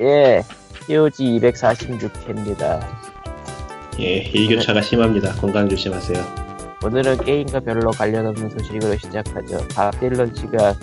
예, 0.00 0.42
POG 0.86 1.40
246회입니다. 1.40 2.80
예, 3.98 4.18
일교차가 4.18 4.82
심합니다. 4.82 5.32
건강 5.34 5.68
조심하세요. 5.68 6.46
오늘은 6.84 7.18
게임과 7.24 7.60
별로 7.60 7.90
관련 7.90 8.26
없는 8.26 8.50
소식으로 8.50 8.96
시작하죠. 8.98 9.66
밥 9.74 9.98
딜런 9.98 10.34
씨가 10.34 10.74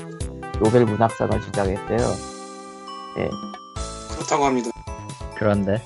노벨 0.60 0.86
문학상을 0.86 1.42
시작했대요. 1.44 2.00
그렇다고 4.16 4.46
합니다. 4.46 4.70
그런데 5.38 5.82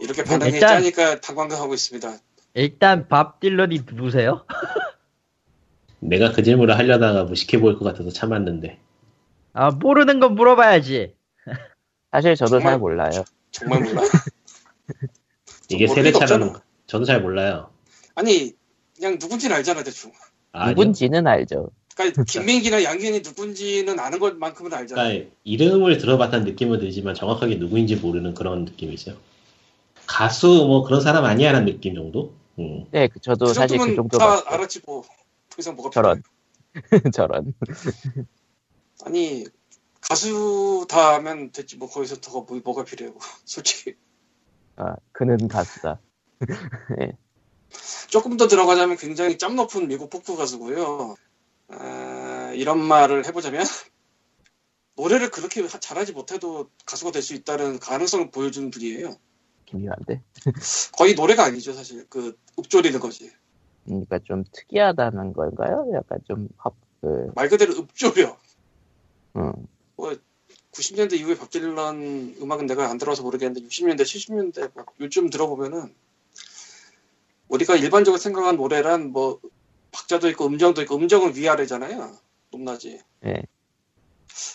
이렇게 0.00 0.22
반응이 0.22 0.52
일단- 0.52 0.80
짜니까 0.82 1.20
당황하고 1.20 1.74
있습니다. 1.74 2.12
일단 2.54 3.08
밥 3.08 3.40
딜런이 3.40 3.80
누구세요? 3.92 4.46
내가 6.00 6.30
그 6.32 6.42
질문을 6.42 6.78
하려다가 6.78 7.24
무식해 7.24 7.58
보일 7.60 7.78
것 7.78 7.84
같아서 7.84 8.10
참았는데. 8.10 8.78
아 9.54 9.70
모르는 9.70 10.20
건 10.20 10.34
물어봐야지. 10.36 11.15
사실 12.16 12.34
저도 12.34 12.52
정말- 12.60 12.72
잘 12.72 12.78
몰라요. 12.78 13.24
정말 13.50 13.80
몰라. 13.82 14.00
이게 15.68 15.86
모를 15.86 16.02
세대 16.02 16.18
차는 16.18 16.46
없잖아. 16.46 16.64
저도 16.86 17.04
잘 17.04 17.20
몰라요. 17.20 17.68
아니 18.14 18.54
그냥 18.96 19.18
누군지는 19.20 19.54
알잖아 19.54 19.82
대충. 19.82 20.12
아, 20.52 20.70
누군지는 20.70 21.26
알죠. 21.26 21.68
그러니까 21.94 22.24
김민기나 22.24 22.82
양균이 22.84 23.20
누군지는 23.20 24.00
아는 24.00 24.18
것만큼은 24.18 24.72
알잖아. 24.72 25.02
그러니까 25.02 25.30
이름을 25.44 25.98
들어봤다는 25.98 26.46
느낌은 26.46 26.78
들지만 26.80 27.14
정확하게 27.14 27.56
누구인지 27.56 27.96
모르는 27.96 28.32
그런 28.32 28.64
느낌이죠. 28.64 29.18
가수 30.06 30.46
뭐 30.66 30.84
그런 30.84 31.02
사람 31.02 31.22
아니야 31.26 31.52
라는 31.52 31.66
느낌 31.66 31.94
정도? 31.94 32.32
음. 32.58 32.86
네, 32.92 33.08
그- 33.08 33.20
저도 33.20 33.44
그 33.46 33.52
사실 33.52 33.76
그 33.76 33.94
정도 33.94 34.16
다 34.16 34.26
봤어요. 34.26 34.48
알았지 34.54 34.80
뭐. 34.86 35.02
더 35.02 35.56
이상 35.58 35.76
뭐가 35.76 35.90
저런. 35.90 36.22
필요해. 36.72 37.02
저런. 37.12 37.52
아니 39.04 39.44
가수 40.08 40.86
다 40.88 41.14
하면 41.14 41.50
됐지 41.52 41.76
뭐 41.76 41.88
거기서 41.88 42.16
더 42.20 42.42
뭐, 42.42 42.60
뭐가 42.64 42.84
필요해. 42.84 43.12
솔직히 43.44 43.96
아, 44.76 44.96
그는 45.12 45.48
가수다. 45.48 46.00
조금 48.08 48.36
더 48.36 48.46
들어가자면 48.46 48.96
굉장히 48.96 49.38
짬 49.38 49.56
높은 49.56 49.88
미국 49.88 50.10
포크 50.10 50.36
가수고요. 50.36 51.14
아, 51.68 52.52
이런 52.54 52.78
말을 52.78 53.26
해보자면 53.26 53.64
노래를 54.96 55.30
그렇게 55.30 55.60
하- 55.62 55.68
잘하지 55.68 56.12
못해도 56.12 56.70
가수가 56.86 57.10
될 57.12 57.22
수 57.22 57.34
있다는 57.34 57.78
가능성을 57.78 58.30
보여주는 58.30 58.70
분이에요. 58.70 59.16
기묘한데. 59.66 60.22
거의 60.96 61.14
노래가 61.14 61.44
아니죠 61.44 61.72
사실 61.72 62.06
그 62.08 62.38
읊조리는 62.58 63.00
거지. 63.00 63.30
그러니까 63.84 64.18
좀 64.20 64.44
특이하다는 64.52 65.32
건가요? 65.32 65.86
약간 65.94 66.18
좀 66.26 66.48
합, 66.56 66.74
그, 67.00 67.30
말 67.34 67.48
그대로 67.48 67.72
읊조려. 67.74 68.38
음, 69.36 69.52
90년대 69.96 71.14
이후에 71.14 71.36
밥 71.36 71.50
딜런 71.50 72.36
음악은 72.40 72.66
내가 72.66 72.90
안 72.90 72.98
들어서 72.98 73.22
모르겠는데 73.22 73.66
60년대, 73.66 74.02
70년대 74.02 74.74
막 74.74 74.94
요즘 75.00 75.30
들어보면은 75.30 75.94
우리가 77.48 77.76
일반적으로 77.76 78.18
생각한 78.18 78.56
노래란 78.56 79.12
뭐 79.12 79.40
박자도 79.92 80.28
있고 80.30 80.46
음정도 80.46 80.82
있고 80.82 80.96
음정은 80.96 81.34
위아래잖아요. 81.34 82.16
높낮이. 82.50 83.00
예. 83.24 83.42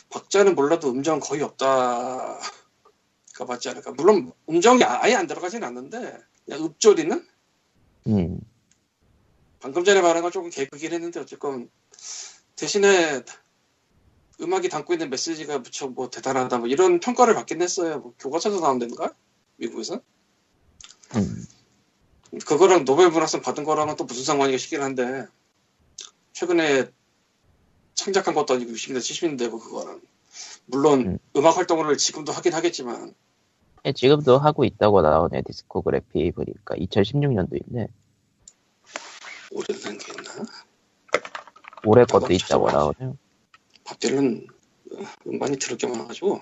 박자는 0.09 0.55
몰라도 0.55 0.91
음정 0.91 1.19
거의 1.19 1.41
없다 1.41 2.39
가 3.33 3.45
맞지 3.45 3.69
않을까. 3.69 3.91
물론 3.91 4.31
음정이 4.49 4.83
아예 4.83 5.15
안 5.15 5.25
들어가진 5.25 5.63
않는데 5.63 6.17
그냥 6.45 6.65
읊조리는 6.65 7.27
음, 8.07 8.39
방금 9.59 9.83
전에 9.83 10.01
말한 10.01 10.21
건 10.21 10.31
조금 10.31 10.49
개그긴 10.49 10.91
했는데 10.91 11.19
어쨌건 11.19 11.69
대신에 12.55 13.23
음악이 14.41 14.69
담고 14.69 14.93
있는 14.93 15.09
메시지가 15.09 15.59
무척 15.59 15.93
뭐 15.93 16.09
대단하다 16.09 16.59
뭐 16.59 16.67
이런 16.67 16.99
평가를 16.99 17.35
받긴 17.35 17.61
했어요. 17.61 17.99
뭐 17.99 18.13
교과서도 18.19 18.59
나온다는가 18.59 19.13
미국에서 19.57 20.01
음. 21.15 21.45
그거랑 22.45 22.85
노벨 22.85 23.09
문학상 23.09 23.41
받은 23.41 23.63
거랑은 23.63 23.95
또 23.97 24.05
무슨 24.05 24.23
상관이가 24.23 24.57
싶긴 24.57 24.81
한데 24.81 25.25
최근에 26.33 26.89
창작한 27.93 28.33
것도 28.33 28.55
아니고 28.55 28.71
60년대 28.71 28.97
70년대고 28.99 29.59
그거는 29.59 30.01
물론 30.65 31.01
음. 31.01 31.19
음. 31.35 31.45
악 31.45 31.57
활동을 31.57 31.97
지금도 31.97 32.31
하긴 32.31 32.53
하겠지만 32.53 33.13
예, 33.85 33.93
지금도 33.93 34.37
하고 34.37 34.63
있다고 34.63 35.01
나오네, 35.01 35.41
디스코그래피 35.41 36.31
보니까. 36.31 36.75
2016년도인데. 36.75 37.87
오래된 39.49 39.97
게 39.97 40.13
있나? 40.13 40.45
올해 41.83 42.05
것도 42.05 42.31
있다고. 42.31 42.69
나오네요. 42.69 43.17
밥 43.91 43.99
딜런 43.99 44.47
음반이 45.27 45.57
들을 45.57 45.75
게 45.77 45.85
많아가지고. 45.85 46.41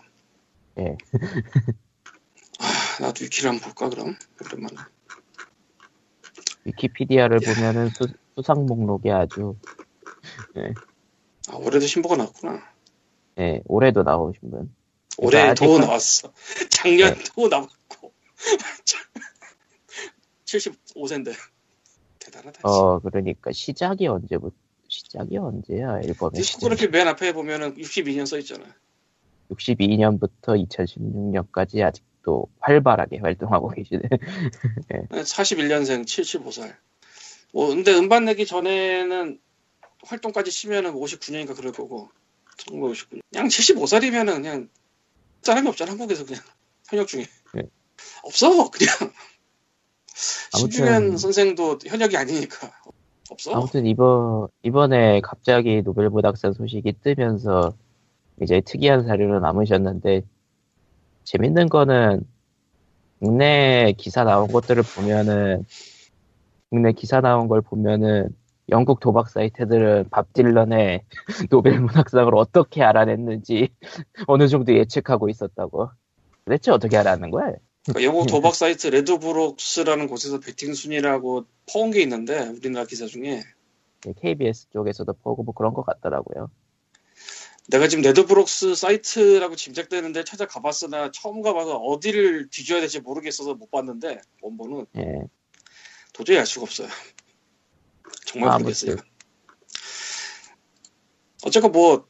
예. 0.78 0.96
아, 2.60 3.02
나도 3.02 3.24
위키를 3.26 3.50
한번 3.50 3.74
볼까 3.74 3.90
그럼? 3.90 4.16
오랜만에 4.46 4.76
위키피디아를 6.66 7.40
야. 7.44 7.54
보면은 7.56 7.90
수, 7.90 8.08
수상 8.36 8.68
목록이 8.68 9.10
아주, 9.10 9.56
아, 11.50 11.56
올해도 11.56 11.88
신보가 11.88 12.18
나왔구나. 12.18 12.62
예, 13.40 13.62
올해도 13.66 14.04
나오신 14.04 14.52
분. 14.52 14.76
올해도 15.18 15.66
아직은- 15.66 15.80
나왔어. 15.82 16.32
작년도 16.70 17.48
나왔고. 17.48 18.14
75세인데. 20.46 21.34
대단하다. 22.20 22.60
어, 22.64 23.00
그러니까 23.00 23.52
시작이 23.52 24.06
언제부터, 24.06 24.56
시작이 24.90 25.38
언제야, 25.38 26.00
앨범의 26.04 26.42
시작. 26.44 26.60
디스코그래피 26.60 26.88
맨 26.88 27.08
앞에 27.08 27.32
보면은 27.34 27.76
62년 27.76 28.26
써 28.26 28.38
있잖아 28.40 28.66
62년부터 29.52 30.68
2016년까지 30.68 31.84
아직도 31.84 32.48
활발하게 32.60 33.18
활동하고 33.20 33.70
계시네. 33.70 34.02
41년생 35.10 36.06
75살. 36.06 36.76
뭐 37.54 37.68
근데 37.70 37.92
음반 37.96 38.26
내기 38.26 38.46
전에는 38.46 39.40
활동까지 40.04 40.52
치면은 40.52 40.94
59년인가 40.94 41.56
그럴 41.56 41.72
거고. 41.72 42.10
1959년. 42.58 43.22
그냥 43.32 43.48
75살이면은 43.48 44.34
그냥 44.36 44.70
사람이 45.42 45.68
없잖아 45.70 45.92
한국에서 45.92 46.26
그냥. 46.26 46.42
현역 46.88 47.08
중에. 47.08 47.26
네. 47.56 47.64
없어 48.24 48.70
그냥. 48.70 48.94
아무튼- 50.54 50.72
신중현 50.72 51.18
선생도 51.18 51.80
현역이 51.88 52.18
아니니까 52.18 52.72
없어 53.34 53.54
아무튼 53.54 53.86
이번, 53.86 54.48
이번에 54.64 55.22
갑자기 55.22 55.82
노벨 55.82 56.10
문학상 56.10 56.54
소식이 56.54 56.94
뜨면서 57.02 57.74
이제 58.42 58.62
특이한 58.62 59.04
사료를 59.04 59.42
남으셨는데, 59.42 60.22
재밌는 61.26 61.70
거는 61.70 62.22
국내 63.20 63.94
기사 63.98 64.24
나온 64.24 64.48
것들을 64.48 64.84
보면은, 64.96 65.66
국내 66.70 66.92
기사 66.94 67.22
나온 67.22 67.48
걸 67.48 67.62
보면은, 67.62 68.30
영국 68.70 69.00
도박 69.00 69.30
사이트들은 69.30 70.10
밥 70.12 70.32
딜런의 70.34 71.04
노벨 71.50 71.80
문학상을 71.82 72.34
어떻게 72.36 72.84
알아냈는지 72.84 73.70
어느 74.28 74.48
정도 74.48 74.74
예측하고 74.74 75.30
있었다고. 75.30 75.90
도대체 76.46 76.72
어떻게 76.72 76.98
알아낸 76.98 77.32
거야? 77.32 77.54
그러니까 77.94 78.04
영국 78.04 78.28
도박 78.28 78.56
사이트 78.56 78.88
Ladbrokes라는 78.88 80.08
곳에서 80.08 80.40
베팅 80.40 80.74
순위라고 80.74 81.46
퍼온 81.72 81.92
게 81.92 82.02
있는데 82.02 82.48
우리나라 82.48 82.86
기사 82.86 83.06
중에 83.06 83.44
KBS 84.22 84.70
쪽에서도 84.72 85.12
보고 85.22 85.44
뭐 85.44 85.54
그런 85.54 85.74
것 85.74 85.86
같더라고요. 85.86 86.50
내가 87.68 87.88
지금 87.88 88.02
Ladbrokes 88.02 88.76
사이트라고 88.76 89.56
짐작되는데 89.56 90.24
찾아가 90.24 90.60
봤으나 90.62 91.12
처음 91.12 91.42
가봐서 91.42 91.78
어디를 91.78 92.50
뒤져야 92.50 92.80
될지 92.80 93.00
모르겠어서 93.00 93.54
못 93.56 93.70
봤는데 93.70 94.22
원본은 94.42 94.86
예. 94.98 95.22
도저히 96.14 96.38
알 96.40 96.46
수가 96.46 96.64
없어요. 96.64 96.88
정말 98.26 98.52
아, 98.52 98.58
모르겠어요. 98.58 98.96
어쨌건 101.44 101.72
뭐 101.72 102.10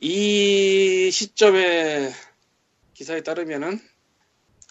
이 0.00 1.10
시점에 1.10 2.12
기사에 2.92 3.22
따르면은 3.22 3.80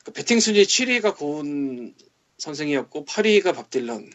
그 0.05 0.11
배팅 0.13 0.39
순위 0.39 0.61
7위가 0.63 1.17
고은 1.17 1.95
선생이었고 2.37 3.05
8위가 3.05 3.55
밥 3.55 3.69
딜런 3.71 4.07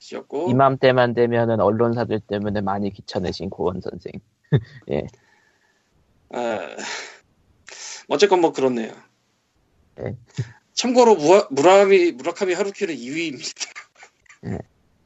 씨였고 0.00 0.50
이맘때만 0.50 1.14
되면은 1.14 1.60
언론사들 1.60 2.20
때문에 2.20 2.60
많이 2.60 2.92
귀찮으신 2.92 3.48
고원 3.48 3.80
선생. 3.80 4.12
아, 6.30 6.76
어쨌건 8.08 8.40
뭐 8.40 8.52
그렇네요. 8.52 8.92
네. 9.96 10.16
참고로 10.74 11.14
무라, 11.14 11.46
무라미 11.50 12.12
무라카미 12.12 12.54
하루키는 12.54 12.94
2위입니다. 12.96 13.68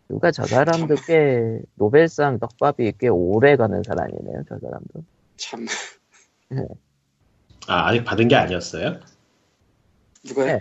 누가 0.08 0.30
저 0.30 0.44
사람도 0.46 0.94
꽤 1.06 1.60
노벨상 1.74 2.38
떡밥이 2.38 2.92
꽤 2.98 3.08
오래 3.08 3.56
가는 3.56 3.82
사람이네요. 3.82 4.44
저 4.48 4.58
사람도. 4.58 5.04
참 5.36 5.66
아, 7.66 7.88
아직 7.88 8.04
받은 8.04 8.28
게 8.28 8.36
아니었어요? 8.36 9.00
누가요? 10.24 10.46
네. 10.46 10.60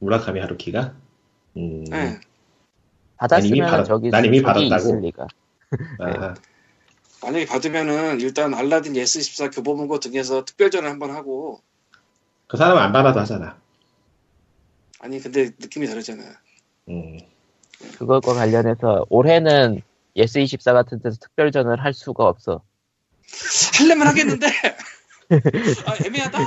무라카미 0.00 0.40
하루키가? 0.40 0.94
음, 1.56 1.84
네. 1.84 2.20
받았으면 3.16 3.50
난 3.50 3.56
이미 3.56 3.60
받았- 3.60 3.86
저기 3.86 4.10
난 4.10 4.24
이미 4.24 4.42
받았다고. 4.42 5.00
리가. 5.00 5.26
아, 6.00 6.34
만약에 7.22 7.46
받으면은 7.46 8.20
일단 8.20 8.54
알라딘 8.54 8.92
S24 8.94 9.54
교보문고 9.54 9.98
등에서 10.00 10.44
특별전을 10.44 10.88
한번 10.88 11.10
하고 11.10 11.60
그 12.46 12.56
사람은 12.56 12.80
안 12.80 12.92
받아도 12.92 13.20
하잖아. 13.20 13.58
아니 15.00 15.20
근데 15.20 15.50
느낌이 15.58 15.86
다르잖아. 15.86 16.22
음. 16.88 17.18
그것과 17.98 18.34
관련해서 18.34 19.06
올해는 19.10 19.82
예스24 20.16 20.72
같은 20.72 21.00
데서 21.00 21.16
특별전을 21.20 21.82
할 21.82 21.92
수가 21.92 22.26
없어. 22.26 22.62
하려면 23.78 24.06
하겠는데 24.06 24.46
아 25.86 25.96
애매하다. 26.04 26.38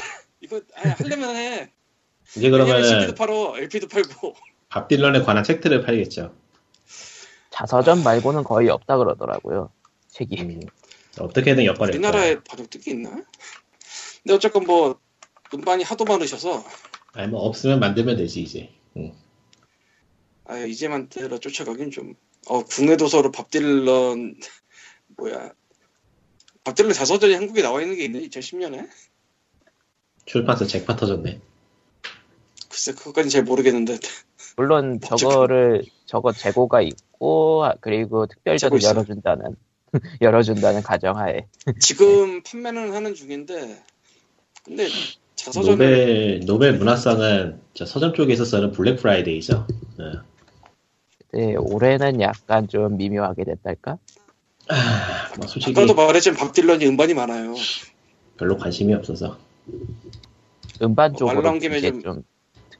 이거 0.41 0.61
아, 0.75 0.89
하려면 0.97 1.35
해. 1.35 1.71
이제 2.37 2.47
왜냐면 2.49 2.83
CD도 2.83 3.15
팔어, 3.15 3.57
LP도 3.57 3.87
팔고. 3.87 4.35
밥 4.69 4.87
딜런에 4.87 5.21
관한 5.21 5.43
책들을 5.43 5.83
팔겠죠. 5.83 6.33
자서전 7.49 8.03
말고는 8.03 8.43
거의 8.43 8.69
없다 8.69 8.97
그러더라고요. 8.97 9.71
책이. 10.09 10.41
음. 10.41 10.61
어떻게든 11.19 11.65
여건을 11.65 11.93
우리나라에 11.93 12.39
번역된 12.41 12.81
게 12.81 12.91
있나? 12.91 13.09
근데 13.09 14.33
어쨌건 14.33 14.63
뭐 14.63 14.99
음반이 15.53 15.83
하도 15.83 16.05
많으셔서 16.05 16.63
아니 17.13 17.27
뭐 17.27 17.41
없으면 17.41 17.81
만들면 17.81 18.15
되지 18.15 18.41
이제. 18.41 18.69
음. 18.95 19.11
아 20.45 20.57
이제만 20.57 21.09
때려 21.09 21.37
쫓아가긴 21.37 21.91
좀. 21.91 22.15
어 22.47 22.63
국내 22.63 22.97
도서로 22.97 23.31
밥 23.31 23.51
딜런 23.51 24.35
뭐야? 25.17 25.51
밥 26.63 26.75
딜런 26.75 26.93
자서전이 26.93 27.33
한국에 27.33 27.61
나와 27.61 27.81
있는 27.81 27.97
게 27.97 28.05
있네 28.05 28.21
2010년에. 28.29 28.89
출판사 30.25 30.65
잭파 30.65 30.95
터졌네. 30.95 31.41
글쎄 32.81 32.93
그것까진 32.93 33.29
잘 33.29 33.43
모르겠는데 33.43 33.99
물론 34.57 34.99
저거를 35.05 35.83
저거 36.05 36.31
재고가 36.31 36.81
있고 36.81 37.63
아, 37.63 37.75
그리고 37.79 38.25
특별전을. 38.25 38.81
열어준다는 38.81 39.55
열어준다는 40.21 40.81
가정하에 40.81 41.45
지금 41.79 42.41
판매는 42.41 42.93
하는 42.93 43.13
중인데 43.13 43.83
근데 44.65 44.87
자서전을 45.35 46.39
노벨 46.39 46.45
노벨 46.45 46.77
문학상은 46.79 47.61
저 47.75 47.85
서점 47.85 48.13
쪽에 48.13 48.33
있어서는 48.33 48.71
블랙 48.71 48.97
프라이데이죠. 48.97 49.67
어. 49.99 50.11
네, 51.33 51.55
올해는 51.55 52.19
약간 52.21 52.67
좀 52.67 52.97
미묘하게 52.97 53.43
됐달까? 53.45 53.97
뭐 55.37 55.47
솔직히 55.47 55.71
아까도 55.71 55.93
말했지만 55.93 56.37
밥 56.37 56.51
딜런이 56.53 56.85
음반이 56.87 57.13
많아요. 57.13 57.55
별로 58.37 58.57
관심이 58.57 58.93
없어서. 58.93 59.37
음반 60.81 61.11
말 61.11 61.17
쪽으로 61.17 61.41
나온 61.41 61.59
김에 61.59 61.77
이제 61.77 61.91
좀- 61.91 62.01
좀 62.01 62.23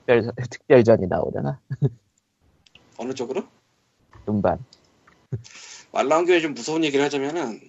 특별 0.05 0.31
특별전이 0.49 1.07
나오려나? 1.07 1.59
어느 2.97 3.13
쪽으로? 3.13 3.43
음반. 4.27 4.63
말 5.91 6.07
나온 6.07 6.25
김에 6.25 6.39
좀 6.41 6.53
무서운 6.53 6.83
얘기를 6.83 7.03
하자면은 7.05 7.59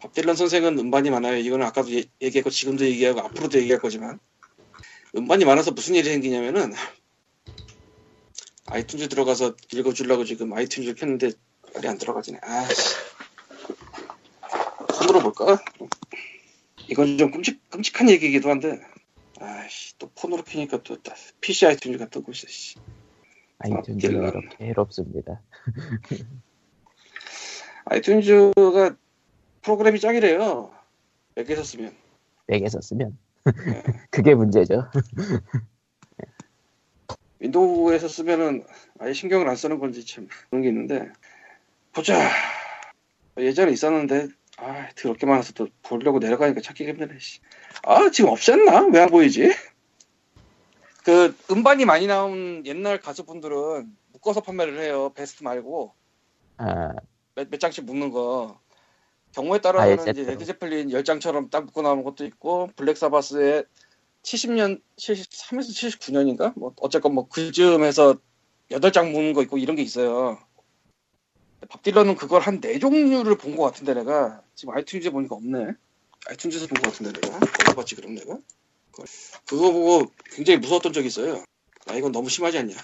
밥 0.00 0.12
딜런 0.12 0.36
선생은 0.36 0.78
음반이 0.78 1.10
많아요. 1.10 1.36
이거는 1.36 1.64
아까도 1.66 1.92
얘- 1.94 2.04
얘기했고 2.20 2.50
지금도 2.50 2.84
얘기하고 2.84 3.20
앞으로도 3.20 3.58
얘기할 3.58 3.80
거지만 3.80 4.18
음반이 5.16 5.44
많아서 5.44 5.70
무슨 5.70 5.94
일이 5.94 6.08
생기냐면은 6.08 6.72
아이튠즈 8.66 9.10
들어가서 9.10 9.54
읽어주려고 9.72 10.24
지금 10.24 10.50
아이튠즈를 10.50 10.96
켰는데 10.98 11.32
말이 11.74 11.88
안 11.88 11.98
들어가지네. 11.98 12.38
아씨. 12.42 12.96
손으로 14.94 15.20
볼까? 15.20 15.62
이건 16.88 17.16
좀 17.18 17.30
끔찍, 17.30 17.68
끔찍한 17.70 18.10
얘기이기도 18.10 18.50
한데 18.50 18.80
아씨 19.42 19.98
또 19.98 20.08
폰으로 20.14 20.44
켜니까 20.44 20.82
또 20.82 20.96
PC 21.40 21.66
아이튠즈가 21.66 22.10
뜨고 22.10 22.32
있어. 22.32 22.46
씨. 22.48 22.76
아이튠즈가 23.58 24.00
딜런. 24.00 24.28
이렇게 24.28 24.66
해롭습니다. 24.66 25.40
아이튠즈가 27.86 28.96
프로그램이 29.62 30.00
짱이래요. 30.00 30.72
맥에서 31.34 31.64
쓰면. 31.64 31.94
맥에서 32.46 32.80
쓰면 32.80 33.18
네. 33.44 33.82
그게 34.10 34.34
문제죠. 34.34 34.90
윈도우에서 37.40 38.08
쓰면은 38.08 38.64
아예 39.00 39.12
신경을 39.12 39.48
안 39.48 39.56
쓰는 39.56 39.80
건지 39.80 40.06
참 40.06 40.28
그런 40.48 40.62
게 40.62 40.68
있는데 40.68 41.10
보자. 41.92 42.30
예전에 43.36 43.72
있었는데 43.72 44.28
아 44.58 44.88
더럽게 44.96 45.26
많아서 45.26 45.52
또 45.54 45.68
보려고 45.82 46.18
내려가니까 46.18 46.60
찾기 46.60 46.86
힘드네. 46.86 47.18
씨. 47.18 47.40
아 47.84 48.10
지금 48.10 48.30
없지 48.30 48.52
않나? 48.52 48.86
왜 48.92 49.00
안 49.00 49.08
보이지? 49.08 49.52
그 51.04 51.34
음반이 51.50 51.84
많이 51.84 52.06
나온 52.06 52.64
옛날 52.64 53.00
가수분들은 53.00 53.96
묶어서 54.12 54.40
판매를 54.42 54.78
해요. 54.80 55.10
베스트 55.14 55.42
말고 55.42 55.94
아, 56.58 56.92
몇, 57.34 57.48
몇 57.50 57.58
장씩 57.58 57.84
묶는 57.84 58.10
거. 58.10 58.60
경우에 59.32 59.60
따라서는 59.60 59.94
이제 59.94 60.04
세트로. 60.04 60.26
레드 60.26 60.44
제플린 60.44 60.88
10장처럼 60.90 61.50
딱 61.50 61.64
묶어 61.64 61.80
나오는 61.82 62.04
것도 62.04 62.24
있고 62.26 62.68
블랙 62.76 62.98
사바스의 62.98 63.64
70년 64.22 64.80
73에서 64.98 65.98
79년인가? 65.98 66.52
뭐 66.56 66.74
어쨌건 66.82 67.14
뭐 67.14 67.26
그즈음에서 67.28 68.16
8장 68.70 69.10
묶는 69.10 69.32
거 69.32 69.42
있고 69.42 69.56
이런 69.58 69.74
게 69.74 69.82
있어요. 69.82 70.38
밥 71.68 71.82
딜런은 71.82 72.16
그걸 72.16 72.40
한 72.42 72.60
네 72.60 72.78
종류를 72.78 73.36
본 73.36 73.56
것 73.56 73.62
같은데 73.64 73.94
내가 73.94 74.42
지금 74.54 74.74
아이튠즈에 74.74 75.10
보니까 75.12 75.36
없네. 75.36 75.72
아이튠즈에서 76.26 76.68
본 76.68 76.82
것 76.82 76.92
같은데 76.92 77.12
내가 77.20 77.36
어디 77.36 77.74
봤지 77.76 77.94
그럼 77.96 78.14
내가. 78.14 78.38
그거 79.46 79.72
보고 79.72 80.06
굉장히 80.34 80.58
무서웠던 80.58 80.92
적이 80.92 81.06
있어요. 81.08 81.42
아 81.86 81.94
이건 81.94 82.12
너무 82.12 82.28
심하지 82.28 82.58
않냐? 82.58 82.74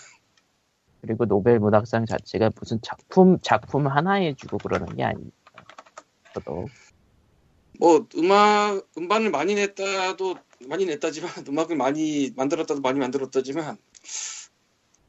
그리고 1.03 1.27
노벨 1.27 1.61
문학상 1.61 2.07
자체가 2.07 2.51
무슨 2.59 2.81
작품 2.83 3.39
작품 3.43 3.87
하나에 3.87 4.35
주고 4.35 4.59
그러는 4.59 4.97
게. 4.97 5.05
저도 6.35 6.67
뭐 7.79 8.07
음악 8.17 8.87
음반을 8.97 9.31
많이 9.31 9.55
냈다도 9.55 10.37
많이 10.67 10.85
냈다지만 10.87 11.31
음악을 11.49 11.77
많이 11.77 12.33
만들었다도 12.37 12.81
많이 12.81 12.99
만들었다지만 12.99 13.77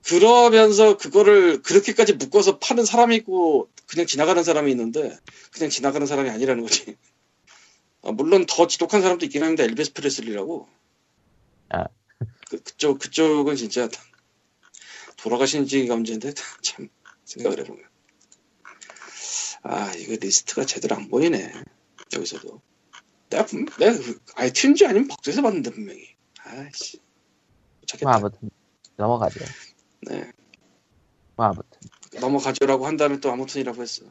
그러면서 0.09 0.97
그거를 0.97 1.61
그렇게까지 1.61 2.13
묶어서 2.13 2.57
파는 2.57 2.83
사람이 2.83 3.15
있고 3.17 3.69
그냥 3.87 4.07
지나가는 4.07 4.43
사람이 4.43 4.71
있는데 4.71 5.17
그냥 5.51 5.69
지나가는 5.69 6.05
사람이 6.07 6.29
아니라는 6.31 6.63
거지. 6.63 6.97
아, 8.01 8.11
물론 8.11 8.45
더 8.47 8.65
지독한 8.65 9.01
사람도 9.01 9.25
있긴 9.25 9.43
합니다. 9.43 9.63
엘비스 9.63 9.93
프레슬리라고. 9.93 10.67
아. 11.69 11.85
그, 12.49 12.61
그쪽 12.63 12.97
그쪽은 12.99 13.55
진짜 13.55 13.87
돌아가신 15.17 15.67
지가 15.67 15.93
언제인데 15.93 16.33
참 16.63 16.89
생각을 17.25 17.59
해보면 17.59 17.83
아 19.61 19.93
이거 19.95 20.15
리스트가 20.19 20.65
제대로 20.65 20.95
안 20.95 21.09
보이네 21.09 21.53
여기서도 22.13 22.61
내가 23.29 23.45
분- 23.45 23.67
내가 23.77 23.91
그 23.97 24.19
아이튠즈 24.35 24.85
아니면 24.87 25.07
벅스에서 25.09 25.41
봤는데 25.41 25.69
분명히 25.71 26.15
아이씨 26.39 26.97
못뭐 26.97 27.85
찾겠다 27.85 28.15
아무튼 28.15 28.49
넘어가죠. 28.95 29.39
네. 30.01 30.31
뭐 31.35 31.45
아무튼. 31.45 31.79
넘어가죠라고 32.19 32.85
한 32.85 32.97
다음에 32.97 33.19
또 33.19 33.31
아무튼이라고 33.31 33.81
했어. 33.81 34.05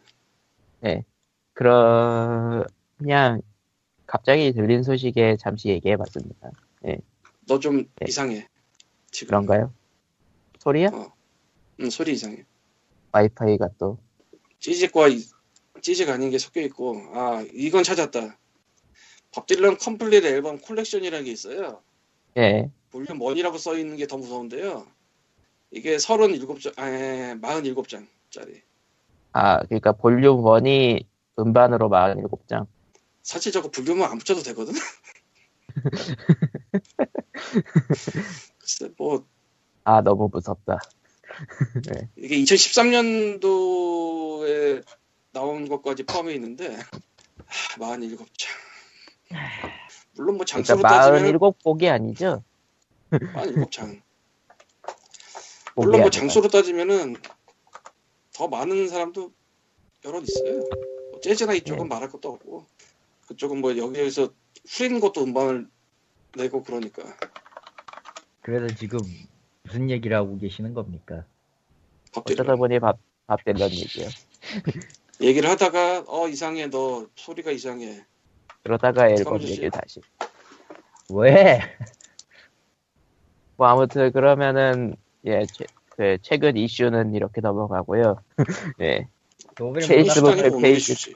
그러 1.52 2.64
그냥 2.98 3.42
갑자기 4.06 4.52
들린 4.52 4.82
소식에 4.84 5.36
잠시 5.40 5.68
얘기해봤습니다. 5.68 6.50
너좀 7.48 7.78
네. 7.96 8.06
이상해 8.06 8.46
지금. 9.10 9.28
그런가요? 9.30 9.72
소리야? 10.60 10.90
응, 11.80 11.90
소리 11.90 12.12
이상해. 12.12 12.44
와이파이가 13.12 13.70
또. 13.78 13.98
찌직과 14.60 15.08
이- 15.08 15.24
찌직 15.82 16.08
아닌 16.10 16.30
게 16.30 16.38
섞여 16.38 16.60
있고. 16.62 17.00
아 17.14 17.44
이건 17.52 17.82
찾았다. 17.82 18.38
밥 19.32 19.46
딜런 19.46 19.78
Complete 19.78 20.24
Album 20.24 20.58
Collection이라는 20.58 21.24
게 21.24 21.32
있어요. 21.32 21.82
예. 22.36 22.70
볼륨 22.90 23.18
1이라고 23.18 23.58
써 23.58 23.76
있는 23.76 23.96
게 23.96 24.06
더 24.06 24.16
무서운데요 24.16 24.86
이게 25.70 25.96
37장 25.96 26.78
아 26.78 26.82
47장짜리 27.40 28.62
아 29.32 29.62
그러니까 29.64 29.92
볼륨 29.92 30.42
1이 30.42 31.06
음반으로 31.38 31.88
47장. 31.88 32.66
사실 33.22 33.52
저거 33.52 33.70
볼륨은 33.70 34.04
안 34.04 34.18
붙여도 34.18 34.42
되거든 34.42 34.74
글쎄 38.58 38.90
뭐 38.96 39.24
아 39.88 40.02
너무 40.02 40.28
무섭다. 40.30 40.78
이게 42.16 42.36
2013년도에 42.42 44.84
나온 45.32 45.66
것까지 45.66 46.02
포함해 46.02 46.34
있는데 46.34 46.76
하, 46.76 46.82
47장 47.78 48.48
물론 50.12 50.36
뭐 50.36 50.44
장수로 50.44 50.76
그러니까 50.76 51.10
따지면 51.10 51.32
47곡이 51.38 51.90
아니죠? 51.90 52.44
47장 53.10 53.86
곡이 53.86 54.02
물론 55.78 56.00
뭐. 56.00 56.10
장수로 56.10 56.48
따지면은 56.48 57.14
더 58.34 58.48
많은 58.48 58.88
사람도 58.88 59.32
여럿 60.04 60.24
있어요. 60.28 60.58
뭐 61.12 61.20
재즈나 61.20 61.54
이쪽은 61.54 61.84
네. 61.84 61.88
말할 61.88 62.08
것도 62.08 62.30
없고 62.30 62.66
그쪽은 63.28 63.60
뭐 63.60 63.76
여기에서 63.76 64.28
후린 64.66 64.98
것도 65.00 65.22
음반을 65.22 65.68
내고 66.36 66.62
그러니까 66.62 67.02
그래서 68.42 68.74
지금 68.74 68.98
무슨 69.62 69.90
얘기를 69.90 70.16
하고 70.16 70.36
계시는 70.38 70.74
겁니까? 70.74 71.24
어쩌다 72.14 72.56
보니 72.56 72.80
밥, 72.80 72.98
밥 73.26 73.44
딜런 73.44 73.70
얘기요. 73.70 74.08
얘기를 75.20 75.48
하다가 75.50 76.04
어 76.06 76.28
이상해 76.28 76.70
너 76.70 77.06
소리가 77.14 77.50
이상해. 77.52 78.04
그러다가 78.62 79.08
앨범. 79.08 79.40
얘기를 79.42 79.70
다시. 79.70 80.00
왜? 81.10 81.60
뭐 83.56 83.66
아무튼 83.66 84.10
그러면은 84.12 84.96
예, 85.28 85.44
최, 85.46 85.66
그 85.90 86.18
최근 86.22 86.56
이슈는 86.56 87.14
이렇게 87.14 87.40
넘어가고요. 87.40 88.16
예. 88.80 89.08
페이스북 89.86 90.36
팬페이지. 90.36 91.14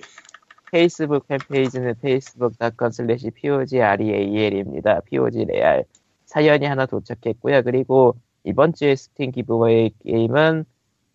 페이스북 0.71 1.27
팬페이지는 1.29 1.95
facebook.com 1.99 2.91
slash 2.93 3.31
pogreal입니다. 3.31 5.01
pogreal. 5.09 5.85
사연이 6.27 6.67
하나 6.67 6.87
도착했고요. 6.87 7.63
그리고 7.63 8.17
이번 8.45 8.75
주에 8.75 8.97
스팀 8.97 9.31
giveaway 9.31 9.93
게임은 10.05 10.65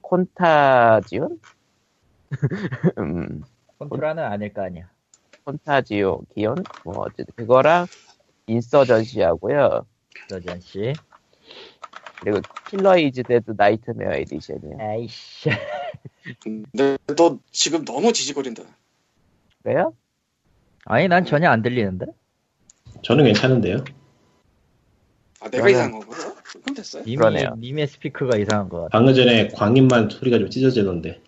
Contagion? 0.01 1.39
음, 2.97 3.43
콘트라는 3.77 4.23
아닐 4.23 4.53
거 4.53 4.63
아니야. 4.63 4.89
콘타지오 5.43 6.21
기온? 6.33 6.55
뭐 6.83 6.99
어쨌든 6.99 7.25
그거랑 7.35 7.85
인서전시하고요. 8.47 9.85
서전 10.29 10.59
씨. 10.61 10.93
그리고 12.21 12.41
Killer 12.69 12.97
Is 12.97 13.23
Dead 13.23 13.53
Nightmare 13.57 14.13
Edition이요. 14.15 14.77
아이씨. 14.79 15.49
근데 16.41 16.97
너 17.15 17.39
지금 17.51 17.85
너무 17.85 18.11
지직거린다. 18.13 18.63
그래요? 19.63 19.93
아니 20.85 21.07
난 21.07 21.25
전혀 21.25 21.49
안 21.49 21.61
들리는데. 21.61 22.05
저는 23.03 23.25
괜찮은데요. 23.25 23.83
아 25.41 25.49
내가 25.49 25.65
저는- 25.67 25.71
이상한 25.71 25.91
거구나. 25.99 26.33
그럼 26.43 26.75
됐어요. 26.75 27.03
님이 27.03 27.17
그러네요. 27.17 27.55
님의 27.59 27.87
스피커가 27.87 28.37
이상한 28.37 28.69
것 28.69 28.77
같아. 28.83 28.89
방금 28.97 29.13
전에 29.13 29.49
광인만 29.49 30.09
소리가 30.09 30.39
좀 30.39 30.49
찢어지던데. 30.49 31.21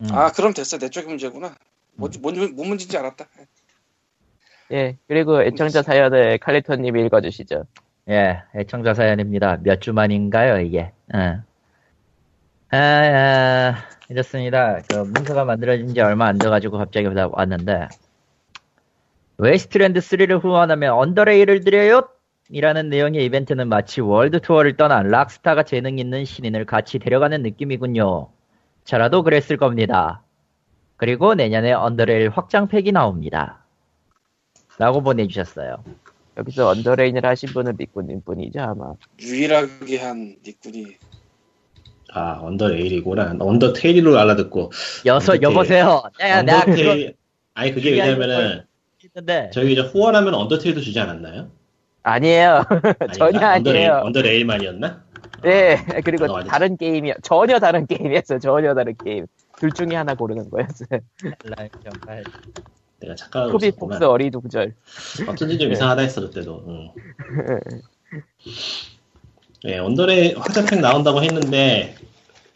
음. 0.00 0.06
아 0.12 0.32
그럼 0.32 0.54
됐어. 0.54 0.78
내 0.78 0.88
쪽이 0.88 1.06
문제구나. 1.08 1.54
뭔, 1.94 2.10
뭔, 2.22 2.34
뭔 2.54 2.68
문제인지 2.68 2.96
알았다. 2.96 3.28
예. 4.72 4.96
그리고 5.08 5.42
애청자 5.42 5.82
사연을 5.82 6.38
칼리토님이 6.38 7.04
읽어주시죠. 7.06 7.66
예, 8.08 8.42
애청자 8.54 8.94
사연입니다. 8.94 9.58
몇 9.62 9.80
주 9.80 9.92
만인가요, 9.92 10.60
이게? 10.60 10.92
응. 11.14 11.42
아, 12.72 12.76
아, 12.76 13.74
이렇습니다. 14.08 14.80
그 14.88 14.96
문서가 14.98 15.44
만들어진 15.44 15.88
지 15.94 16.00
얼마 16.00 16.26
안 16.26 16.38
돼가지고 16.38 16.78
갑자기 16.78 17.06
왔는데, 17.06 17.88
웨이스트랜드 19.38 20.00
3를 20.00 20.42
후원하면 20.42 20.92
언더레일을 20.92 21.60
드려요? 21.64 22.08
이라는 22.50 22.88
내용의 22.90 23.24
이벤트는 23.24 23.68
마치 23.68 24.00
월드 24.00 24.40
투어를 24.40 24.76
떠난 24.76 25.08
락스타가 25.08 25.62
재능 25.62 25.98
있는 25.98 26.24
신인을 26.24 26.66
같이 26.66 26.98
데려가는 26.98 27.42
느낌이군요. 27.42 28.28
저라도 28.84 29.22
그랬을 29.22 29.56
겁니다. 29.56 30.22
그리고 30.96 31.34
내년에 31.34 31.72
언더레일 31.72 32.30
확장팩이 32.30 32.92
나옵니다. 32.92 33.64
라고 34.78 35.02
보내주셨어요. 35.02 35.84
여기서 36.40 36.68
언더레일을 36.68 37.24
하신 37.24 37.50
분은 37.50 37.76
미꾸님 37.76 38.22
뿐이죠, 38.22 38.60
아마. 38.60 38.94
유일하게 39.20 39.98
한 39.98 40.36
니꾼이 40.44 40.96
아 42.12 42.38
언더레일이구나. 42.40 43.36
언더테일로 43.38 44.18
알아듣고. 44.18 44.72
여서, 45.06 45.32
언더테일. 45.32 45.42
여보세요. 45.42 46.02
야, 46.20 46.42
내가 46.42 46.60
그거 46.64 46.72
언더테일. 46.72 47.14
아니 47.54 47.72
그게 47.74 47.90
그게 47.90 48.02
왜냐면은 48.02 48.64
했는데, 49.04 49.50
저희 49.52 49.72
이제 49.72 49.82
후원하면 49.82 50.34
언더테일도 50.34 50.80
주지 50.80 50.98
않았나요? 50.98 51.50
아니에요. 52.02 52.64
전혀 53.14 53.38
아닌가? 53.38 53.54
언더레일, 53.56 53.90
아니에요. 53.90 54.02
언더레일 54.06 54.44
만이었나? 54.46 55.04
네, 55.42 55.76
그리고 56.04 56.24
어. 56.24 56.42
다른 56.44 56.76
게임이요. 56.76 57.14
전혀 57.22 57.58
다른 57.58 57.86
게임이었어요. 57.86 58.38
전혀 58.40 58.74
다른 58.74 58.94
게임. 59.04 59.26
둘 59.58 59.70
중에 59.72 59.94
하나 59.94 60.14
고르는 60.14 60.48
거였어요. 60.50 61.00
내가 63.00 63.14
착각하고 63.14 63.52
코비 63.52 63.68
있었구나. 63.68 63.98
폭스 63.98 64.04
어리둥절. 64.04 64.74
어쩐지 65.28 65.58
좀 65.58 65.68
네. 65.68 65.72
이상하다 65.74 66.02
했어 66.02 66.20
그때도. 66.20 66.64
응. 66.68 66.90
네, 69.64 69.78
언더레일 69.78 70.38
확장팩 70.38 70.80
나온다고 70.80 71.22
했는데 71.22 71.96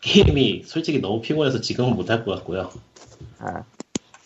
게임이 0.01 0.65
솔직히 0.65 1.01
너무 1.01 1.21
피곤해서 1.21 1.61
지금은 1.61 1.95
못 1.97 2.11
할 2.11 2.25
것 2.25 2.35
같고요. 2.37 2.71
아, 3.39 3.65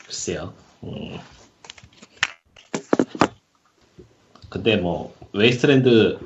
글쎄요. 0.05 0.53
음. 0.85 1.19
근데 4.49 4.77
뭐 4.77 5.15
웨이스트랜드 5.33 6.19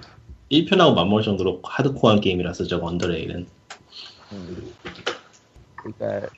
1편하고 0.51 0.95
맞먹을 0.95 1.23
정도로 1.23 1.61
하드코어한 1.65 2.21
게임이라서 2.21 2.65
저거 2.65 2.87
언더레일은 2.87 3.47
음. 4.33 4.73
그러니까 5.77 6.29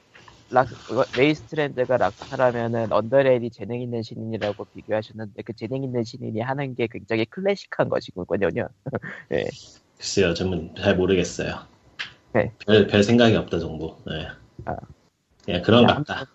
락 0.54 0.68
웨이스트랜드가 1.16 1.96
락스타라면은 1.96 2.92
언더레일이 2.92 3.50
재능 3.50 3.80
있는 3.80 4.02
신인이라고 4.02 4.66
비교하셨는데 4.66 5.42
그 5.42 5.52
재능 5.52 5.82
있는 5.82 6.04
신인이 6.04 6.40
하는 6.40 6.76
게 6.76 6.86
굉장히 6.86 7.24
클래식한 7.26 7.88
것이군요. 7.88 8.48
네. 9.30 9.44
글쎄요, 9.98 10.32
저는 10.32 10.74
잘 10.76 10.96
모르겠어요. 10.96 11.58
네. 12.32 12.52
별, 12.64 12.86
별 12.86 13.02
생각이 13.02 13.34
없다 13.34 13.58
정도. 13.58 13.98
네. 14.06 14.28
아. 14.66 14.76
그냥 15.44 15.62
그런 15.62 15.82
야, 15.82 15.86
것 15.88 16.04
같다. 16.04 16.30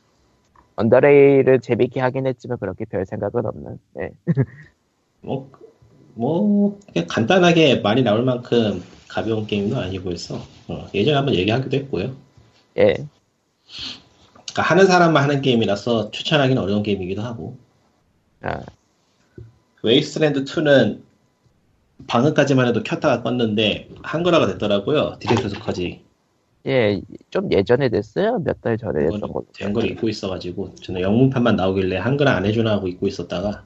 언더레일을 0.76 1.62
재밌게 1.62 2.02
하긴 2.02 2.28
했지만 2.28 2.58
그렇게 2.60 2.86
별 2.86 3.06
생각은 3.06 3.46
없는. 3.46 3.80
네. 3.94 4.10
뭐, 5.22 5.50
뭐 6.14 6.80
간단하게 7.08 7.78
많이 7.78 8.04
나올 8.04 8.24
만큼 8.24 8.84
가벼운 9.08 9.48
게임도 9.48 9.78
아니고 9.78 10.12
해서 10.12 10.36
어, 10.68 10.88
예전에 10.94 11.16
한번 11.16 11.36
얘기하기도 11.36 11.76
했고요. 11.78 12.16
예. 12.78 12.96
그러니까 14.52 14.62
하는 14.64 14.86
사람만 14.88 15.24
하는 15.24 15.42
게임이라서 15.42 16.12
추천하기는 16.12 16.62
어려운 16.62 16.84
게임이기도 16.84 17.22
하고 17.22 17.58
아, 18.42 18.62
Wasteland 19.84 20.44
2는 20.46 21.02
방금까지만 22.08 22.68
해도 22.68 22.82
켰다가 22.84 23.22
껐는데 23.24 23.88
한글화가 24.04 24.48
됐더라고요. 24.48 25.18
Director's까지 25.20 26.02
예, 26.68 27.02
좀 27.30 27.52
예전에 27.52 27.90
됐어요. 27.90 28.40
몇 28.40 28.62
달 28.62 28.78
전에 28.78 29.02
됐던 29.04 29.22
걸로. 29.22 29.46
된걸 29.54 29.86
잊고 29.92 30.10
있어가지고 30.10 30.76
저는 30.76 31.02
영문판만 31.02 31.56
나오길래 31.56 31.98
한글 31.98 32.28
안 32.28 32.46
해주나 32.46 32.72
하고 32.72 32.88
잊고 32.88 33.08
있었다가 33.08 33.66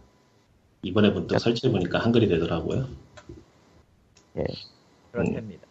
이번에 0.83 1.09
문득 1.09 1.39
설치해 1.39 1.71
보니까 1.71 1.99
한글이 1.99 2.27
되더라고요. 2.27 2.87
그렇답니다. 5.11 5.61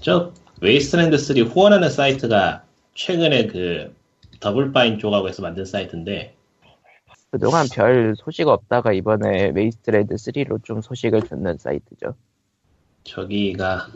저 0.00 0.32
Wasteland 0.60 1.18
3 1.18 1.36
후원하는 1.38 1.90
사이트가 1.90 2.64
최근에 2.94 3.46
그 3.48 3.94
Double 4.42 4.76
Fine 4.76 4.98
쪽하고 4.98 5.28
해서 5.28 5.40
만든 5.40 5.64
사이트인데 5.64 6.34
그동안 7.30 7.66
별 7.72 8.14
소식 8.16 8.48
없다가 8.48 8.92
이번에 8.92 9.52
Wasteland 9.54 10.16
3로 10.16 10.62
좀 10.64 10.82
소식을 10.82 11.22
듣는 11.22 11.56
사이트죠. 11.56 12.14
저기가 13.04 13.86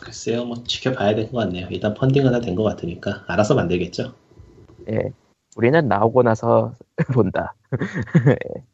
글쎄요 0.00 0.44
뭐 0.44 0.62
지켜봐야 0.64 1.14
될 1.14 1.30
것 1.30 1.38
같네요. 1.38 1.66
일단 1.70 1.94
펀딩은 1.94 2.32
다 2.32 2.40
된 2.40 2.54
것 2.54 2.62
같으니까 2.62 3.24
알아서 3.26 3.54
만들겠죠. 3.54 4.14
예. 4.90 5.10
우리는 5.56 5.88
나오고 5.88 6.22
나서 6.22 6.74
본다. 7.12 7.54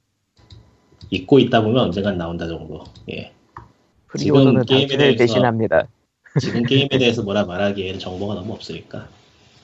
잊고 1.11 1.39
있다 1.39 1.63
보면 1.63 1.85
언젠간 1.85 2.17
나온다 2.17 2.47
정도. 2.47 2.85
예. 3.11 3.33
지금 4.19 4.63
게임에 4.65 4.97
대해서- 4.97 5.19
대신합니다. 5.19 5.87
지금 6.41 6.63
게임에 6.65 6.89
대해서 6.99 7.23
뭐라 7.23 7.45
말하기에는 7.45 7.99
정보가 7.99 8.35
너무 8.35 8.53
없으니까. 8.53 9.09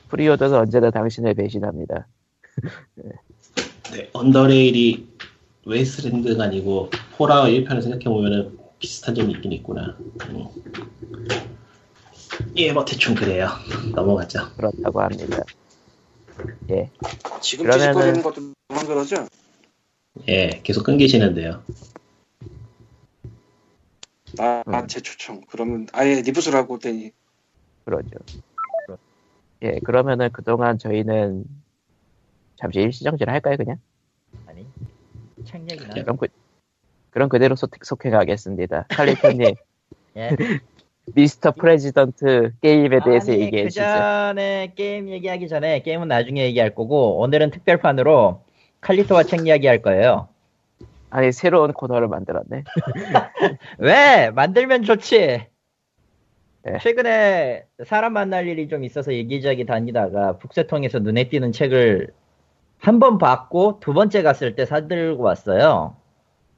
Pre-order는 0.08 0.58
언제나 0.58 0.90
당신을 0.90 1.34
배신합니다. 1.34 2.06
네, 3.92 4.10
UnderRail이 4.12 5.08
Wasteland가 5.66 6.44
아니고 6.44 6.90
Fallout 7.16 7.48
1편을 7.50 7.82
생각해보면은 7.82 8.58
비슷한 8.78 9.14
점이 9.14 9.32
있긴 9.34 9.52
있구나. 9.52 9.96
음. 10.30 10.46
예, 12.56 12.72
뭐 12.72 12.84
대충 12.84 13.14
그래요. 13.14 13.48
넘어가죠. 13.94 14.54
그렇다고 14.56 15.00
합니다. 15.00 15.42
예. 16.70 16.90
지금 17.40 17.66
그러면은- 17.66 17.78
뒤집거리는 17.78 18.22
것도 18.22 18.52
그만 18.68 18.86
그러죠? 18.86 19.26
예, 20.28 20.60
계속 20.62 20.84
끊기시는데요. 20.84 21.62
나, 24.34 24.62
음. 24.66 24.86
제 24.88 25.00
초청. 25.00 25.40
그러면 25.50 25.86
아예 25.92 26.20
reboot를 26.22 26.56
하고 26.58 26.78
되니 26.78 27.12
그러죠. 27.84 28.10
예, 29.62 29.78
그러면은 29.80 30.30
그동안 30.32 30.78
저희는 30.78 31.44
잠시 32.56 32.80
일시정지를 32.80 33.32
할까요, 33.32 33.56
그냥? 33.56 33.76
아니, 34.46 34.66
책 35.44 35.62
얘기나. 35.70 35.94
그럼 35.94 36.16
그, 36.16 36.28
그럼 37.10 37.28
그대로 37.28 37.56
소, 37.56 37.68
속행하겠습니다. 37.82 38.86
칼리토님, 38.90 39.54
예. 40.16 40.30
Mr. 41.14 41.52
President 41.52 42.52
게임에 42.60 43.00
대해서 43.04 43.32
아니, 43.32 43.40
얘기해 43.42 43.62
그 43.64 43.68
주시죠. 43.70 43.84
전에 43.84 44.72
게임 44.74 45.08
얘기하기 45.08 45.48
전에 45.48 45.80
게임은 45.80 46.08
나중에 46.08 46.44
얘기할 46.44 46.74
거고 46.74 47.18
오늘은 47.20 47.50
특별판으로 47.50 48.42
칼리토와 48.80 49.22
책 49.24 49.46
이야기할 49.46 49.82
거예요. 49.82 50.28
아니, 51.10 51.32
새로운 51.32 51.72
코너를 51.72 52.08
만들었네. 52.08 52.64
왜? 53.78 54.30
만들면 54.30 54.82
좋지. 54.82 55.46
네. 56.72 56.78
최근에 56.80 57.64
사람 57.84 58.12
만날 58.12 58.46
일이 58.48 58.68
좀 58.68 58.84
있어서 58.84 59.12
얘기저기 59.12 59.64
다니다가 59.66 60.38
북새통에서 60.38 60.98
눈에 61.00 61.28
띄는 61.28 61.52
책을 61.52 62.08
한 62.80 62.98
번 63.00 63.18
봤고 63.18 63.80
두 63.80 63.92
번째 63.92 64.22
갔을 64.22 64.54
때 64.54 64.64
사들고 64.64 65.22
왔어요. 65.22 65.96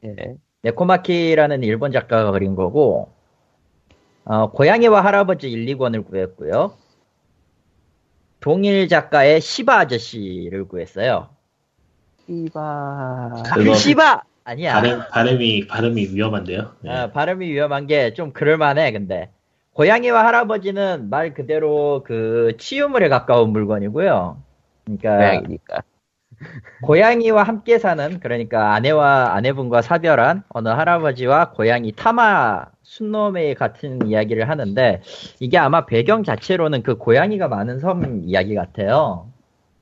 예. 0.05 0.15
네코마키라는 0.63 1.63
일본 1.63 1.93
작가가 1.93 2.31
그린 2.31 2.55
거고 2.55 3.11
어, 4.25 4.51
고양이와 4.51 5.03
할아버지 5.03 5.51
1, 5.51 5.65
2권을 5.77 6.07
구했고요. 6.07 6.75
동일 8.41 8.89
작가의 8.89 9.41
시바 9.41 9.79
아저씨를 9.81 10.67
구했어요. 10.69 11.29
이바. 12.29 12.61
아, 12.61 13.43
그거- 13.55 13.71
그 13.71 13.75
시바 13.75 14.23
아니야. 14.45 14.75
발음, 14.75 15.01
발음이, 15.11 15.67
발음이 15.67 16.09
위험한데요. 16.15 16.73
네. 16.83 16.91
아, 16.91 17.11
발음이 17.13 17.47
위험한 17.51 17.87
게 17.87 18.13
좀 18.15 18.33
그럴만해, 18.33 18.93
근데. 18.93 19.31
고양이와 19.81 20.27
할아버지는 20.27 21.09
말 21.09 21.33
그대로 21.33 22.03
그 22.05 22.53
치유물에 22.59 23.09
가까운 23.09 23.49
물건이고요. 23.49 24.37
그러니까 24.85 25.17
고양이니까. 25.17 25.83
고양이와 26.83 27.43
함께 27.45 27.79
사는 27.79 28.21
그러니까 28.21 28.75
아내와 28.75 29.33
아내분과 29.33 29.81
사별한 29.81 30.43
어느 30.51 30.69
할아버지와 30.69 31.53
고양이 31.53 31.93
타마 31.93 32.67
순놈의 32.83 33.55
같은 33.55 34.07
이야기를 34.07 34.51
하는데 34.51 35.01
이게 35.41 35.57
아마 35.57 35.87
배경 35.87 36.25
자체로는 36.25 36.83
그 36.83 36.99
고양이가 36.99 37.49
많은 37.49 37.79
섬 37.81 38.21
이야기 38.27 38.55
같아요. 38.55 39.31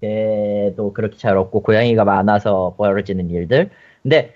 개도 0.00 0.92
그렇게 0.92 1.16
잘 1.16 1.36
없고 1.36 1.62
고양이가 1.62 2.04
많아서 2.04 2.76
벌어지는 2.78 3.30
일들. 3.30 3.70
근데 4.04 4.32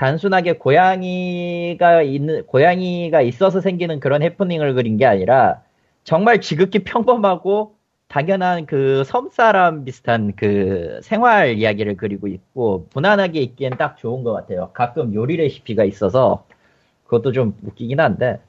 단순하게 0.00 0.54
고양이가 0.54 2.00
있는 2.00 2.46
고양이가 2.46 3.20
있어서 3.20 3.60
생기는 3.60 4.00
그런 4.00 4.22
해프닝을 4.22 4.72
그린 4.72 4.96
게 4.96 5.04
아니라 5.04 5.62
정말 6.04 6.40
지극히 6.40 6.78
평범하고 6.78 7.74
당연한 8.08 8.64
그 8.64 9.04
섬사람 9.04 9.84
비슷한 9.84 10.32
그 10.36 11.00
생활 11.02 11.58
이야기를 11.58 11.98
그리고 11.98 12.28
있고 12.28 12.86
무난하게 12.94 13.40
읽기엔 13.40 13.76
딱 13.76 13.98
좋은 13.98 14.24
것 14.24 14.32
같아요. 14.32 14.70
가끔 14.72 15.12
요리 15.12 15.36
레시피가 15.36 15.84
있어서 15.84 16.46
그것도 17.04 17.32
좀 17.32 17.54
웃기긴 17.62 18.00
한데 18.00 18.40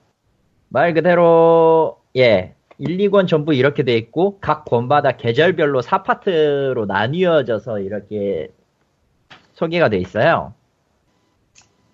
말 0.70 0.93
그대로 0.93 2.00
예 2.15 2.53
1, 2.77 2.98
2권 2.98 3.27
전부 3.27 3.53
이렇게 3.53 3.84
돼 3.84 3.98
있고 3.98 4.38
각 4.39 4.63
권마다 4.63 5.17
계절별로 5.17 5.81
4파트로 5.81 6.86
나뉘어져서 6.86 7.81
이렇게 7.81 8.48
소개가 9.51 9.89
돼 9.89 9.98
있어요. 9.98 10.53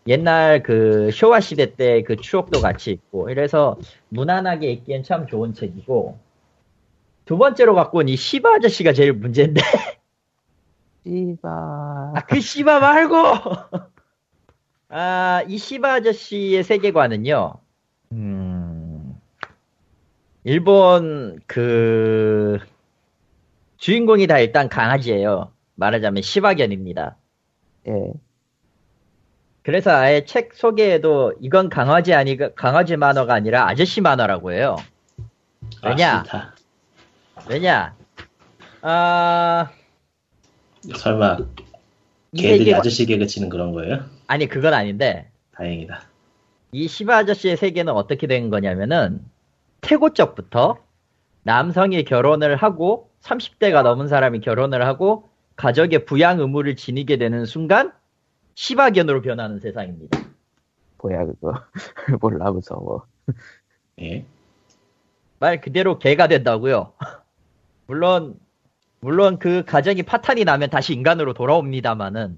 옛날 0.08 0.64
그 0.64 1.12
쇼와 1.12 1.40
시대 1.42 1.76
때 1.76 2.02
그 2.04 2.16
추억도 2.16 2.62
같이 2.62 2.92
있고 2.92 3.30
이래서 3.30 3.78
무난하게 4.10 4.72
읽기엔 4.72 5.04
참 5.04 5.28
좋은 5.28 5.54
책이고 5.54 6.18
두 7.26 7.38
번째로 7.38 7.76
갖고 7.76 8.00
온 8.00 8.08
이 8.10 8.16
시바 8.16 8.56
아저씨가 8.56 8.94
제일 8.94 9.14
문제인데 9.14 9.62
이바. 11.06 11.50
아, 12.16 12.22
그 12.28 12.40
시바 12.40 12.80
말고 12.80 13.16
아, 14.90 15.44
이 15.48 15.58
시바 15.58 15.96
아저씨의 15.96 16.64
세계관은요 16.64 17.54
음, 18.14 19.20
일본 20.44 21.40
그 21.48 22.60
주인공이 23.78 24.28
다 24.28 24.40
일단 24.40 24.70
강아지예요 24.70 25.52
말하자면 25.76 26.24
시바견입니다 26.24 27.18
예. 27.88 28.14
그래서 29.68 29.92
아예 29.92 30.24
책 30.24 30.54
소개에도 30.54 31.34
이건 31.42 31.68
강아지 31.68 32.14
아니 32.14 32.38
강아지 32.56 32.96
만화가 32.96 33.34
아니라 33.34 33.68
아저씨 33.68 34.00
만화라고 34.00 34.54
해요 34.54 34.78
왜냐? 35.84 36.24
아. 36.32 36.54
왜냐 37.50 37.94
아 38.82 39.70
설마, 40.96 41.40
이 42.32 42.42
개들이 42.42 42.72
세계관- 42.72 42.80
아저씨 42.80 43.06
개그 43.06 43.28
치는 43.28 43.50
그런 43.50 43.74
거예요? 43.74 44.06
아니 44.28 44.48
그건 44.48 44.74
아닌데 44.74 45.30
다행이다. 45.54 46.02
이 46.72 46.88
시바 46.88 47.18
아저씨의 47.18 47.58
세계는 47.58 47.92
어떻게 47.92 48.26
된 48.26 48.50
거냐면은 48.50 49.20
태고적부터 49.82 50.78
남성이 51.44 52.06
결혼을 52.06 52.56
하고 52.56 53.10
30대가 53.22 53.84
넘은 53.84 54.08
사람이 54.08 54.40
결혼을 54.40 54.86
하고 54.88 55.28
가족의 55.58 56.06
부양 56.06 56.40
의무를 56.40 56.78
지니게 56.78 57.18
되는 57.18 57.44
순간 57.44 57.92
시바견으로 58.58 59.22
변하는 59.22 59.60
세상입니다. 59.60 60.18
뭐야, 61.02 61.26
그거. 61.26 61.54
몰라, 62.20 62.50
무서워. 62.52 63.06
예. 64.02 64.26
말 65.40 65.62
그대로 65.62 66.00
개가 66.00 66.28
된다고요. 66.28 66.94
물론 67.86 68.40
물론 69.00 69.38
그 69.38 69.64
가정이 69.64 70.02
파탄이 70.02 70.44
나면 70.44 70.72
다시 70.72 70.94
인간으로 70.94 71.36
돌아옵니다만은 71.36 72.38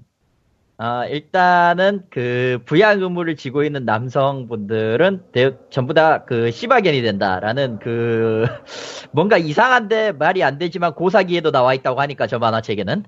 아, 0.76 1.06
일단은 1.06 2.04
그 2.10 2.60
부양 2.66 3.00
의무를 3.00 3.36
지고 3.36 3.64
있는 3.64 3.86
남성분들은 3.86 5.32
대- 5.32 5.56
전부 5.70 5.94
다 5.94 6.24
그 6.26 6.50
시바견이 6.50 7.00
된다라는 7.00 7.78
그 7.78 8.44
뭔가 9.12 9.38
이상한데 9.38 10.12
말이 10.12 10.42
안 10.44 10.58
되지만 10.58 10.94
고사기에도 10.94 11.50
나와 11.50 11.72
있다고 11.72 11.98
하니까 12.02 12.26
저 12.26 12.38
만화책에는 12.38 13.04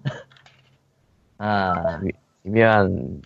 아 1.38 2.00
기묘한, 2.44 3.22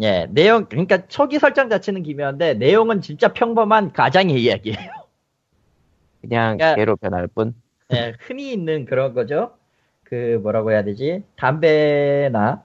예, 0.00 0.26
내용, 0.30 0.66
그러니까 0.66 1.06
초기 1.06 1.38
설정 1.38 1.68
자체는 1.68 2.02
기묘한데, 2.02 2.54
내용은 2.54 3.00
진짜 3.00 3.32
평범한 3.32 3.92
가장의 3.92 4.42
이야기예요. 4.42 4.90
그냥 6.20 6.56
그러니까- 6.56 6.74
개로 6.76 6.96
변할 6.96 7.26
뿐. 7.28 7.54
예, 7.92 8.14
흔히 8.20 8.52
있는 8.52 8.84
그런 8.84 9.14
거죠. 9.14 9.54
그, 10.04 10.38
뭐라고 10.42 10.72
해야 10.72 10.82
되지? 10.84 11.24
담배나, 11.36 12.62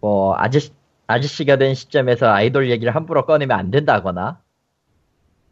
뭐, 0.00 0.34
아저씨, 0.36 0.72
아저씨가 1.06 1.56
된 1.56 1.74
시점에서 1.74 2.28
아이돌 2.28 2.70
얘기를 2.70 2.94
함부로 2.94 3.24
꺼내면 3.26 3.58
안 3.58 3.70
된다거나, 3.70 4.40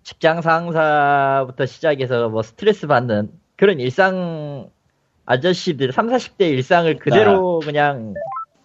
직장 0.02 0.42
상사부터 0.42 1.64
시작해서 1.66 2.28
뭐 2.28 2.42
스트레스 2.42 2.87
받는 2.87 3.30
그런 3.57 3.80
일상, 3.80 4.68
아저씨들, 5.26 5.92
3, 5.92 6.09
40대 6.09 6.42
일상을 6.50 6.94
그대로 6.98 7.61
그냥, 7.61 8.12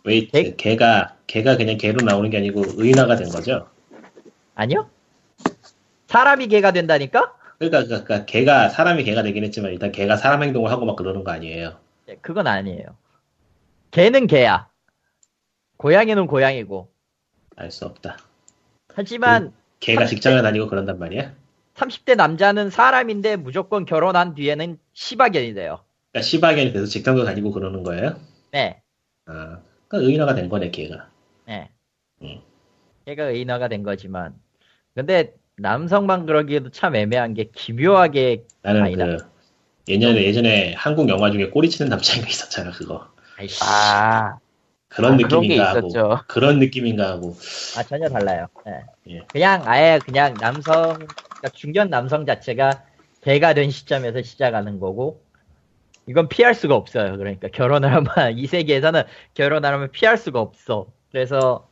웨이트, 0.10 0.32
개- 0.32 0.56
개가, 0.56 1.16
개가 1.28 1.56
그냥 1.58 1.78
개로 1.78 2.04
나오는 2.04 2.30
게 2.32 2.38
아니고 2.38 2.64
의인화가 2.78 3.16
된 3.16 3.30
거죠? 3.30 3.70
아니요? 4.56 4.90
사람이 6.08 6.48
개가 6.48 6.72
된다니까? 6.72 7.36
그러니까, 7.60 7.84
그러니까, 7.84 8.04
그러니까 8.06 8.26
개가, 8.26 8.70
사람이 8.70 9.04
개가 9.04 9.22
되긴 9.22 9.44
했지만 9.44 9.72
일단 9.72 9.92
개가 9.92 10.18
사람 10.18 10.42
행동을 10.42 10.72
하고 10.72 10.86
막 10.86 10.96
그러는 10.96 11.24
거 11.24 11.32
아니에요? 11.32 11.78
예, 12.08 12.16
그건 12.22 12.48
아니에요. 12.48 12.86
개는 13.92 14.26
개야. 14.28 14.68
고양이는 15.78 16.26
고양이고. 16.28 16.90
알 17.56 17.72
수 17.72 17.86
없다. 17.86 18.18
하지만 18.96 19.54
개가 19.80 20.06
30대 20.06 20.08
직장을 20.10 20.42
다니고 20.42 20.68
그런단 20.68 20.98
말이야? 20.98 21.34
30대 21.76 22.16
남자는 22.16 22.70
사람인데 22.72 23.36
무조건 23.36 23.86
결혼한 23.86 24.34
뒤에는 24.34 24.80
시바견이 24.94 25.54
돼요. 25.54 25.84
그러니까 26.12 26.26
시바견이 26.28 26.74
돼서 26.74 26.86
직장도 26.86 27.24
다니고 27.26 27.52
그러는 27.52 27.84
거예요? 27.84 28.20
네. 28.52 28.82
아, 29.28 29.60
그러니까 29.90 30.08
의인화가 30.08 30.36
된 30.36 30.48
거네, 30.48 30.72
개가. 30.72 31.10
네. 31.48 31.70
음. 32.22 32.40
걔가 33.06 33.26
의인화가 33.26 33.68
된 33.68 33.84
거지만. 33.84 34.36
근데 34.94 35.34
남성만 35.58 36.26
그러기에도 36.26 36.70
참 36.70 36.96
애매한 36.96 37.34
게 37.34 37.50
기묘하게 37.54 38.46
나는 38.62 38.84
아니다. 38.84 39.06
그, 39.06 39.18
예전에, 39.88 40.24
예전에 40.24 40.74
한국 40.76 41.10
영화 41.10 41.32
중에 41.32 41.50
꼬리치는 41.50 41.90
남자인가 41.90 42.30
있었잖아, 42.30 42.72
그거. 42.72 43.08
아이씨. 43.38 43.60
아, 43.64 44.38
그런 44.88 45.14
아, 45.14 45.18
그런 45.18 45.42
게 45.42 45.48
느낌인가 45.48 45.70
하고. 45.70 45.88
있었죠. 45.88 46.20
그런 46.28 46.60
느낌인가 46.60 47.10
하고. 47.10 47.36
아, 47.78 47.84
전혀 47.84 48.08
달라요. 48.10 48.48
예. 48.68 49.16
예. 49.16 49.26
그냥 49.32 49.64
아예 49.66 50.00
그냥 50.06 50.36
남성, 50.36 50.94
그러니까 50.94 51.50
중년 51.54 51.90
남성 51.90 52.26
자체가 52.28 52.84
개가 53.22 53.56
된 53.56 53.72
시점에서 53.72 54.22
시작하는 54.22 54.80
거고, 54.80 55.24
이건 56.10 56.28
피할 56.28 56.56
수가 56.56 56.74
없어요. 56.74 57.16
그러니까 57.18 57.50
결혼을 57.50 57.94
하면, 57.94 58.06
이 58.36 58.48
세계에서는 58.48 59.04
결혼을 59.36 59.72
하면 59.72 59.92
피할 59.92 60.18
수가 60.18 60.42
없어. 60.42 60.88
그래서 61.12 61.70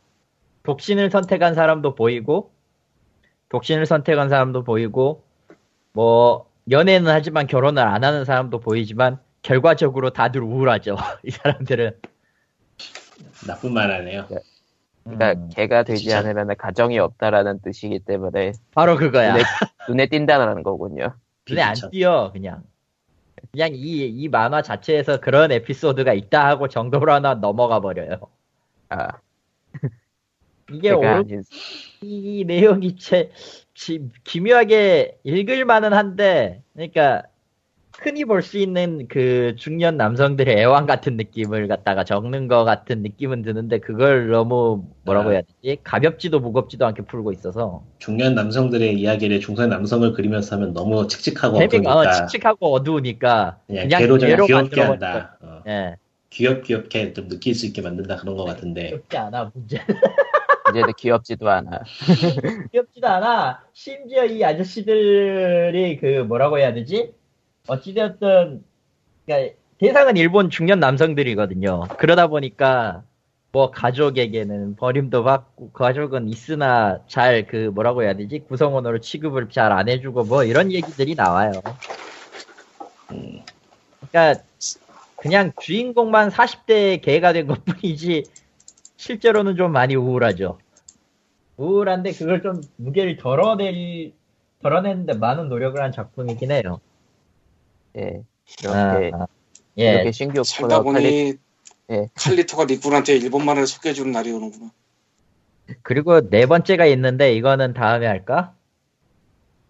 독신을 0.62 1.10
선택한 1.10 1.56
사람도 1.56 1.96
보이고, 1.96 2.52
독신을 3.48 3.84
선택한 3.84 4.28
사람도 4.28 4.62
보이고, 4.62 5.24
뭐, 5.92 6.48
연애는 6.70 7.10
하지만 7.10 7.48
결혼을 7.48 7.82
안 7.82 8.04
하는 8.04 8.24
사람도 8.24 8.60
보이지만, 8.60 9.18
결과적으로 9.42 10.10
다들 10.10 10.40
우울하죠. 10.40 10.96
이 11.24 11.32
사람들은. 11.32 11.98
나쁜 13.48 13.72
말 13.72 13.90
하네요. 13.90 14.28
그러니까 15.02 15.32
음, 15.32 15.48
개가 15.48 15.82
되지 15.82 16.02
진짜. 16.04 16.18
않으면 16.20 16.54
가정이 16.56 16.96
없다라는 17.00 17.60
뜻이기 17.62 18.00
때문에 18.00 18.52
바로 18.72 18.96
그거야. 18.96 19.32
눈에, 19.32 19.44
눈에 19.88 20.06
띈다는 20.06 20.62
거군요. 20.62 21.14
눈에 21.48 21.62
안. 21.62 21.74
띄어 21.90 22.30
그냥 22.32 22.62
그냥 23.52 23.70
이, 23.74 24.06
이 24.06 24.28
만화 24.28 24.62
자체에서 24.62 25.20
그런 25.20 25.52
에피소드가 25.52 26.12
있다 26.12 26.46
하고 26.46 26.68
정도로 26.68 27.12
하나 27.12 27.34
넘어가 27.34 27.80
버려요. 27.80 28.18
아, 28.88 29.08
이게 30.70 30.90
개가 30.90 30.98
오르, 30.98 31.06
아닌 31.08 31.42
이 32.02 32.44
내용이 32.46 32.96
제, 32.96 33.30
지- 33.74 34.08
기묘하게 34.24 35.18
읽을 35.24 35.64
만은 35.64 35.92
한데 35.92 36.62
그러니까 36.74 37.22
흔히 38.00 38.24
볼 38.24 38.42
수 38.42 38.58
있는 38.58 39.08
그 39.08 39.54
중년 39.56 39.96
남성들의 39.96 40.56
애완 40.56 40.86
같은 40.86 41.16
느낌을 41.16 41.66
갖다가 41.66 42.04
적는 42.04 42.46
것 42.46 42.64
같은 42.64 43.02
느낌은 43.02 43.42
드는데 43.42 43.78
그걸 43.80 44.28
너무 44.30 44.84
뭐라고 45.04 45.30
아. 45.30 45.32
해야 45.32 45.42
되지? 45.42 45.78
가볍지도 45.82 46.38
무겁지도 46.38 46.86
않게 46.86 47.02
풀고 47.02 47.32
있어서 47.32 47.82
중년 47.98 48.34
남성들의 48.36 48.94
이야기를 49.00 49.40
중년 49.40 49.70
남성을 49.70 50.12
그리면서 50.12 50.54
하면 50.56 50.72
너무 50.74 51.08
칙칙하고 51.08 51.58
어, 51.58 51.64
어두우니까 51.64 52.12
칙칙하고 52.12 52.72
어두우니까 52.72 53.58
그냥 53.66 53.88
그냥 53.88 54.00
개로 54.00 54.18
좀 54.18 54.46
귀엽게. 54.46 54.80
한다. 54.80 55.36
어. 55.42 55.62
예 55.66 55.96
귀엽 56.30 56.62
귀엽게 56.62 57.14
좀 57.14 57.28
느낄 57.28 57.54
수 57.54 57.66
있게 57.66 57.82
만든다 57.82 58.16
그런 58.16 58.36
것 58.36 58.44
같은데 58.44 58.88
귀엽지 58.90 59.16
않아 59.16 59.50
문제 59.52 59.78
이제는 60.70 60.92
귀엽지도 60.98 61.48
않아. 61.48 61.80
귀엽지도 62.70 63.08
않아 63.08 63.62
심지어 63.72 64.24
이 64.24 64.44
아저씨들이 64.44 65.96
그 66.00 66.24
뭐라고 66.28 66.58
해야 66.58 66.72
되지? 66.74 67.12
어찌되었든 67.68 68.64
그러니까 69.26 69.54
대상은 69.78 70.16
일본 70.16 70.50
중년 70.50 70.80
남성들이거든요 70.80 71.84
그러다 71.98 72.26
보니까 72.26 73.02
뭐 73.52 73.70
가족에게는 73.70 74.76
버림도 74.76 75.24
받고 75.24 75.72
가족은 75.72 76.28
있으나 76.28 76.98
잘 77.06 77.46
그 77.46 77.70
뭐라고 77.74 78.02
해야 78.02 78.14
되지 78.14 78.40
구성원으로 78.40 79.00
취급을 79.00 79.48
잘 79.50 79.72
안 79.72 79.88
해주고 79.88 80.24
뭐 80.24 80.44
이런 80.44 80.70
얘기들이 80.72 81.14
나와요. 81.14 81.52
음, 83.12 83.42
그러니까 84.10 84.42
그냥 85.16 85.52
주인공만 85.60 86.28
40대 86.30 87.00
개가 87.00 87.32
된 87.32 87.46
것뿐이지 87.46 88.24
실제로는 88.96 89.56
좀 89.56 89.72
많이 89.72 89.94
우울하죠. 89.96 90.58
우울한데 91.56 92.12
그걸 92.12 92.42
좀 92.42 92.60
무게를 92.76 93.16
덜어낼 93.16 94.12
덜어내는데 94.62 95.14
많은 95.14 95.48
노력을 95.48 95.80
한 95.82 95.90
작품이긴 95.92 96.50
해요. 96.52 96.80
예. 97.96 98.22
아, 98.66 98.98
이렇게, 98.98 99.16
아, 99.16 99.26
예, 99.78 99.92
이렇게 99.94 100.12
신규 100.12 100.42
살다 100.44 100.82
코너 100.82 100.92
칼리, 100.92 101.04
보니 101.04 101.34
예. 101.90 102.08
칼리토가 102.14 102.64
리꾼한테 102.64 103.16
일본말을 103.16 103.66
소개해 103.66 103.94
주는 103.94 104.12
날이 104.12 104.32
오는구나. 104.32 104.70
그리고 105.82 106.28
네 106.28 106.46
번째가 106.46 106.86
있는데 106.86 107.34
이거는 107.34 107.74
다음에 107.74 108.06
할까? 108.06 108.54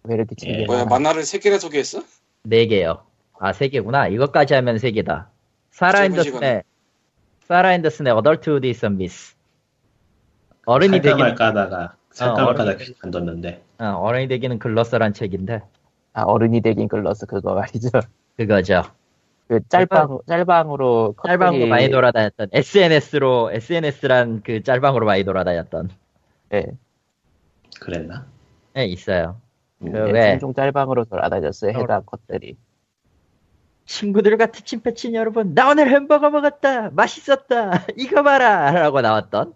왜 0.03 0.15
이렇게 0.15 0.35
예. 0.45 0.65
뭐야 0.65 0.85
만화를 0.85 1.23
세 1.23 1.39
개나 1.39 1.57
소개했어? 1.59 2.03
네 2.43 2.65
개요. 2.67 3.03
아, 3.37 3.53
세 3.53 3.67
개구나. 3.69 4.07
이것까지 4.07 4.53
하면 4.53 4.77
세 4.77 4.91
개다. 4.91 5.29
사라 5.71 5.99
짧은 5.99 6.05
앤더슨의, 6.11 6.23
시간에. 6.23 6.63
사라 7.47 7.73
앤더슨의 7.73 8.13
어덜트우드 8.13 8.65
이선 8.67 8.97
미스. 8.97 9.35
어른이 10.65 11.01
되기는, 11.01 11.17
말까 11.17 11.47
하다가 11.47 11.95
살까 12.11 12.33
어, 12.33 12.45
말까 12.45 12.61
하다가 12.63 12.83
간뒀는데 12.99 13.63
어, 13.79 13.85
어른이 13.85 14.27
되기는 14.27 14.59
글러스란 14.59 15.13
책인데, 15.13 15.61
아, 16.13 16.23
어른이 16.23 16.61
되긴 16.61 16.87
글렀어, 16.87 17.25
그거 17.25 17.53
말이죠. 17.53 17.89
그거죠. 18.37 18.83
그 19.47 19.59
짤방, 19.67 20.19
짤방으로 20.27 21.15
짤방으로 21.25 21.67
많이 21.67 21.89
돌아다녔던, 21.89 22.49
SNS로, 22.51 23.51
SNS란 23.51 24.41
그 24.43 24.61
짤방으로 24.61 25.05
많이 25.05 25.23
돌아다녔던, 25.23 25.89
예. 26.53 26.67
그랬나? 27.79 28.27
예, 28.77 28.85
있어요. 28.85 29.41
음, 29.81 29.91
그 29.91 29.97
예, 29.97 30.11
왜? 30.11 30.31
종종 30.33 30.53
짤방으로 30.53 31.05
돌아다녔어요, 31.05 31.71
해당 31.71 32.03
컷들이. 32.05 32.57
친구들과 33.85 34.47
특친 34.47 34.81
패친 34.81 35.15
여러분, 35.15 35.55
나 35.55 35.69
오늘 35.69 35.89
햄버거 35.89 36.29
먹었다! 36.29 36.91
맛있었다! 36.91 37.85
이거 37.97 38.21
봐라! 38.21 38.69
라고 38.71 39.01
나왔던, 39.01 39.55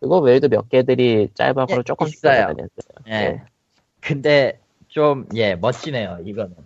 그거 0.00 0.20
외에도 0.20 0.48
몇 0.48 0.68
개들이 0.68 1.30
짤방으로 1.34 1.78
예, 1.78 1.82
조금씩 1.82 2.18
있어요. 2.18 2.54
돌아다녔어요. 2.54 2.98
예. 3.08 3.42
근데 4.00 4.60
좀, 4.98 5.26
예, 5.36 5.54
멋지네요, 5.54 6.18
이거는. 6.24 6.56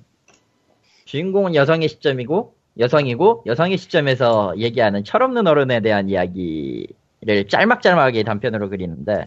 주인공은 1.04 1.54
여성의 1.54 1.86
시점이고, 1.90 2.54
여성이고, 2.78 3.42
여성의 3.44 3.76
시점에서 3.76 4.54
얘기하는 4.56 5.04
철없는 5.04 5.46
어른에 5.46 5.80
대한 5.80 6.08
이야기를 6.08 7.48
짤막짤막하게 7.50 8.22
단편으로 8.22 8.70
그리는데, 8.70 9.24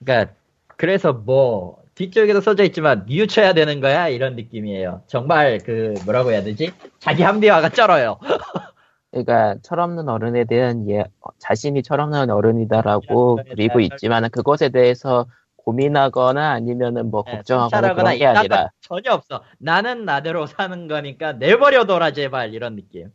그니까, 0.00 0.32
그래서 0.66 1.12
뭐, 1.12 1.80
뒤쪽에도 1.94 2.40
써져 2.40 2.64
있지만, 2.64 3.04
뉘우쳐야 3.06 3.52
되는 3.52 3.80
거야? 3.80 4.08
이런 4.08 4.34
느낌이에요. 4.34 5.02
정말, 5.06 5.58
그, 5.58 5.94
뭐라고 6.04 6.32
해야 6.32 6.42
되지? 6.42 6.72
자기 6.98 7.22
합리화가 7.22 7.68
쩔어요. 7.68 8.18
그러니까 9.12 9.54
철없는 9.62 10.08
어른에 10.08 10.42
대한 10.44 10.90
예, 10.90 11.04
어, 11.20 11.30
자신이 11.38 11.84
철없는 11.84 12.30
어른이다라고 12.30 13.38
그리고 13.48 13.78
있지만 13.78 14.28
그것에 14.28 14.70
대해서 14.70 15.26
고민하거나 15.72 16.50
아니면은 16.52 17.10
뭐 17.10 17.22
네, 17.26 17.36
걱정하거나 17.36 17.94
그런 17.94 18.16
게 18.16 18.24
아니라 18.26 18.70
전혀 18.80 19.12
없어. 19.12 19.42
나는 19.58 20.06
나대로 20.06 20.46
사는 20.46 20.88
거니까 20.88 21.34
내버려둬라, 21.34 22.12
제발. 22.12 22.54
이런 22.54 22.74
느낌. 22.76 23.10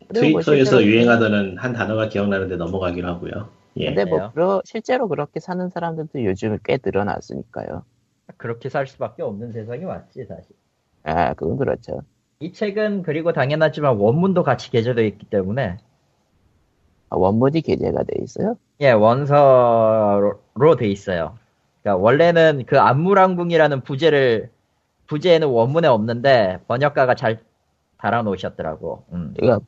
뭐 0.00 0.08
트위터에서 0.14 0.82
유행하던 0.82 1.58
한 1.58 1.72
단어가 1.72 2.08
기억나는데 2.08 2.56
넘어가기로 2.56 3.06
하고요. 3.08 3.50
예. 3.76 3.86
근데 3.94 4.04
뭐? 4.04 4.32
그러- 4.32 4.62
실제로 4.64 5.06
그렇게 5.06 5.38
사는 5.38 5.68
사람들도 5.68 6.24
요즘 6.24 6.58
꽤 6.64 6.78
늘어났으니까요. 6.82 7.84
그렇게 8.36 8.68
살 8.68 8.86
수밖에 8.88 9.22
없는 9.22 9.52
세상이 9.52 9.84
왔지, 9.84 10.24
사실. 10.24 10.56
아 11.04 11.34
그건 11.34 11.56
그렇죠. 11.56 12.00
이 12.40 12.52
책은 12.52 13.02
그리고 13.04 13.32
당연하지만 13.32 13.96
원문도 13.96 14.42
같이 14.42 14.70
게재되어 14.72 15.04
있기 15.04 15.26
때문에 15.26 15.76
아, 17.10 17.16
원문이 17.16 17.60
게재가 17.60 18.02
돼 18.02 18.14
있어요. 18.22 18.56
예 18.80 18.92
원서로 18.92 20.38
돼 20.78 20.86
있어요. 20.88 21.36
그러니까 21.82 22.02
원래는 22.02 22.64
그 22.66 22.78
안무랑궁이라는 22.78 23.80
부제를 23.82 24.50
부제에는 25.06 25.48
원문에 25.48 25.88
없는데 25.88 26.60
번역가가 26.68 27.14
잘 27.14 27.40
달아 27.98 28.22
놓으셨더라고. 28.22 29.04
음. 29.12 29.34
그러니까 29.36 29.64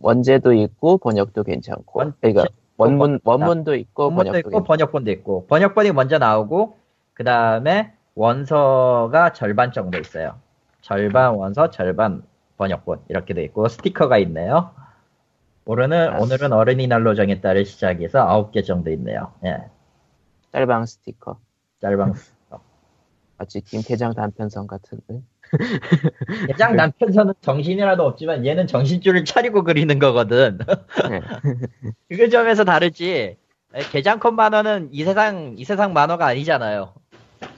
원제도 0.00 0.52
있고 0.54 0.98
번역도 0.98 1.42
괜찮고. 1.42 1.98
원- 1.98 2.14
그러니까 2.20 2.44
원문 2.76 3.20
원- 3.24 3.40
원문도 3.40 3.74
있고 3.76 4.04
원문도 4.04 4.30
번역도 4.30 4.38
있고 4.38 4.50
괜찮고. 4.50 4.66
번역본도 4.66 5.10
있고 5.10 5.46
번역본이 5.46 5.92
먼저 5.92 6.18
나오고 6.18 6.76
그 7.12 7.22
다음에 7.24 7.92
원서가 8.14 9.32
절반 9.32 9.72
정도 9.72 9.98
있어요. 9.98 10.36
절반 10.80 11.34
원서, 11.34 11.70
절반 11.70 12.22
번역본 12.56 13.00
이렇게 13.08 13.34
돼 13.34 13.42
있고 13.44 13.68
스티커가 13.68 14.18
있네요. 14.18 14.70
오늘은 15.66 16.14
아. 16.14 16.18
오늘은 16.18 16.52
어린이날로 16.52 17.14
정했다를 17.14 17.64
시작해서 17.64 18.20
아홉 18.20 18.52
개 18.52 18.62
정도 18.62 18.90
있네요. 18.92 19.32
예, 19.44 19.58
짤방 20.52 20.86
스티커. 20.86 21.38
짤방. 21.80 22.14
마치 23.38 23.60
김태장 23.60 24.14
단편성 24.14 24.66
같은. 24.66 25.00
대장 26.46 26.76
남편서는 26.76 27.34
정신이라도 27.40 28.04
없지만 28.04 28.46
얘는 28.46 28.66
정신줄을 28.66 29.24
차리고 29.24 29.64
그리는 29.64 29.98
거거든. 29.98 30.58
네. 31.10 31.20
그 32.16 32.28
점에서 32.28 32.64
다르지. 32.64 33.36
개장컷 33.90 34.34
만화는 34.34 34.90
이 34.92 35.04
세상 35.04 35.54
이 35.58 35.64
세상 35.64 35.92
만화가 35.92 36.26
아니잖아요. 36.26 36.94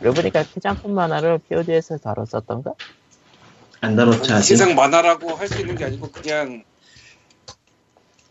그러고 0.00 0.16
보니까 0.16 0.42
태장품 0.42 0.94
만화를 0.94 1.38
POD에서 1.48 1.98
다뤘었던가? 1.98 2.72
안 3.82 3.98
아직. 3.98 4.42
세상 4.42 4.74
만화라고 4.74 5.30
할 5.34 5.46
수 5.48 5.60
있는 5.60 5.76
게 5.76 5.84
아니고 5.84 6.10
그냥 6.10 6.64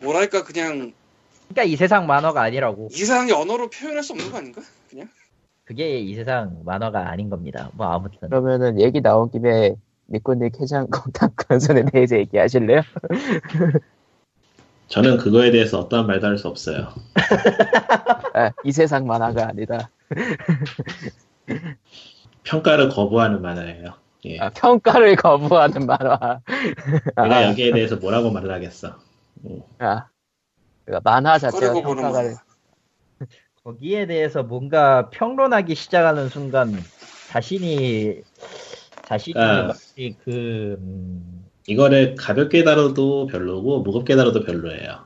뭐랄까 0.06 0.44
그냥 0.44 0.94
그러니까 1.50 1.64
이 1.64 1.76
세상 1.76 2.08
만화가 2.08 2.42
아니라고. 2.42 2.88
이 2.92 2.96
세상의 2.96 3.34
언어로 3.34 3.70
표현할 3.70 4.04
수 4.04 4.14
없는 4.14 4.32
거 4.32 4.38
아닌가? 4.38 4.62
그냥 4.90 5.10
그게 5.64 6.00
이 6.00 6.16
세상 6.16 6.62
만화가 6.64 7.10
아닌 7.10 7.30
겁니다. 7.30 7.70
뭐 7.74 7.88
아무튼. 7.88 8.30
그러면은 8.30 8.80
얘기 8.80 9.02
나온 9.02 9.30
김에 9.32 9.76
니꾼님 10.10 10.52
캐장 10.58 10.88
공탁 10.88 11.36
건선에 11.36 11.86
대해서 11.92 12.18
얘기하실래요? 12.18 12.82
저는 14.88 15.18
그거에 15.18 15.50
대해서 15.52 15.80
어떠한 15.80 16.06
말도 16.06 16.28
할 16.28 16.38
수 16.38 16.48
없어요. 16.48 16.90
아, 18.36 18.52
이 18.64 18.72
세상 18.72 19.08
만화가 19.08 19.48
아니다. 19.50 19.90
평가를 22.44 22.90
거부하는 22.90 23.42
만화예요. 23.42 23.94
예. 24.26 24.40
아, 24.40 24.50
평가를 24.52 25.16
거부하는 25.16 25.88
만화. 25.88 26.42
내가 27.16 27.38
아, 27.38 27.44
여기에 27.50 27.72
대해서 27.72 27.96
뭐라고 27.96 28.30
말을 28.32 28.52
하겠어. 28.52 28.96
아, 29.80 30.08
그러니까 30.86 31.10
만화 31.10 31.38
자체가 31.38 31.74
만화. 31.82 32.36
거기에 33.64 34.06
대해서 34.06 34.44
뭔가 34.44 35.10
평론하기 35.10 35.74
시작하는 35.76 36.30
순간 36.30 36.84
자신이 37.28 38.22
자신이 39.06 39.36
아. 39.38 39.74
그 40.24 40.78
음, 40.80 41.46
이거를 41.68 42.16
가볍게 42.16 42.64
다뤄도 42.64 43.28
별로고 43.28 43.82
무겁게 43.82 44.16
다뤄도 44.16 44.44
별로예요. 44.44 45.06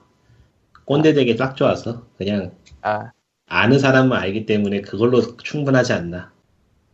꼰대 0.85 1.13
되게 1.13 1.35
딱 1.35 1.55
좋아서 1.55 2.07
그냥 2.17 2.57
아, 2.81 3.11
아는 3.45 3.79
사람은 3.79 4.17
알기 4.17 4.45
때문에 4.45 4.81
그걸로 4.81 5.21
충분하지 5.37 5.93
않나. 5.93 6.33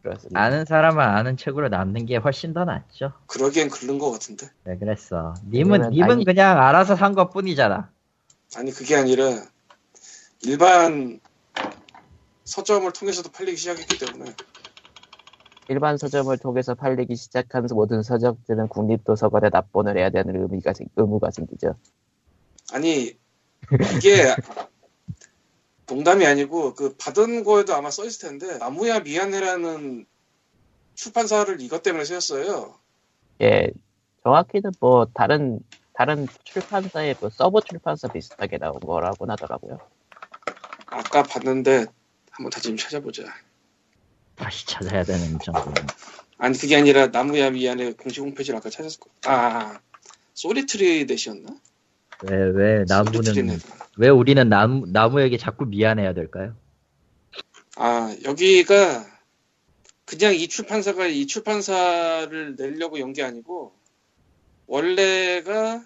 그렇습니다. 0.06 0.40
아는 0.40 0.66
사람은 0.66 1.04
아는 1.04 1.36
책으로 1.36 1.70
남는 1.70 2.06
게 2.06 2.18
훨씬 2.18 2.54
더 2.54 2.64
낫죠. 2.64 3.14
그러기엔 3.26 3.70
글른 3.70 3.98
거 3.98 4.12
같은데. 4.12 4.48
왜 4.66 4.78
그랬어? 4.78 5.34
님은 5.50 5.90
님은 5.90 6.12
아니- 6.12 6.26
그냥 6.26 6.60
알아서 6.62 6.96
산 6.96 7.16
것 7.16 7.32
뿐이잖아. 7.32 7.90
아니 8.56 8.72
그게 8.72 8.96
아니라 8.96 9.24
일반 10.44 11.20
서점을 12.44 12.92
통해서도 12.94 13.32
팔리기 13.32 13.58
시작했기 13.58 13.98
때문에 13.98 14.32
일반 15.70 15.98
서점을 15.98 16.38
통해서 16.38 16.76
팔리기 16.76 17.16
시작한 17.16 17.66
모든 17.72 18.04
서적들은 18.04 18.68
국립도서관에 18.68 19.50
납본을 19.50 19.98
해야 19.98 20.12
되는 20.12 20.40
의미가, 20.40 20.74
생- 20.74 20.88
의무가 20.96 21.32
생기죠. 21.32 21.76
아니 22.72 23.18
이게 23.98 24.36
농담이 25.88 26.26
아니고 26.26 26.74
그 26.74 26.96
받은 26.98 27.44
거에도 27.44 27.76
아마 27.76 27.92
써 27.92 28.06
있을 28.06 28.30
텐데 28.30 28.58
나무야 28.58 29.02
미안해라는 29.02 30.06
출판사를 30.96 31.62
이것 31.62 31.84
때문에 31.84 32.06
세웠어요. 32.06 32.80
예, 33.42 33.70
정확히는 34.24 34.72
뭐 34.80 35.06
다른 35.14 35.60
다른 35.94 36.28
출판사의 36.44 37.16
뭐 37.20 37.30
서버 37.30 37.62
출판사 37.62 38.08
비슷하게 38.08 38.58
나온 38.58 38.80
거라고 38.80 39.30
하더라고요. 39.30 39.80
아까 40.88 41.24
봤는데 41.24 41.86
한번 42.32 42.50
다시 42.50 42.70
좀 42.70 42.78
찾아보자. 42.78 43.24
다시 44.36 44.66
찾아야 44.66 45.04
되는 45.04 45.40
정도는. 45.40 45.74
아니 46.38 46.58
그게 46.58 46.76
아니라 46.76 47.08
나무야 47.08 47.52
미안해 47.52 47.94
공식 47.94 48.22
홈페이지를 48.22 48.58
아까 48.58 48.70
찾았을 48.70 49.00
거. 49.00 49.10
아 49.26 49.80
소리트리 50.34 51.06
넷이었나? 51.06 51.56
왜, 52.24 52.36
왜 52.38 52.86
소리트리 52.86 53.44
나무는, 53.44 53.46
넷. 53.48 53.62
왜 53.98 54.10
우리는 54.10 54.48
나무, 54.50 54.86
나무에게 54.88 55.38
자꾸 55.38 55.66
미안해야 55.66 56.14
될까요? 56.14 56.56
아 57.78 58.16
여기가 58.24 59.06
그냥 60.06 60.34
이 60.36 60.48
출판사가 60.48 61.08
이 61.08 61.28
출판사를 61.28 62.56
내려고 62.56 63.00
연 63.00 63.12
게 63.14 63.22
아니고 63.24 63.74
원래가 64.68 65.84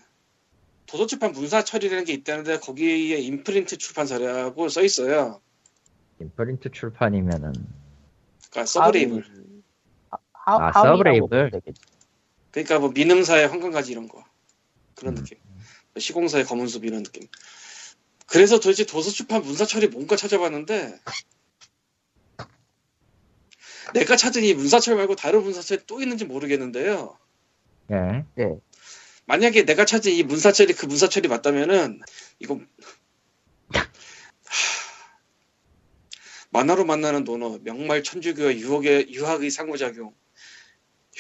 도서출판 0.86 1.32
문사철이라는 1.34 2.06
게 2.06 2.13
있다는데 2.13 2.60
거기에 2.60 3.18
imprint 3.18 3.78
출판사라고 3.78 4.70
써 4.70 4.82
있어요. 4.84 5.39
imprint 6.20 6.72
출판이면은, 6.72 7.54
그러니까 8.50 8.65
sublabel. 8.65 9.24
하, 10.34 10.68
아, 10.68 10.72
sublabel? 10.72 11.52
그러니까 12.52 12.80
뭐 12.80 12.89
민음사의 12.89 13.48
황금가지 13.48 13.92
이런 13.92 14.08
거 14.08 14.24
그런 14.96 15.13
음. 15.13 15.24
느낌. 15.24 15.38
시공사의 15.97 16.45
검은 16.45 16.67
숲 16.67 16.86
이런 16.86 17.04
느낌. 17.04 17.28
그래서 18.25 18.60
도대체 18.60 18.86
도서출판 18.86 19.41
문사철이 19.41 19.88
뭔가 19.88 20.15
찾아봤는데 20.15 20.99
내가 23.93 24.15
찾은 24.15 24.43
이 24.43 24.54
문사철 24.54 24.95
말고 24.95 25.15
다른 25.15 25.43
문사철이 25.43 25.82
또 25.88 26.02
있는지 26.02 26.25
모르겠는데요. 26.25 27.17
예. 27.91 28.25
만약에 29.25 29.65
내가 29.65 29.86
찾은 29.86 30.12
이 30.12 30.23
문사철이 30.23 30.73
그 30.73 30.86
문사철이 30.86 31.28
맞다면은 31.28 32.02
이거 32.39 32.60
하, 33.73 33.88
만화로 36.52 36.86
만나는 36.86 37.23
논어, 37.23 37.60
명말 37.63 38.04
천주교와 38.04 38.56
유혹의 38.56 39.12
유학의 39.12 39.52
상호작용, 39.52 40.13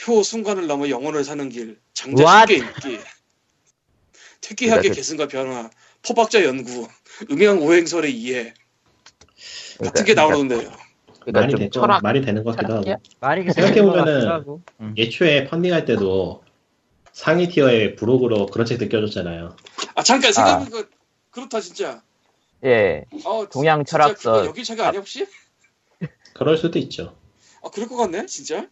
효 0.07 0.23
순간을 0.23 0.67
넘어 0.67 0.89
영혼을 0.89 1.23
사는 1.23 1.49
길, 1.49 1.79
장자 1.93 2.23
What? 2.23 2.55
쉽게 2.55 2.89
읽기, 2.89 3.03
특이하게 4.41 4.81
그러니까 4.81 4.89
그- 4.93 4.95
계승과 4.95 5.27
변화, 5.27 5.69
포박자 6.05 6.43
연구, 6.45 6.87
음양 7.29 7.61
오행설의 7.61 8.13
이해 8.15 8.53
같은 9.79 10.05
게 10.05 10.13
그러니까- 10.13 10.21
나오는데요. 10.21 10.71
그러니까 11.21 11.41
말이, 11.41 11.51
좀 11.51 11.59
되, 11.59 11.69
좀 11.69 11.81
철학 11.81 12.01
말이 12.01 12.21
되는 12.21 12.43
것 12.43 12.55
같기도? 12.55 12.77
하고 12.77 12.95
말이 13.19 13.51
생각해 13.51 13.81
보면은- 13.81 13.83
것 13.83 14.05
같기도 14.05 14.29
하고. 14.31 14.61
음. 14.79 14.93
예초에 14.97 15.47
펀딩할 15.47 15.85
때도 15.85 16.43
상위 17.11 17.49
티어의 17.49 17.95
브로그로 17.95 18.45
그런 18.47 18.65
책 18.65 18.79
느껴줬잖아요. 18.79 19.55
아 19.95 20.03
잠깐 20.03 20.31
생각해보니까 20.31 20.89
그렇다 21.31 21.59
진짜. 21.59 22.01
예, 22.65 23.05
어, 23.25 23.47
동양 23.49 23.83
철학서. 23.85 24.45
여기 24.45 24.63
책이 24.63 24.81
아니야 24.81 24.99
혹시? 24.99 25.25
그럴 26.33 26.57
수도 26.57 26.79
있죠. 26.79 27.15
아 27.61 27.69
그럴 27.69 27.87
것 27.89 27.97
같네 27.97 28.25
진짜. 28.25 28.67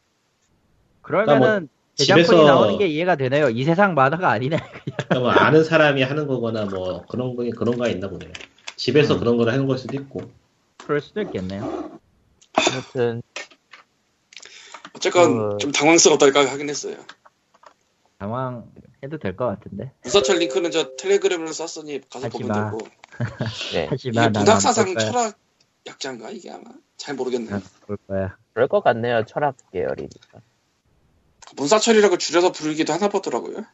그러면은, 1.01 1.39
대장폰이 1.39 1.67
집에서- 1.97 2.45
나오는 2.45 2.77
게 2.77 2.87
이해가 2.87 3.15
되네요. 3.15 3.49
이 3.49 3.63
세상 3.63 3.95
만화가 3.95 4.29
아니네. 4.29 4.57
그러니까 4.57 5.19
뭐 5.19 5.29
아는 5.31 5.63
사람이 5.63 6.03
하는 6.03 6.27
거거나 6.27 6.65
뭐 6.65 7.03
그런 7.07 7.35
거 7.35 7.43
그런 7.57 7.77
거 7.77 7.87
있나 7.87 8.07
보네요. 8.09 8.31
집에서 8.75 9.15
음. 9.15 9.19
그런 9.19 9.37
걸 9.37 9.49
하는 9.49 9.65
걸 9.65 9.77
수도 9.77 9.95
있고. 9.97 10.21
그럴 10.77 11.01
수도 11.01 11.21
있겠네요. 11.21 11.99
아무튼 12.53 13.21
어쨌건 14.95 15.49
그- 15.51 15.57
좀 15.57 15.71
당황스럽달까 15.71 16.45
하긴 16.51 16.69
했어요. 16.69 16.95
당황해도 18.19 19.17
될 19.21 19.35
것 19.35 19.45
같은데. 19.47 19.91
무사철 20.03 20.37
링크는 20.37 20.71
저 20.71 20.95
텔레그램으로 20.95 21.51
썼으니 21.51 22.01
가서 22.09 22.25
하지 22.27 22.37
보면 22.37 22.47
마. 22.47 22.71
되고 22.71 22.77
하지만 23.89 24.31
나는 24.31 24.39
문학사상. 24.41 24.95
철학 24.97 25.37
약자인가 25.87 26.29
이게 26.31 26.51
아마 26.51 26.63
잘 26.97 27.15
모르겠네. 27.15 27.51
안볼 27.53 27.97
거야. 28.07 28.35
그럴 28.53 28.67
것 28.67 28.83
같네요. 28.83 29.23
철학 29.25 29.55
계열이니까. 29.71 30.39
문사철이라고 31.57 32.17
줄여서 32.17 32.51
부르기도 32.51 32.93
하나 32.93 33.09
보더라고요. 33.09 33.65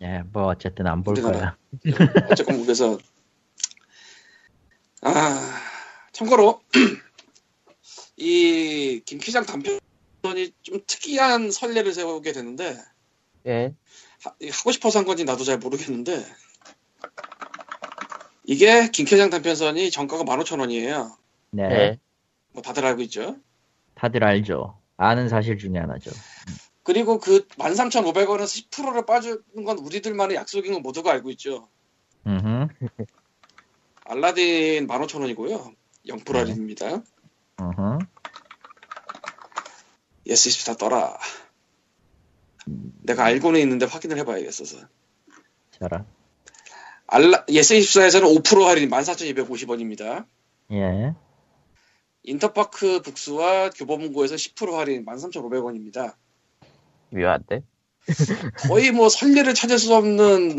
예, 0.00 0.22
뭐 0.32 0.46
어쨌든 0.46 0.86
안 0.86 1.02
볼. 1.02 1.20
거야. 1.20 1.56
어쨌건 2.30 2.62
그래서 2.62 2.98
아 5.02 5.60
참고로 6.12 6.60
이 8.16 9.02
김키장 9.04 9.44
단편이 9.44 10.52
좀 10.62 10.80
특이한 10.86 11.50
선례를 11.50 11.92
세우게 11.92 12.32
되는데 12.32 12.76
예, 13.46 13.74
하, 14.22 14.32
고 14.64 14.72
싶어서 14.72 15.00
한 15.00 15.06
건지 15.06 15.24
나도 15.24 15.44
잘 15.44 15.58
모르겠는데 15.58 16.24
이게 18.44 18.88
김키장 18.90 19.30
단편선이 19.30 19.90
정가가 19.90 20.24
15,000원이에요. 20.24 21.16
네. 21.52 21.64
예. 21.70 21.98
뭐 22.52 22.62
다들 22.62 22.84
알고 22.84 23.02
있죠. 23.02 23.36
다들 23.94 24.24
알죠. 24.24 24.78
아는 24.96 25.28
사실 25.28 25.58
중에 25.58 25.78
하나죠. 25.78 26.10
그리고 26.82 27.18
그 27.18 27.46
13,500원에서 27.48 28.68
10%를 28.70 29.06
빠주는 29.06 29.64
건 29.64 29.78
우리들만의 29.78 30.36
약속인 30.36 30.72
건 30.72 30.82
모두가 30.82 31.12
알고 31.12 31.30
있죠. 31.30 31.68
음, 32.26 32.68
알라딘 34.04 34.86
15,000원이고요. 34.86 35.74
0% 36.08 36.32
네. 36.32 36.38
할인입니다. 36.38 37.02
음, 37.60 37.98
YES 40.26 40.48
24 40.48 40.74
떠라. 40.74 41.18
내가 43.02 43.24
알고는 43.24 43.60
있는데 43.60 43.86
확인을 43.86 44.18
해봐야겠어서. 44.18 44.78
저런. 45.72 46.06
알라, 47.06 47.44
YES 47.48 47.74
24에서는 47.74 48.42
5% 48.42 48.64
할인 48.64 48.88
14,250원입니다. 48.90 50.26
예. 50.72 51.14
인터파크 52.22 53.02
북스와 53.02 53.70
교보문고에서 53.70 54.36
10% 54.36 54.72
할인 54.72 55.04
13,500원입니다. 55.04 56.14
묘한데 57.12 57.62
거의 58.68 58.90
뭐 58.90 59.08
선례를 59.08 59.54
찾을 59.54 59.78
수 59.78 59.94
없는 59.94 60.56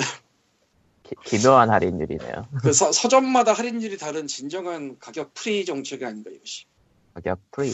기, 1.03 1.15
기묘한 1.25 1.69
할인율이네요. 1.69 2.47
그 2.61 2.71
서, 2.73 2.91
서점마다 2.91 3.53
할인율이 3.53 3.97
다른 3.97 4.27
진정한 4.27 4.97
가격 4.99 5.33
free 5.33 5.65
정책이 5.65 6.05
아닌가 6.05 6.29
이것이. 6.31 6.65
가격 7.13 7.39
free. 7.51 7.71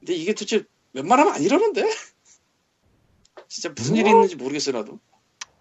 근데 0.00 0.14
이게 0.14 0.32
도대체 0.32 0.64
웬만하면 0.94 1.34
안 1.34 1.42
이러는데? 1.42 1.84
진짜 3.48 3.72
무슨 3.76 3.96
일이 3.96 4.04
뭐? 4.04 4.12
있는지 4.12 4.36
모르겠어요 4.36 4.78
나도. 4.78 4.98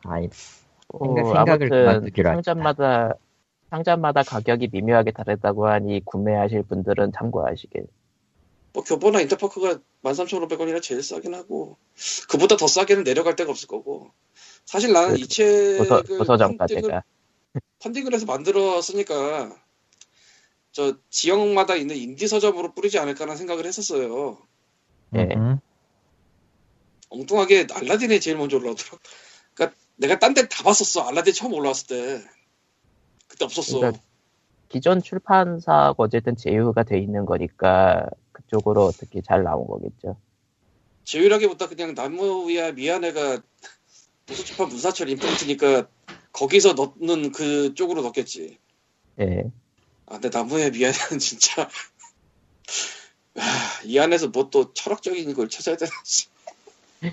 아이, 0.06 0.30
어, 0.90 1.34
아무튼. 1.34 2.10
상점마다 2.16 3.14
상점마다 3.70 4.24
가격이 4.24 4.70
미묘하게 4.72 5.12
다르다고 5.12 5.68
하니 5.68 6.02
구매하실 6.06 6.64
분들은 6.64 7.12
참고하시길. 7.12 7.88
뭐 8.74 8.84
교보나 8.84 9.22
인터파크가 9.22 9.80
13,500원이라 10.04 10.82
제일 10.82 11.02
싸긴 11.04 11.34
하고 11.34 11.78
그보다 12.30 12.58
더 12.58 12.68
싸게는 12.68 13.04
내려갈 13.04 13.36
데가 13.36 13.52
없을 13.52 13.68
거고 13.68 14.12
사실 14.66 14.94
나는 14.94 15.16
그 15.16 15.20
이 15.22 15.28
책을 15.28 15.78
도서 15.80 16.02
도서점가 16.04 16.68
펀딩을, 17.80 18.14
해서 18.14 18.26
만들었으니까 18.26 19.56
저 20.72 20.98
지역마다 21.10 21.76
있는 21.76 21.96
인디 21.96 22.28
서점으로 22.28 22.74
뿌리지 22.74 23.00
않을까라는 23.00 23.38
생각을 23.38 23.66
했었어요. 23.66 24.38
예. 25.16 25.22
음, 25.36 25.60
엉뚱하게 27.10 27.68
알라딘에 27.72 28.20
제일 28.20 28.38
먼저 28.38 28.58
올라오더라고. 28.58 28.98
그러니까 29.54 29.78
내가 29.96 30.20
딴 30.20 30.34
데 30.34 30.48
다 30.48 30.64
봤었어. 30.64 31.02
알라딘 31.08 31.34
처음 31.34 31.54
올라왔을 31.54 31.88
때. 31.88 32.24
그때 33.28 33.46
없었어. 33.46 33.80
그러니까 33.80 34.02
기존 34.70 35.02
출판사가 35.02 35.96
어쨌든 35.98 36.36
제휴가 36.36 36.84
돼 36.84 37.00
있는 37.00 37.26
거니까 37.26 38.06
그쪽으로 38.38 38.86
어떻게 38.86 39.22
잘 39.22 39.44
나온 39.44 39.68
거겠죠. 39.68 40.18
제휴라기보다 41.04 41.68
그냥 41.68 41.94
나무야 41.94 42.72
미안해가 42.74 43.42
도서출판 44.26 44.68
문사철 44.70 45.10
임프린트니까 45.10 45.88
거기서 46.34 46.74
넣는 46.74 47.32
그 47.32 47.74
쪽으로 47.74 48.02
넣겠지. 48.04 48.58
예. 49.20 49.44
아, 50.06 50.20
근데 50.20 50.30
나무야 50.30 50.70
미안해는 50.70 51.20
진짜 51.20 51.70
아, 53.36 53.82
이 53.86 53.98
안에서 54.00 54.28
뭐 54.30 54.50
또 54.50 54.74
철학적인 54.74 55.34
걸 55.34 55.50
찾아야 55.50 55.78
되는지. 55.78 56.28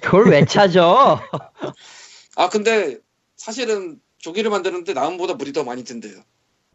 그걸 0.00 0.30
왜 0.30 0.44
찾아? 0.44 1.20
아 2.36 2.48
근데 2.48 2.98
사실은 3.36 4.00
조기를 4.18 4.50
만드는데 4.50 4.92
나무보다 4.94 5.34
물이 5.34 5.52
더 5.52 5.64
많이 5.64 5.84
든대요. 5.84 6.22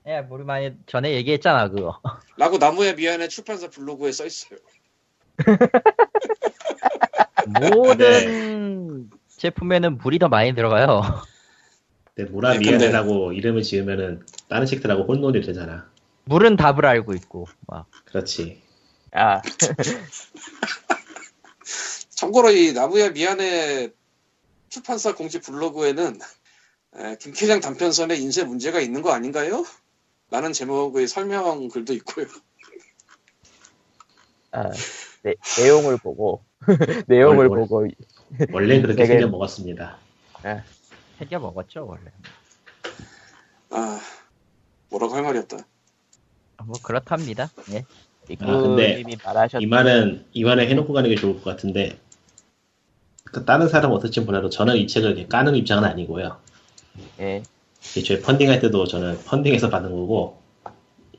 예, 0.07 0.25
우리 0.29 0.43
많이 0.43 0.73
전에 0.85 1.13
얘기했잖아, 1.13 1.69
그거. 1.69 1.99
라고 2.38 2.57
나무야 2.57 2.93
미안해 2.93 3.27
출판사 3.27 3.69
블로그에 3.69 4.12
써 4.12 4.25
있어요. 4.25 4.59
모든 7.59 9.09
제품에는 9.38 9.97
물이 9.97 10.19
더 10.19 10.27
많이 10.27 10.53
들어가요. 10.53 11.01
근데 12.15 12.29
모라 12.31 12.51
네, 12.53 12.57
근데- 12.57 12.69
미안해라고 12.71 13.33
이름을 13.33 13.63
지으면은 13.63 14.25
다른 14.49 14.65
책들하고 14.65 15.05
혼돈이 15.05 15.41
되잖아. 15.41 15.89
물은 16.25 16.57
답을 16.57 16.85
알고 16.85 17.13
있고 17.15 17.47
막 17.67 17.88
그렇지. 18.05 18.62
아, 19.13 19.41
참고로 22.09 22.51
이 22.51 22.73
나무야 22.73 23.09
미안해 23.09 23.89
출판사 24.69 25.15
공식 25.15 25.41
블로그에는 25.41 26.19
에, 26.97 27.15
김캐장 27.19 27.62
단편선에 27.62 28.15
인쇄 28.17 28.43
문제가 28.43 28.79
있는 28.79 29.01
거 29.01 29.12
아닌가요? 29.12 29.65
라는 30.31 30.53
제목의 30.53 31.07
설명 31.07 31.67
글도 31.69 31.93
있고요. 31.93 32.25
아 34.51 34.69
네, 35.23 35.35
내용을 35.59 35.97
보고 35.97 36.43
내용을 37.07 37.47
뭘, 37.47 37.47
뭘. 37.47 37.59
보고 37.59 37.87
원래 38.51 38.81
그렇게 38.81 39.03
되게- 39.03 39.13
생겨 39.13 39.27
먹었습니다. 39.27 39.97
챙겨 41.17 41.39
먹었죠 41.39 41.85
원래. 41.87 42.11
아 43.71 43.99
뭐라고 44.89 45.15
할 45.15 45.23
말이 45.23 45.39
없다. 45.39 45.57
뭐 46.65 46.75
그렇답니다. 46.83 47.49
예. 47.71 47.85
아, 48.41 48.45
근데 48.61 48.93
이님이 48.99 49.17
말하셨 49.23 49.61
이 49.61 49.65
말은 49.65 50.25
이 50.33 50.43
말에 50.43 50.67
해놓고 50.69 50.93
가는 50.93 51.09
게 51.09 51.15
좋을 51.15 51.35
것 51.35 51.43
같은데 51.45 51.99
그 53.23 53.43
다른 53.45 53.67
사람 53.67 53.91
어떨지 53.91 54.21
몰라도 54.21 54.49
저는 54.49 54.75
이 54.75 54.85
책을 54.87 55.27
까는 55.27 55.55
입장은 55.55 55.83
아니고요. 55.83 56.39
예, 57.19 57.41
애초에 57.97 58.19
펀딩할 58.21 58.59
때도 58.59 58.85
저는 58.85 59.19
펀딩해서 59.25 59.69
받은 59.69 59.89
거고 59.91 60.37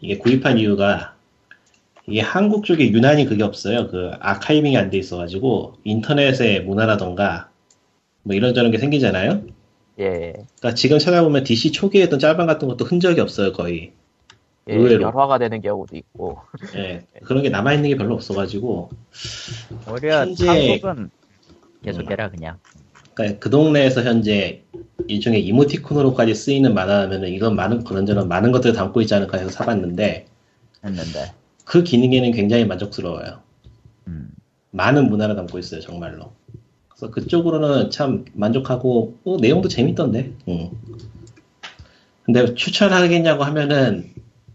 이게 0.01 0.19
구입한 0.19 0.59
이유가 0.59 1.15
이게 2.07 2.21
한국 2.21 2.65
쪽에 2.65 2.91
유난히 2.91 3.25
그게 3.27 3.43
없어요. 3.43 3.89
그 3.89 4.11
아카이빙이 4.21 4.77
안 4.77 4.91
돼 4.91 4.99
있어가지고 4.99 5.75
인터넷의 5.85 6.65
문화라던가 6.65 7.51
뭐 8.23 8.35
이런저런 8.35 8.71
게 8.71 8.79
생기잖아요. 8.79 9.43
예, 10.01 10.33
그러니까 10.59 10.75
지금 10.75 10.99
찾아보면 10.99 11.45
DC 11.45 11.73
초기에 11.73 12.03
했던 12.03 12.19
짤방 12.19 12.47
같은 12.47 12.69
것도 12.69 12.85
흔적이 12.85 13.21
없어요 13.21 13.53
거의. 13.53 13.93
예, 14.69 14.75
의외로. 14.75 15.03
열화가 15.05 15.39
되는 15.39 15.61
경우도 15.61 15.97
있고 15.97 16.39
예, 16.77 17.05
그런 17.25 17.43
게 17.43 17.49
남아 17.51 17.75
있는 17.75 17.91
게 17.91 17.97
별로 17.97 18.15
없어가지고 18.15 18.91
오히려 19.91 20.21
현재- 20.21 20.47
한국은 20.47 21.11
계속해라 21.85 22.31
그냥. 22.31 22.59
그러니까 23.21 23.39
그 23.39 23.51
동네에서 23.51 24.03
현재 24.03 24.63
일종의 25.07 25.45
이모티콘으로까지 25.47 26.35
쓰이는 26.35 26.75
만화면은 26.75 27.29
이건 27.29 27.57
많은 27.57 27.85
그런저런 27.85 28.29
많은 28.29 28.53
것들을 28.53 28.75
담고 28.75 29.01
있지 29.03 29.15
않을까 29.15 29.39
해서 29.39 29.51
사봤는데 29.51 30.27
했는데. 30.85 31.33
그 31.65 31.83
기능에는 31.83 32.33
굉장히 32.33 32.65
만족스러워요. 32.65 33.41
음. 34.09 34.31
많은 34.71 35.09
문화를 35.09 35.37
담고 35.37 35.59
있어요, 35.59 35.81
정말로. 35.81 36.33
그래서 36.89 37.11
그쪽으로는 37.13 37.91
참 37.91 38.25
만족하고, 38.33 39.19
뭐, 39.23 39.39
내용도 39.39 39.69
재밌던데. 39.69 40.33
응. 40.49 40.71
근데 42.25 42.55
추천하겠냐고 42.55 43.45
하면은, 43.45 44.13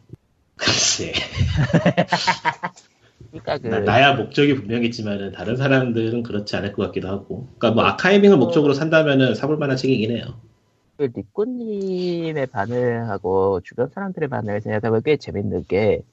글쎄. 0.58 1.13
그러니까 3.43 3.58
그 3.58 3.67
나- 3.67 3.80
나야 3.82 4.13
목적이 4.13 4.56
분명했지만은, 4.56 5.34
다른 5.34 5.58
사람들은 5.58 6.24
그렇지 6.24 6.56
않을 6.56 6.71
것 6.74 6.84
같기도 6.84 7.10
하고. 7.10 7.48
그러니까 7.58 7.71
뭐, 7.71 7.84
아카이빙을 7.84 8.38
목적으로 8.38 8.74
산다면은 8.74 9.36
사볼 9.36 9.58
만한 9.58 9.76
책이긴 9.76 10.12
해요. 10.12 10.26
그 10.98 11.10
리꾸님의 11.13 12.48
반응하고 12.48 13.60
주변 13.62 13.89
사람들의 13.89 14.30
반응을 14.30 14.62
생각해보면 14.62 15.02
꽤 15.04 15.17
재밌는 15.17 15.65
게 15.67 16.04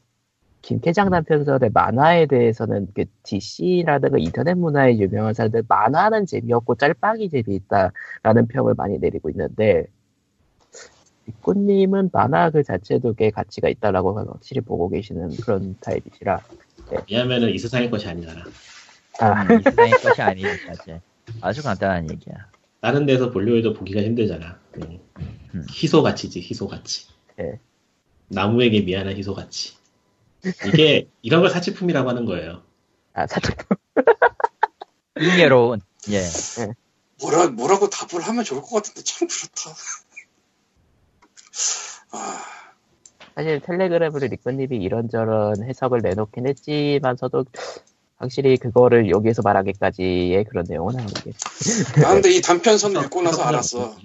김태장 0.63 1.11
단편선의 1.11 1.71
만화에 1.73 2.27
대해서는 2.27 2.89
그 2.95 3.05
DC라든가 3.23 4.19
인터넷 4.19 4.55
문화에 4.55 4.99
유명한 4.99 5.35
사람들 5.35 5.65
만화는 5.69 6.27
재미없고 6.27 6.77
짤방이 6.77 7.31
재미있다라는 7.31 8.49
평을 8.49 8.75
많이 8.75 8.99
내리고 8.99 9.31
있는데 9.31 9.87
리꾸님은 11.27 12.11
만화 12.13 12.51
그 12.51 12.63
자체도 12.63 13.15
꽤 13.15 13.31
가치가 13.31 13.69
있다라고 13.69 14.19
확실히 14.19 14.61
보고 14.61 14.89
계시는 14.89 15.37
그런 15.37 15.77
타입이시라 15.81 16.41
왜냐면은 17.09 17.51
이 17.51 17.59
세상의 17.59 17.91
것이 17.91 18.09
아니잖아. 18.09 18.45
아, 19.21 19.43
음, 19.43 19.61
이 19.61 19.63
세상의 19.63 19.91
것이 19.93 20.23
아니니까지. 20.23 21.01
아주 21.41 21.63
간단한 21.63 22.11
얘기야. 22.11 22.35
다른 22.81 23.07
데서 23.07 23.31
볼려 23.31 23.55
해도 23.55 23.73
보기가 23.73 24.03
힘들잖아. 24.03 24.59
응. 24.83 25.01
음. 25.55 25.67
희소가치지, 25.71 26.41
희소가치. 26.41 27.07
예. 27.41 27.61
나무에게 28.29 28.81
미안한 28.81 29.17
희소가치. 29.17 29.77
이게, 30.67 31.09
이런 31.23 31.43
걸 31.43 31.51
사치품이라고 31.51 32.09
하는 32.09 32.25
거예요. 32.25 32.63
아 33.15 33.27
사실 33.27 33.55
인예로운. 35.21 35.81
예. 36.11 36.23
뭐라 37.21 37.49
뭐라고 37.49 37.89
답을 37.91 38.23
하면 38.23 38.43
좋을 38.43 38.63
것 38.63 38.71
같은데 38.71 39.03
참 39.03 39.29
그렇다. 39.29 39.77
아 42.11 42.62
사실 43.35 43.61
텔레그램으로 43.61 44.27
리꾸님이 44.27 44.77
이런저런 44.77 45.65
해석을 45.65 46.01
내놓긴 46.03 46.47
했지만서도 46.49 47.45
확실히 48.17 48.57
그거를 48.57 49.11
여기에서 49.11 49.43
말하기까지의 49.43 50.45
그런 50.45 50.65
내용은 50.69 50.99
아니겠 50.99 51.35
나 52.01 52.15
근데 52.15 52.31
이 52.31 52.41
단편선 52.41 52.97
을 52.97 53.05
읽고 53.05 53.23
나서 53.23 53.43
알았어. 53.43 53.97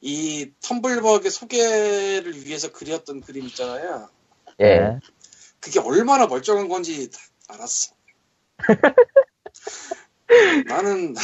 이 0.00 0.50
텀블벅의 0.60 1.30
소개를 1.30 2.46
위해서 2.46 2.72
그렸던 2.72 3.20
그림 3.20 3.44
있잖아요. 3.46 4.08
예. 4.60 4.78
네. 4.78 4.98
그게 5.60 5.80
얼마나 5.80 6.26
멀쩡한 6.26 6.68
건지 6.68 7.10
알았어. 7.48 7.94
나는 10.66 11.14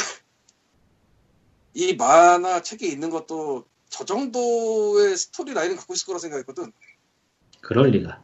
이 1.75 1.95
만화 1.95 2.63
책에 2.63 2.87
있는 2.87 3.11
것도 3.11 3.65
저 3.89 4.05
정도의 4.05 5.17
스토리 5.17 5.55
라인을 5.55 5.77
갖고 5.77 5.95
있을 5.95 6.07
거라 6.07 6.19
생각했거든. 6.19 6.73
그럴 7.61 7.91
리가. 7.91 8.23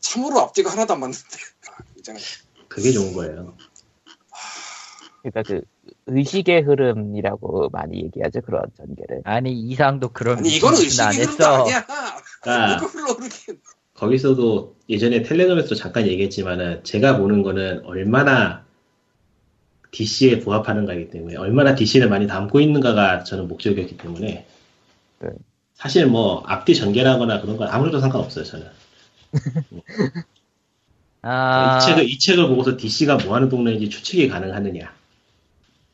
참으로 0.00 0.40
앞뒤가 0.40 0.70
하나도 0.70 0.94
안 0.94 1.00
맞는데. 1.00 1.24
아, 1.70 1.82
굉장히 1.94 2.20
그게 2.68 2.92
좋은 2.92 3.12
거예요. 3.14 3.56
그러니까 5.22 5.42
그 5.42 5.62
의식의 6.06 6.62
흐름이라고 6.62 7.70
많이 7.70 8.04
얘기하죠 8.04 8.40
그런 8.42 8.62
전개를. 8.76 9.22
아니 9.24 9.52
이상도 9.52 10.10
그런 10.10 10.38
아니 10.38 10.60
안 10.62 10.74
의식이 10.74 11.02
흐름도 11.02 11.44
했어. 11.44 11.64
아니야. 11.64 11.84
그러니까 12.42 12.86
흘러오르긴. 12.86 13.60
거기서도 13.94 14.76
예전에 14.88 15.22
텔레그램에서 15.22 15.74
잠깐 15.74 16.06
얘기했지만은 16.06 16.84
제가 16.84 17.16
보는 17.18 17.42
거는 17.42 17.84
얼마나 17.86 18.64
DC에 19.90 20.40
부합하는가이기 20.40 21.10
때문에 21.10 21.36
얼마나 21.36 21.74
DC를 21.74 22.08
많이 22.08 22.26
담고 22.26 22.60
있는가가 22.60 23.24
저는 23.24 23.48
목적이었기 23.48 23.96
때문에 23.96 24.46
네. 25.20 25.30
사실 25.76 26.06
뭐 26.06 26.42
앞뒤 26.46 26.74
전개라거나 26.74 27.40
그런 27.40 27.56
건 27.56 27.68
아무래도 27.68 28.00
상관없어요 28.00 28.44
저는 28.44 28.66
아, 31.22 31.78
이 31.78 31.86
책을 31.86 32.04
이 32.08 32.18
책을 32.18 32.48
보고서 32.48 32.76
DC가 32.76 33.18
뭐 33.24 33.34
하는 33.34 33.48
동네인지 33.48 33.90
추측이 33.90 34.28
가능하느냐 34.28 34.92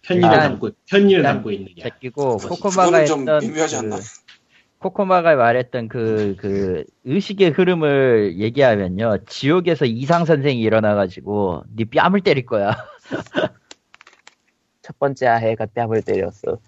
편리를 0.02 0.28
일단- 0.28 0.50
담고 0.50 0.70
일단 0.92 1.22
담고 1.22 1.50
있느냐 1.52 1.84
제끼고 1.84 2.38
그것이- 2.38 2.48
코코마가 2.48 2.98
했던 2.98 3.24
미묘하지 3.40 3.76
않나? 3.76 3.96
그, 3.96 4.02
코코마가 4.78 5.36
말했던 5.36 5.86
그, 5.88 6.34
그, 6.40 6.82
의식의 7.04 7.50
흐름을 7.50 8.34
얘기하면요. 8.38 9.18
지옥에서 9.28 9.84
이상 9.84 10.24
선생이 10.24 10.60
일어나 10.60 10.96
가지고, 10.96 11.62
네 11.76 11.84
뺨을 11.84 12.20
때릴 12.20 12.44
거야. 12.46 12.74
첫 14.82 14.98
번째 14.98 15.28
아해가 15.28 15.66
뺨을 15.66 16.02
때렸어. 16.02 16.58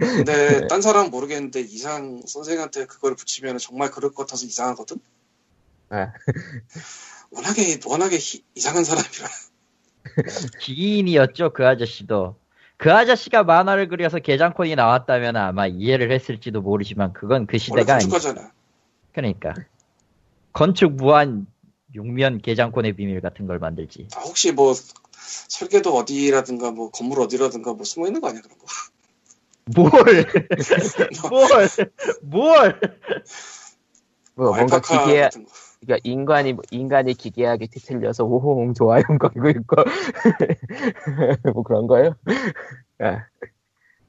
근데 0.00 0.66
딴 0.68 0.82
사람은 0.82 1.10
모르겠는데 1.10 1.60
이상 1.60 2.22
선생한테 2.26 2.86
그걸 2.86 3.14
붙이면 3.14 3.58
정말 3.58 3.90
그럴 3.90 4.12
것 4.12 4.26
같아서 4.26 4.46
이상하거든. 4.46 4.98
아. 5.90 6.12
워낙에 7.30 7.80
워낙에 7.84 8.16
희- 8.16 8.42
이상한 8.54 8.84
사람이라. 8.84 9.28
기인이었죠, 10.60 11.52
그 11.52 11.66
아저씨도. 11.66 12.36
그 12.76 12.92
아저씨가 12.92 13.42
만화를 13.42 13.88
그려서 13.88 14.18
개장콘이 14.18 14.76
나왔다면 14.76 15.36
아마 15.36 15.66
이해를 15.66 16.12
했을지도 16.12 16.60
모르지만, 16.62 17.12
그건 17.12 17.46
그 17.46 17.58
시대가 17.58 17.94
아니 17.96 18.08
건축가잖아. 18.08 18.52
그러니까. 19.12 19.54
건축 20.52 20.92
무한 20.92 21.46
용면 21.94 22.40
개장콘의 22.40 22.94
비밀 22.94 23.20
같은 23.20 23.46
걸 23.46 23.58
만들지. 23.58 24.08
아, 24.14 24.20
혹시 24.20 24.52
뭐 24.52 24.74
설계도 25.48 25.94
어디라든가 25.96 26.70
뭐 26.70 26.90
건물 26.90 27.20
어디라든가 27.20 27.72
뭐 27.74 27.84
숨어 27.84 28.06
있는 28.06 28.20
거 28.20 28.28
아니야 28.28 28.42
그런 28.42 28.58
거? 28.58 28.66
뭘! 29.74 29.90
뭘! 31.30 31.68
뭘! 32.22 32.80
뭐 34.34 34.54
뭔가 34.54 34.80
기계. 34.80 35.28
그러니까 35.80 36.00
인간이 36.04 36.56
인간이 36.70 37.14
기계하게 37.14 37.66
뒤틀려서 37.68 38.24
오호홍 38.24 38.74
좋아요 38.74 39.02
걸고 39.20 39.48
있고 39.50 39.76
뭐 41.54 41.62
그런 41.62 41.86
거요. 41.86 42.16
아, 43.00 43.26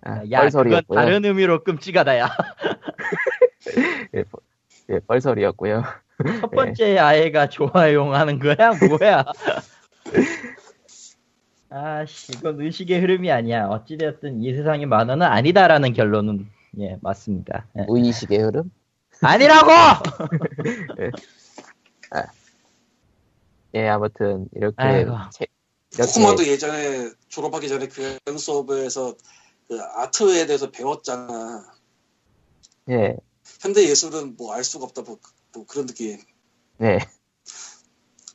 아, 0.02 0.16
야, 0.32 0.42
그건 0.42 0.52
뻘소리였고요. 0.52 0.98
다른 1.00 1.26
의미로 1.26 1.64
끔찍하다, 1.64 2.18
야. 2.20 2.30
예, 4.16 4.24
뻘- 4.24 4.42
예, 4.90 5.00
뻘소리였고요. 5.00 5.84
첫 6.42 6.52
번째 6.52 6.98
아이가 6.98 7.48
좋아요 7.50 8.14
하는 8.14 8.40
거야? 8.40 8.72
뭐야? 8.88 9.26
아씨, 11.70 12.32
이건 12.34 12.60
의식의 12.62 13.00
흐름이 13.00 13.32
아니야. 13.32 13.68
어찌되었든 13.68 14.42
이 14.44 14.54
세상의 14.56 14.86
만화는 14.88 15.26
아니다라는 15.26 15.94
결론은, 15.94 16.50
예, 16.80 16.98
맞습니다. 17.02 17.68
예. 17.78 17.84
무의식의 17.84 18.40
흐름? 18.40 18.72
아니라고! 19.22 19.70
예, 23.76 23.88
아무튼 23.88 24.48
이렇게 24.56 25.02
이렇게 25.02 25.46
코코마도 25.96 26.48
예전에 26.48 27.12
졸업하기 27.28 27.68
전에 27.68 27.88
교양 27.88 28.38
수업에서 28.38 29.16
그 29.68 29.80
아트에 29.80 30.48
대해서 30.48 30.72
배웠잖아. 30.72 31.72
예, 32.90 33.16
현대 33.62 33.88
예술은 33.88 34.36
뭐 34.38 34.54
알 34.54 34.64
수가 34.64 34.86
없다, 34.86 35.04
뭐, 35.04 35.20
뭐 35.54 35.66
그런 35.68 35.86
느낌. 35.86 36.18
네. 36.78 36.98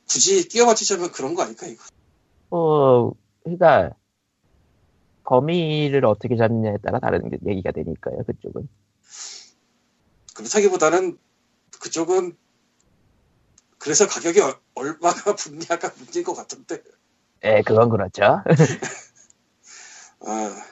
굳이 0.07 0.47
끼워 0.47 0.67
맞추자면 0.67 1.11
그런 1.11 1.35
거 1.35 1.43
아닐까, 1.43 1.67
이거. 1.67 1.83
어, 2.51 3.11
그러니까 3.55 3.91
범위를 5.23 6.05
어떻게 6.05 6.35
잡느냐에 6.35 6.77
따라 6.83 6.99
다른 6.99 7.29
게- 7.29 7.37
얘기가 7.47 7.71
되니까요. 7.71 8.23
그쪽은. 8.25 8.67
그렇다기보다는 10.35 11.17
그쪽은 11.79 12.35
그래서 13.77 14.07
가격이 14.07 14.41
얼- 14.41 14.55
얼마나 14.73 15.13
붙냐가 15.37 15.93
문제인 15.97 16.25
것 16.25 16.33
같은데. 16.33 16.81
예, 17.43 17.61
그건 17.65 17.89
그렇죠. 17.89 18.41
아, 20.25 20.63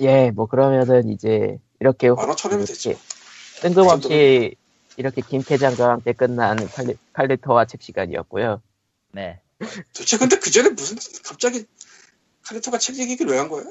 예, 0.00 0.30
뭐 0.32 0.46
그러면은 0.46 1.08
이제 1.08 1.58
이렇게 1.80 2.10
만 2.10 2.28
오천 2.30 2.50
원이면 2.50 2.66
되죠. 2.66 2.90
이렇게 2.90 3.02
뜬금없이 3.62 4.56
이렇게 4.96 5.22
김캐장과 5.22 5.90
함께 5.90 6.12
끝난 6.12 6.56
칼리, 6.68 6.96
칼리토와 7.12 7.66
책 7.66 7.82
시간이었고요. 7.82 8.60
네. 9.12 9.40
도대체 9.92 10.18
근데 10.18 10.38
그 10.38 10.50
전에 10.50 10.70
무슨 10.70 10.96
갑자기 11.24 11.66
카리토가 12.48 12.78
책 12.78 12.98
얘기를 12.98 13.30
왜 13.32 13.38
한 13.38 13.48
거야? 13.48 13.64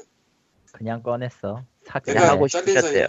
그냥 0.72 1.02
꺼냈어. 1.02 1.64
사, 1.86 1.98
그냥 1.98 2.28
하고 2.28 2.46
싶으셨대요. 2.46 3.06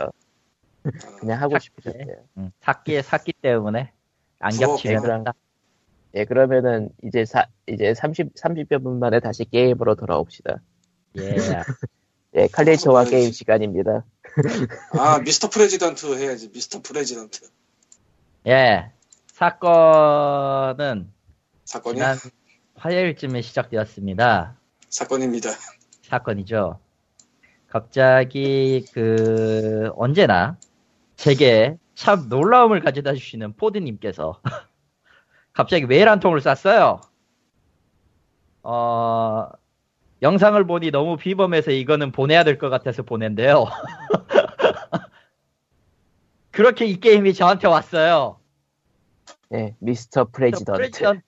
아, 0.84 0.90
그냥 1.20 1.42
하고 1.42 1.54
삭제. 1.56 1.66
싶으셨대요. 1.66 2.16
응. 2.38 2.52
샀기에 2.62 3.02
샀기 3.02 3.34
때문에 3.42 3.92
안 4.40 4.52
겹치면 4.58 5.02
부러워. 5.02 5.18
한다. 5.18 5.34
예, 6.16 6.26
그러면은 6.26 6.90
이제 7.04 7.26
사, 7.26 7.46
이제 7.68 7.94
30, 7.94 8.34
30여 8.34 8.82
분 8.82 8.98
만에 9.00 9.20
다시 9.20 9.46
게임으로 9.46 9.96
돌아옵시다. 9.96 10.60
예. 11.18 11.36
예, 12.36 12.48
칼리토와 12.48 13.04
무슨 13.04 13.18
게임? 13.18 13.32
시간입니다. 13.32 14.06
아, 14.98 15.20
Mr. 15.20 15.50
President 15.50 16.18
해야지. 16.18 16.50
Mr. 16.52 16.82
President. 16.82 17.42
예. 18.48 18.92
사건은 19.34 21.12
사건이야? 21.66 22.16
지난 22.16 22.32
화요일쯤에 22.76 23.42
시작되었습니다. 23.42 24.59
사건입니다. 24.90 25.50
사건이죠. 26.04 26.80
갑자기 27.68 28.86
그 28.94 29.92
언제나 29.96 30.58
제게 31.16 31.78
참 31.96 32.28
놀라움을 32.30 32.80
가져다 32.82 33.14
주시는 33.14 33.54
포드님께서 33.58 34.42
갑자기 35.54 35.86
메일 35.86 36.10
한 36.10 36.20
통을 36.20 36.42
쐈어요. 36.42 37.02
어 38.64 39.48
영상을 40.22 40.66
보니 40.66 40.92
너무 40.92 41.16
비범해서 41.18 41.72
이거는 41.72 42.12
보내야 42.12 42.44
될 42.44 42.58
것 42.58 42.70
같아서 42.70 43.04
보낸대요. 43.04 43.66
그렇게 46.52 46.86
이 46.86 47.00
게임이 47.00 47.34
저한테 47.36 47.68
왔어요. 47.68 48.40
예, 49.54 49.76
Mr. 49.80 50.26
President. 50.26 50.72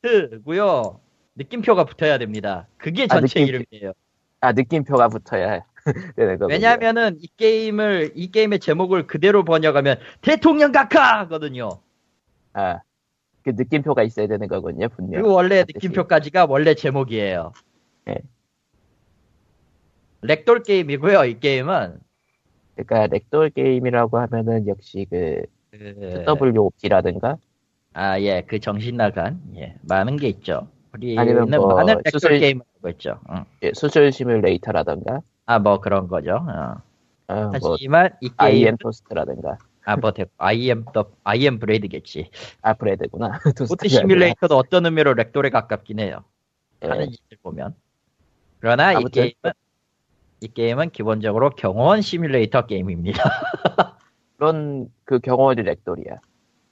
President고요. 0.02 1.00
느낌표가 1.42 1.86
붙어야 1.86 2.18
됩니다. 2.18 2.68
그게 2.78 3.04
아, 3.04 3.08
전체 3.08 3.40
느낌표. 3.40 3.64
이름이에요. 3.72 3.94
아, 4.42 4.52
느낌표가 4.52 5.08
붙어야 5.10 5.64
되는 6.16 6.38
거군요. 6.38 6.54
왜냐면은 6.54 7.18
이 7.20 7.28
게임을 7.38 8.12
이 8.16 8.32
게임의 8.32 8.60
제목을 8.60 9.08
그대로 9.08 9.44
번역하면 9.44 9.98
대통령 10.22 10.72
각하거든요. 10.72 11.70
아, 12.54 12.80
그 13.44 13.52
느낌표가 13.56 14.04
있어야 14.04 14.28
되는 14.28 14.48
거군요, 14.48 14.90
분명. 14.90 15.22
그리고 15.22 15.34
원래 15.34 15.64
반드시. 15.64 15.88
느낌표까지가 15.88 16.46
원래 16.46 16.76
제목이에요. 16.76 17.54
네. 18.06 18.16
ragdoll 20.22 20.62
게임이고요. 20.64 21.26
이 21.26 21.40
게임은 21.40 22.00
그러니까 22.76 23.08
ragdoll 23.08 23.50
게임이라고 23.52 24.20
하면은 24.20 24.68
역시 24.68 25.08
그 25.10 25.42
그... 25.72 26.24
WOP라든가 26.28 27.38
아, 27.94 28.20
예, 28.22 28.42
그 28.48 28.60
정신 28.60 28.96
나간, 28.96 29.42
예, 29.58 29.76
많은 29.82 30.16
게 30.16 30.28
있죠. 30.30 30.70
우리는 30.94 31.50
뭐 31.50 31.76
많은 31.76 32.02
수술- 32.12 32.40
게임을 32.40 32.64
하고 32.76 32.90
있죠. 32.90 33.20
응. 33.30 33.46
예, 33.64 33.72
수술 33.74 34.12
시뮬레이터라든가 34.12 35.22
아, 35.46 35.60
뭐 35.60 35.80
그런 35.80 36.08
거죠. 36.08 36.36
어. 36.48 36.76
어, 37.28 37.52
뭐 37.62 37.74
하지만 37.74 38.10
이 38.22 38.28
게임, 38.30 38.68
IM 38.68 38.78
토스트라든가 38.78 39.58
아, 39.84 39.96
뭐, 39.96 40.12
됐고, 40.12 40.32
IM, 40.38 40.86
더, 40.94 41.06
IM 41.24 41.60
브레이드겠지. 41.60 42.30
아 42.62 42.74
브레드구나. 42.74 43.40
토스트가 43.58 43.78
아니라. 43.84 44.00
시뮬레이터도 44.02 44.56
어떤 44.58 44.86
의미로 44.86 45.14
렉돌에 45.14 45.50
가깝긴 45.50 46.00
해요. 46.00 46.24
예, 46.84 46.88
하는 46.88 47.10
짓을 47.10 47.38
보면. 47.42 47.74
그러나 48.60 48.94
이. 48.94 49.04
게임은 49.06 49.54
이 50.42 50.48
게임은 50.48 50.90
기본적으로 50.90 51.52
경호원 51.52 52.02
시뮬레이터 52.02 52.66
게임입니다. 52.66 53.24
물론 54.38 54.90
그 55.06 55.20
경호원이 55.20 55.62
ragdoll이야. 55.62 56.16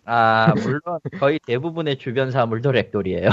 아 0.05 0.53
물론 0.55 0.81
거의 1.19 1.39
대부분의 1.45 1.97
주변 1.97 2.31
사물도 2.31 2.71
ragdoll이에요. 2.71 3.29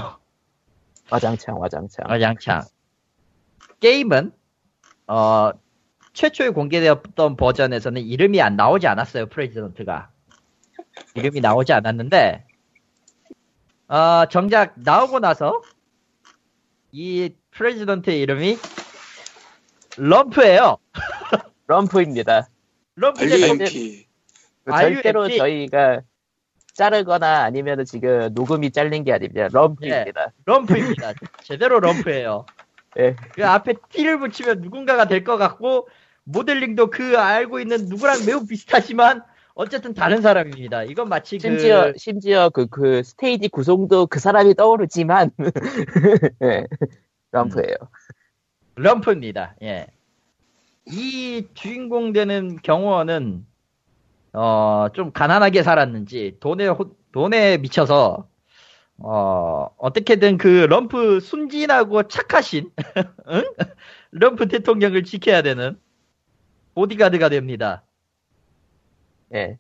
와장창 1.10 1.58
와장창. 1.58 2.06
아, 2.08 2.20
양창. 2.20 2.62
게임은 3.80 4.32
어 5.06 5.50
최초에 6.12 6.50
공개되었던 6.50 7.36
버전에서는 7.36 8.00
이름이 8.02 8.40
안 8.40 8.56
나오지 8.56 8.86
않았어요. 8.86 9.26
President가 9.26 10.10
이름이 11.14 11.40
나오지 11.40 11.72
않았는데 11.72 12.46
어, 13.88 14.26
정작 14.30 14.74
나오고 14.76 15.20
나서 15.20 15.62
이 16.90 17.30
President의 17.52 18.20
이름이 18.20 18.56
럼프예요. 19.98 20.78
럼프입니다. 21.66 22.48
럼프 22.96 23.22
아유, 24.66 24.94
절대로. 24.94 25.28
저희가 25.28 26.00
자르거나 26.76 27.42
아니면 27.44 27.84
지금 27.84 28.30
녹음이 28.34 28.70
잘린 28.70 29.04
게 29.04 29.12
아닙니다. 29.12 29.48
럼프입니다. 29.52 30.32
럼프입니다. 30.44 31.12
제대로 31.42 31.80
럼프예요. 31.80 32.44
예. 32.98 33.16
그 33.34 33.46
앞에 33.46 33.74
T를 33.90 34.18
붙이면 34.18 34.60
누군가가 34.60 35.06
될 35.08 35.24
것 35.24 35.36
같고 35.38 35.88
모델링도 36.24 36.90
그 36.90 37.18
알고 37.18 37.60
있는 37.60 37.86
누구랑 37.86 38.26
매우 38.26 38.46
비슷하지만 38.46 39.22
어쨌든 39.54 39.94
다른 39.94 40.20
사람입니다. 40.20 40.82
이건 40.84 41.08
마치 41.08 41.38
심지어 41.38 41.92
그 41.92 41.98
심지어 41.98 42.50
그 42.50 42.66
그 42.66 43.02
스테이지 43.02 43.48
구성도 43.48 44.06
그 44.06 44.18
사람이 44.20 44.54
떠오르지만 44.54 45.30
예. 46.42 46.66
럼프예요. 47.32 47.74
럼프입니다. 48.76 49.54
예. 49.62 49.86
이 50.86 51.46
주인공 51.54 52.12
되는 52.12 52.56
경호원은 52.62 53.46
어, 54.36 54.88
좀 54.92 55.12
가난하게 55.12 55.62
살았는지 55.62 56.36
돈에 56.40 56.68
호- 56.68 56.94
돈에 57.10 57.56
미쳐서 57.56 58.28
어, 58.98 59.68
어떻게든 59.78 60.36
그 60.36 60.66
럼프 60.68 61.20
순진하고 61.20 62.08
착하신 62.08 62.70
응? 63.30 63.44
럼프 64.10 64.46
대통령을 64.48 65.04
지켜야 65.04 65.40
되는 65.40 65.80
보디가드가 66.74 67.30
됩니다. 67.30 67.82
예. 69.32 69.58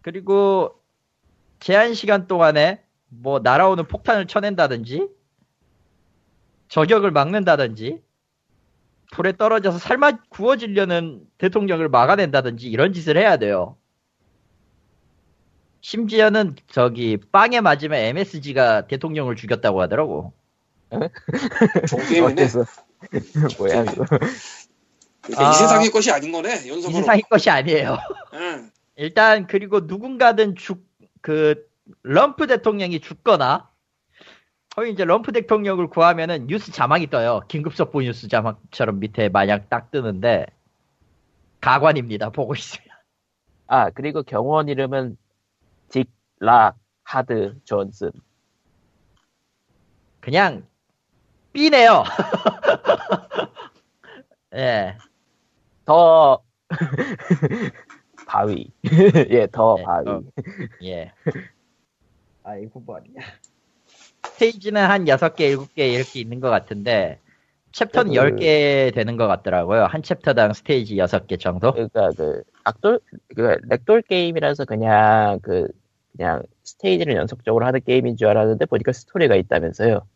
그리고 0.00 0.80
제한 1.58 1.94
시간 1.94 2.28
동안에 2.28 2.84
뭐 3.08 3.40
날아오는 3.40 3.88
폭탄을 3.88 4.26
쳐낸다든지 4.28 5.08
저격을 6.68 7.10
막는다든지 7.10 8.00
불에 9.12 9.36
떨어져서 9.36 9.78
삶아 9.78 10.22
구워지려는 10.28 11.24
대통령을 11.38 11.88
막아낸다든지 11.88 12.68
이런 12.68 12.92
짓을 12.92 13.16
해야 13.16 13.36
돼요. 13.36 13.76
심지어는 15.80 16.56
저기 16.68 17.16
빵에 17.16 17.60
맞으면 17.60 17.98
MSG가 17.98 18.86
대통령을 18.88 19.36
죽였다고 19.36 19.80
하더라고. 19.82 20.32
좋은 21.88 22.06
게임이네. 22.08 22.32
어때서 22.32 22.64
뭐야 23.58 23.84
그거. 23.84 24.04
그러니까 25.22 25.48
아. 25.48 25.50
이 25.50 25.54
세상의 25.54 25.90
것이 25.90 26.10
아닌 26.10 26.32
거네. 26.32 26.64
이 26.64 26.68
연속으로. 26.68 27.00
세상의 27.00 27.22
것이 27.30 27.50
아니에요. 27.50 27.98
응. 28.34 28.70
일단 28.96 29.46
그리고 29.46 29.80
누군가든 29.80 30.56
죽 30.56 30.92
그 31.22 31.66
럼프 32.02 32.46
대통령이 32.46 33.00
죽거나 33.00 33.70
거의 34.74 34.92
이제 34.92 35.04
럼프 35.04 35.32
대통령을 35.32 35.88
구하면은 35.88 36.46
뉴스 36.46 36.72
자막이 36.72 37.10
떠요. 37.10 37.42
긴급 37.46 37.74
속보 37.74 38.00
뉴스 38.00 38.28
자막처럼 38.28 39.00
밑에 39.00 39.28
만약 39.28 39.68
딱 39.68 39.90
뜨는데 39.90 40.46
가관입니다. 41.60 42.30
보고 42.30 42.54
있으면. 42.54 42.88
아 43.66 43.90
그리고 43.90 44.22
경호원 44.22 44.68
이름은 44.68 45.18
딕, 45.90 46.06
락, 46.40 46.76
하드, 47.04 47.60
존슨. 47.64 48.12
그냥 50.20 50.66
B네요. 51.52 52.04
예. 54.54 54.96
더 55.84 56.42
바위. 58.26 58.72
예, 59.28 59.46
더 59.48 59.76
네, 59.76 59.84
바위. 59.84 60.08
어. 60.08 60.22
예. 60.82 61.12
아이고 62.42 62.80
뭐냐. 62.80 63.20
스테이지는 64.26 64.82
한 64.84 65.04
6개, 65.06 65.56
7개 65.56 65.92
이렇게 65.94 66.20
있는 66.20 66.40
것 66.40 66.50
같은데 66.50 67.18
챕터는 67.72 68.12
그- 68.12 68.16
10개 68.16 68.94
되는 68.94 69.16
것 69.16 69.26
같더라고요. 69.28 69.84
한 69.84 70.02
챕터당 70.02 70.52
스테이지 70.52 70.96
6개 70.96 71.38
정도? 71.40 71.72
그러니까 71.72 72.10
그 72.16 72.42
악돌 72.64 73.00
그 73.34 73.56
ragdoll 73.68 74.02
게임이라서 74.02 74.64
그냥 74.66 75.40
그 75.42 75.68
그냥 76.16 76.42
스테이지를 76.64 77.16
연속적으로 77.16 77.64
하는 77.66 77.80
게임인 77.84 78.16
줄 78.16 78.28
알았는데 78.28 78.66
보니까 78.66 78.92
스토리가 78.92 79.36
있다면서요. 79.36 80.06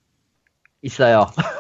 있어요. 0.83 1.27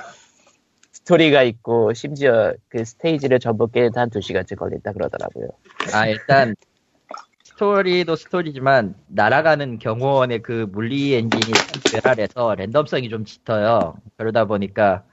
스토리가 0.92 1.42
있고 1.44 1.92
심지어 1.94 2.54
그 2.68 2.84
스테이지를 2.84 3.38
전부 3.40 3.68
깨는데 3.68 4.00
한 4.00 4.10
2시간쯤 4.10 4.56
걸린다 4.58 4.92
그러더라고요. 4.92 5.48
아, 5.94 6.08
일단 6.08 6.54
스토리도 7.56 8.16
스토리지만 8.16 8.94
날아가는 9.08 9.78
경호원의 9.78 10.42
그 10.42 10.66
물리 10.70 11.14
엔진이 11.14 11.54
참 11.66 11.80
괴랄해서 11.90 12.54
랜덤성이 12.54 13.08
좀 13.08 13.24
짙어요. 13.24 13.94
그러다 14.18 14.44
보니까 14.44 15.04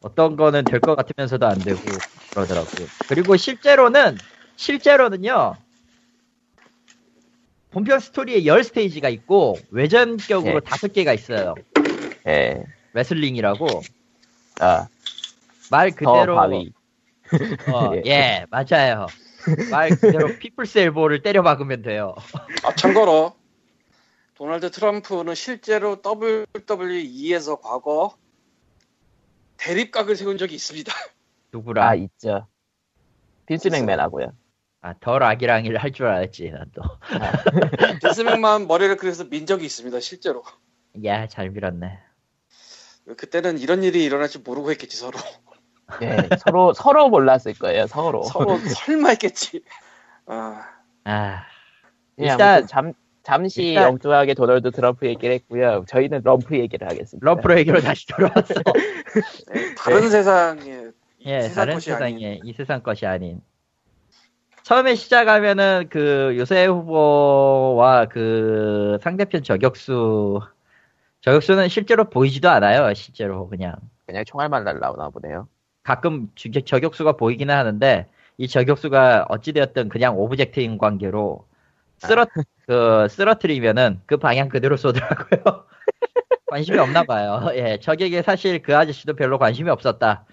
어떤 0.00 0.36
거는 0.36 0.66
될 0.66 0.80
것 0.82 0.96
같으면서도 0.96 1.46
안 1.46 1.62
되고 1.64 2.02
그러더라고요. 2.34 2.88
그리고 3.08 3.36
실제로는 3.36 4.18
실제로는요. 4.56 5.58
본편 7.70 8.00
스토리에 8.00 8.46
10스테이지가 8.46 9.12
있고 9.12 9.68
외전격으로 9.70 10.60
네. 10.60 10.66
5개가 10.66 11.12
있어요. 11.14 11.54
예. 12.26 12.64
레슬링이라고 12.94 13.86
아, 14.58 14.88
말더 15.68 15.96
그대로 15.96 16.34
바위. 16.34 16.72
어, 17.68 17.92
예. 17.94 18.02
예, 18.06 18.46
맞아요. 18.50 19.06
말 19.70 19.90
그대로 19.90 20.38
피플스 20.38 20.78
엘보를 20.78 21.22
때려 21.22 21.42
박으면 21.42 21.82
돼요. 21.82 22.14
아, 22.62 22.74
참고로 22.74 23.34
도널드 24.34 24.70
트럼프는 24.70 25.34
실제로 25.34 26.00
WWE에서 26.04 27.60
과거 27.60 28.16
대립각을 29.58 30.16
세운 30.16 30.38
적이 30.38 30.54
있습니다. 30.54 30.92
누구랑? 31.52 31.86
아, 31.86 31.94
있죠. 31.94 32.46
빈스. 33.46 33.68
맥맨하고요. 33.68 34.32
아, 34.82 34.94
덜 34.98 35.22
아기랑이를 35.22 35.76
할줄 35.76 36.06
알았지, 36.06 36.50
난 36.52 36.70
또. 36.74 36.82
빈스 38.00 38.22
맥만 38.22 38.66
머리를 38.66 38.96
그래서 38.96 39.24
민 39.24 39.44
적이 39.44 39.66
있습니다. 39.66 40.00
실제로. 40.00 40.42
야, 41.04 41.26
잘 41.26 41.50
밀었네. 41.50 41.98
그때는 43.16 43.58
이런 43.58 43.82
일이 43.82 44.04
일어날 44.04 44.28
줄 44.28 44.42
모르고 44.42 44.70
했겠지 44.70 44.96
서로. 44.96 45.18
예, 46.02 46.28
서로 46.38 46.72
서로 46.72 47.08
몰랐을 47.08 47.54
거예요. 47.58 47.86
서로. 47.86 48.22
서로 48.24 48.56
설마 48.86 49.10
했겠지. 49.10 49.62
아, 50.26 50.62
아, 51.04 51.42
예, 52.20 52.26
일단- 52.26 52.66
잠 52.66 52.92
잠시 53.22 53.62
일단- 53.62 53.90
엉뚱하게 53.90 54.34
도널드 54.34 54.70
트럼프 54.70 55.06
얘기를 55.06 55.34
했고요. 55.34 55.84
저희는 55.88 56.22
럼프 56.24 56.56
얘기를 56.58 56.88
하겠습니다. 56.88 57.24
럼프로 57.24 57.58
얘기로 57.58 57.80
다시 57.80 58.06
돌아왔어. 58.06 58.54
네, 59.52 59.74
다른 59.76 60.08
세상에 60.10 60.86
예, 61.26 61.42
세상 61.42 61.54
다른 61.54 61.74
것이 61.74 61.90
세상에 61.90 62.14
아닌. 62.26 62.40
이 62.44 62.52
세상 62.54 62.82
것이 62.82 63.06
아닌. 63.06 63.40
처음에 64.62 64.94
시작하면은 64.94 65.88
그 65.90 66.34
요새 66.38 66.64
후보와 66.66 68.06
그 68.06 68.98
상대편 69.02 69.42
저격수 69.42 70.40
저격수는 71.22 71.68
실제로 71.68 72.04
보이지도 72.08 72.48
않아요. 72.48 72.92
실제로 72.94 73.48
그냥 73.48 73.74
그냥 74.06 74.24
총알만 74.24 74.64
날라오나 74.64 75.10
보네요. 75.10 75.48
가끔 75.82 76.30
주- 76.34 76.50
저격수가 76.50 77.12
보이기는 77.12 77.54
하는데 77.54 78.06
이 78.38 78.48
저격수가 78.48 79.26
어찌되었든 79.28 79.88
그냥 79.88 80.18
object인 80.18 80.78
관계로 80.78 81.46
쓰러 81.98 82.26
그 82.66 83.06
쓰러트리면은 83.08 84.00
그 84.06 84.16
방향 84.16 84.48
그대로 84.48 84.76
쏘더라고요. 84.76 85.66
관심이 86.48 86.78
없나 86.78 87.04
봐요. 87.04 87.50
예, 87.54 87.78
적에게 87.80 88.22
사실 88.22 88.62
그 88.62 88.76
아저씨도 88.76 89.14
별로 89.14 89.38
관심이 89.38 89.70
없었다. 89.70 90.24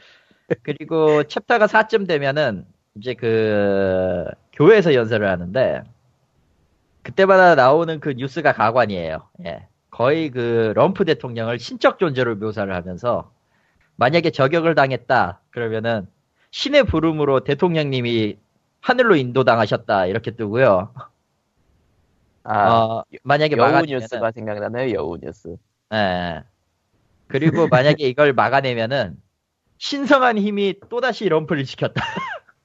그리고 0.63 1.23
챕터가 1.23 1.67
4쯤 1.67 2.07
되면은 2.07 2.65
이제 2.95 3.13
그 3.13 4.25
교회에서 4.53 4.93
연설을 4.93 5.27
하는데 5.29 5.83
그때마다 7.03 7.55
나오는 7.55 7.99
그 7.99 8.09
뉴스가 8.17 8.53
가관이에요. 8.53 9.29
예. 9.45 9.67
거의 9.89 10.29
그 10.29 10.73
럼프 10.75 11.05
대통령을 11.05 11.59
신적 11.59 11.99
존재로 11.99 12.35
묘사를 12.35 12.73
하면서 12.73 13.31
만약에 13.97 14.31
저격을 14.31 14.75
당했다 14.75 15.41
그러면은 15.49 16.07
신의 16.51 16.85
부름으로 16.85 17.41
대통령님이 17.41 18.37
하늘로 18.79 19.15
인도당하셨다 19.15 20.05
이렇게 20.05 20.31
뜨고요. 20.31 20.93
아, 22.43 22.69
어, 22.69 23.03
만약에 23.23 23.57
여우 23.57 23.67
막아내면은- 23.67 23.87
뉴스가 23.87 24.31
생각나네요. 24.31 24.95
여우 24.95 25.17
뉴스. 25.17 25.57
예. 25.93 26.43
그리고 27.27 27.67
만약에 27.67 28.07
이걸 28.07 28.31
막아내면은 28.33 29.17
신성한 29.79 30.37
힘이 30.37 30.75
또다시 30.89 31.27
럼프를 31.27 31.65
지켰다. 31.65 31.93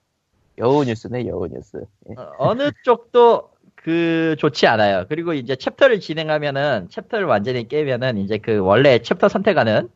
여우 0.59 0.85
뉴스네 0.85 1.27
여우 1.27 1.49
뉴스. 1.49 1.85
예. 2.11 2.15
어, 2.17 2.33
어느 2.39 2.71
쪽도 2.85 3.51
그 3.75 4.37
좋지 4.39 4.69
않아요. 4.69 5.07
그리고 5.09 5.33
이제 5.35 5.57
챕터를 5.57 5.99
진행하면은 5.99 6.89
챕터를 6.89 7.27
완전히 7.27 7.67
깨면은 7.67 8.19
이제 8.19 8.39
그 8.39 8.59
원래 8.59 9.01
챕터 9.01 9.29
선택하는 9.29 9.89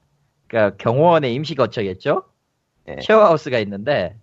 그러니까 0.47 0.77
경호원의 0.77 1.35
임시 1.35 1.55
거처겠죠. 1.55 2.25
예. 2.89 2.97
쉐어하우스가 3.01 3.59
있는데 3.61 4.17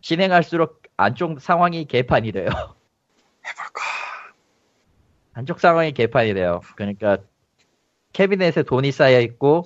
진행할수록 0.00 0.82
안쪽 0.96 1.40
상황이 1.40 1.84
개판이 1.84 2.32
돼요. 2.32 2.46
해볼까. 2.46 3.82
안쪽 5.32 5.60
상황이 5.60 5.92
개판이 5.92 6.34
돼요. 6.34 6.60
그러니까 6.76 7.18
캐비넷에 8.12 8.62
돈이 8.62 8.92
쌓여 8.92 9.20
있고 9.20 9.64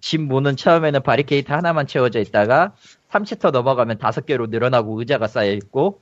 집 0.00 0.20
문은 0.20 0.56
처음에는 0.56 1.02
바리케이트 1.02 1.50
하나만 1.52 1.86
채워져 1.86 2.20
있다가 2.20 2.74
3챕터 3.10 3.52
넘어가면 3.52 3.98
다섯 3.98 4.26
개로 4.26 4.46
늘어나고 4.46 4.98
의자가 4.98 5.28
쌓여 5.28 5.52
있고 5.52 6.00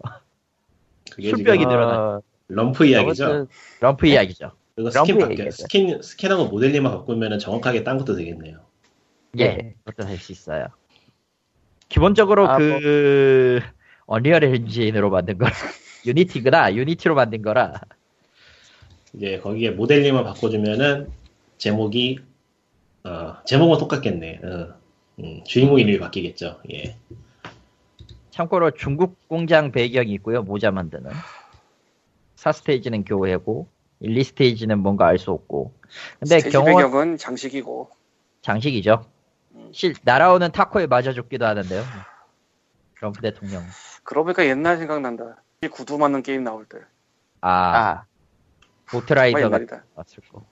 술병이 1.20 1.66
늘어나. 1.66 1.98
어, 1.98 2.22
럼프 2.48 2.86
이야기죠. 2.86 3.46
럼프 3.80 4.06
이야기죠. 4.06 4.52
그거 4.74 4.90
스킨 4.90 5.18
바뀌어. 5.18 5.50
스킨 5.50 6.02
스킨하고 6.02 6.46
모델링만 6.46 6.92
바꾸면 6.92 7.38
정확하게 7.38 7.84
딴 7.84 7.98
것도 7.98 8.16
되겠네요. 8.16 8.60
예, 9.38 9.44
네. 9.48 9.74
그것도 9.84 10.06
할 10.08 10.18
수 10.18 10.32
있어요. 10.32 10.66
기본적으로 11.88 12.48
아, 12.48 12.58
그 12.58 13.60
Unreal 14.06 14.44
엔진으로 14.44 15.10
만든 15.10 15.38
거라 15.38 15.50
Unity구나 16.06 16.74
Unity로 16.74 17.14
만든 17.14 17.42
거라 17.42 17.80
이제 19.14 19.38
거기에 19.38 19.70
모델링만 19.70 20.24
바꿔주면은 20.24 21.10
제목이 21.58 22.18
어, 23.04 23.36
제목은 23.44 23.78
똑같겠네. 23.78 24.40
어, 24.42 24.74
음, 25.18 25.44
주인공 25.44 25.78
이름이 25.78 25.98
바뀌겠죠. 25.98 26.60
예. 26.72 26.96
참고로 28.30 28.70
중국 28.70 29.28
공장 29.28 29.72
배경이 29.72 30.10
있고요 30.14 30.42
모자 30.42 30.70
만드는 30.70 31.10
4스테이지는 32.36 33.04
교회고 33.06 33.68
1, 34.00 34.14
2스테이지는 34.14 34.76
뭔가 34.76 35.06
알 35.06 35.18
수 35.18 35.30
없고 35.32 35.74
근데 36.18 36.38
스테이지 36.38 36.50
경호원 36.56 36.84
배경은 36.84 37.16
장식이고 37.18 37.90
장식이죠 38.40 39.04
실 39.72 39.94
날아오는 40.04 40.52
타코에 40.52 40.86
맞아 40.86 41.12
죽기도 41.12 41.46
하는데요 41.46 41.82
트럼프 42.96 43.20
대통령 43.20 43.62
그러고 44.04 44.26
보니까 44.26 44.46
옛날 44.46 44.78
생각난다. 44.78 45.36
이 45.62 45.68
구두 45.68 45.96
맞는 45.98 46.22
게임 46.22 46.42
나올 46.44 46.64
때. 46.66 46.78
아, 47.40 47.76
아 47.76 48.04
옛날이다. 49.40 49.84
왔을 49.94 50.22
거 50.30 50.44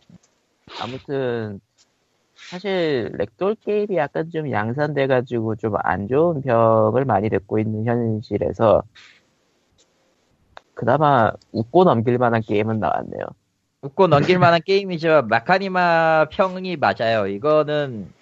아무튼 0.80 1.60
사실 2.34 3.10
렉돌 3.14 3.56
게임이 3.56 3.96
약간 3.96 4.30
좀 4.30 4.50
양산돼가지고 4.50 5.56
좀 5.56 5.74
안 5.82 6.08
좋은 6.08 6.42
평을 6.42 7.04
많이 7.04 7.28
듣고 7.28 7.58
있는 7.58 7.84
현실에서 7.84 8.82
그나마 10.74 11.32
웃고 11.52 11.84
넘길 11.84 12.18
만한 12.18 12.40
게임은 12.40 12.80
나왔네요. 12.80 13.24
웃고 13.82 14.06
넘길 14.08 14.38
만한 14.38 14.60
게임이죠. 14.64 15.22
마카니마 15.28 16.26
평이 16.30 16.76
맞아요. 16.76 17.26
이거는 17.26 18.12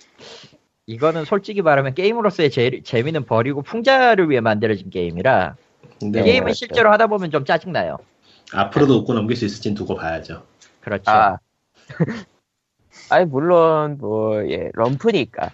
이거는 0.88 1.26
솔직히 1.26 1.60
말하면 1.60 1.94
게임으로서의 1.94 2.50
제, 2.50 2.80
재미는 2.82 3.26
버리고 3.26 3.60
풍자를 3.60 4.30
위해 4.30 4.40
만들어진 4.40 4.88
게임이라 4.88 5.54
네. 6.00 6.22
게임을 6.22 6.46
맞죠. 6.48 6.54
실제로 6.54 6.90
하다 6.90 7.08
보면 7.08 7.30
좀 7.30 7.44
짜증나요. 7.44 7.98
앞으로도 8.54 8.94
웃고 9.00 9.12
넘길 9.12 9.36
수 9.36 9.44
있을지는 9.44 9.74
두고 9.74 9.96
봐야죠. 9.96 10.44
그렇죠. 10.80 11.10
아, 11.10 11.36
아니 13.10 13.26
물론 13.26 13.98
뭐예 13.98 14.70
럼프니까 14.72 15.50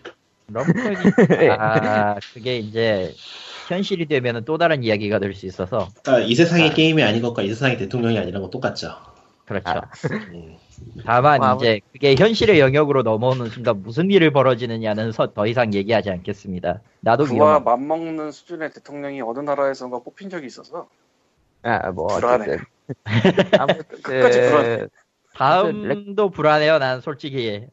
럼프니 0.52 0.96
아 1.58 2.14
그게 2.32 2.58
이제 2.58 3.12
현실이 3.66 4.06
되면은 4.06 4.44
또 4.44 4.56
다른 4.56 4.84
이야기가 4.84 5.18
될 5.18 5.34
수 5.34 5.46
있어서 5.46 5.88
그러니까 6.04 6.28
이 6.28 6.34
세상의 6.36 6.74
게임이 6.74 7.02
아닌 7.02 7.22
것과 7.22 7.42
이 7.42 7.48
세상의 7.48 7.76
대통령이 7.78 8.16
아니란 8.18 8.40
건 8.40 8.50
똑같죠. 8.52 8.92
그렇죠. 9.46 9.68
아. 9.68 9.82
음. 10.32 10.56
다만 11.04 11.40
뭐, 11.40 11.54
이제 11.56 11.80
그게 11.92 12.14
현실의 12.14 12.60
영역으로 12.60 13.02
넘어오는 13.02 13.48
순간 13.50 13.82
무슨 13.82 14.10
일을 14.10 14.32
벌어지느냐는 14.32 15.12
서- 15.12 15.32
더 15.32 15.46
이상 15.46 15.74
얘기하지 15.74 16.10
않겠습니다. 16.10 16.80
나도 17.00 17.24
그와 17.24 17.34
위험한 17.34 17.64
맞먹는 17.64 18.30
수준의 18.32 18.70
대통령이 18.72 19.20
어느 19.20 19.40
나라에선가 19.40 20.00
뽑힌 20.00 20.30
적이 20.30 20.46
있어서 20.46 20.88
아, 21.62 21.90
뭐 21.90 22.08
불안해. 22.08 22.56
아무튼 23.60 23.84
끝까지 24.02 24.40
불안해. 24.40 24.86
다음도 25.34 26.30
불안해요. 26.30 26.78
난 26.78 27.00
솔직히 27.00 27.66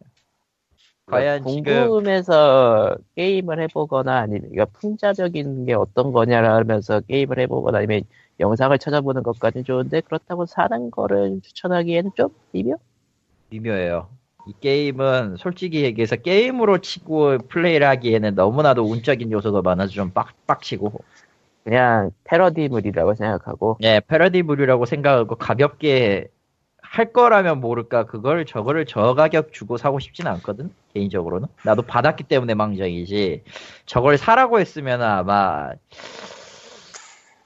과연 1.07 1.45
지금 1.45 1.64
궁금해서 1.64 2.95
게임을 3.16 3.62
해보거나 3.64 4.20
아니면 4.20 4.49
이거 4.53 4.66
풍자적인 4.74 5.66
게 5.66 5.74
어떤 5.74 6.12
거냐라면서 6.12 7.01
게임을 7.01 7.38
해보거나 7.39 7.80
아니면 7.80 8.03
영상을 8.39 8.78
찾아보는 8.80 9.22
것까지는 9.24 9.66
좋은데 9.66 10.01
그렇다고 10.01 10.45
사는 10.45 10.89
거를 10.89 11.41
추천하기에는 11.43 12.12
좀 12.16 12.30
미묘? 12.53 12.78
미묘해요. 13.52 14.08
이 14.47 14.54
게임은 14.60 15.36
솔직히 15.38 15.84
얘기해서 15.84 16.16
게임으로 16.16 16.80
치고 16.80 17.38
플레이를 17.49 17.86
하기에는 17.88 18.36
너무나도 18.36 18.84
운적인 18.84 19.32
요소가 19.32 19.62
많아서 19.62 19.91
좀 19.91 20.12
빡, 20.12 20.34
빡치고. 20.47 21.04
그냥 21.64 22.12
패러디물이라고 22.24 23.14
생각하고. 23.14 23.78
예, 23.84 24.02
패러디물이라고 24.08 24.86
생각하고 24.86 25.36
가볍게 25.36 26.28
할 26.82 27.14
거라면 27.14 27.62
모를까 27.62 28.06
그걸 28.06 28.45
저거를 28.45 28.86
저 28.86 29.14
가격 29.14 29.54
주고 29.54 29.78
사고 29.78 29.99
싶진 29.99 30.26
않거든 30.28 30.72
개인적으로는. 30.93 31.47
나도 31.64 31.84
받았기 31.84 32.24
때문에 32.24 32.56
망정이지. 32.56 33.43
저걸 33.86 34.18
사라고 34.18 34.60
했으면 34.60 35.04
아마 35.04 35.70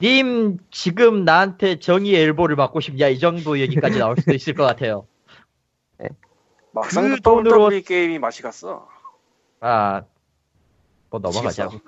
님 0.00 0.58
지금 0.70 1.24
나한테 1.24 1.78
정의의 1.78 2.22
엘보를 2.22 2.56
받고 2.56 2.80
싶냐 2.80 3.08
이 3.08 3.18
정도 3.18 3.58
얘기까지 3.58 3.98
나올 3.98 4.16
수도 4.16 4.34
있을 4.34 4.52
것 4.54 4.64
같아요 4.64 5.06
막상 6.72 7.08
그그 7.08 7.20
돈으로- 7.22 7.60
WWE 7.70 7.82
게임이 7.82 8.18
맛이 8.18 8.42
갔어. 8.42 8.88
아 9.60 10.02
뭐 11.08 11.20
넘어가자고 11.20 11.78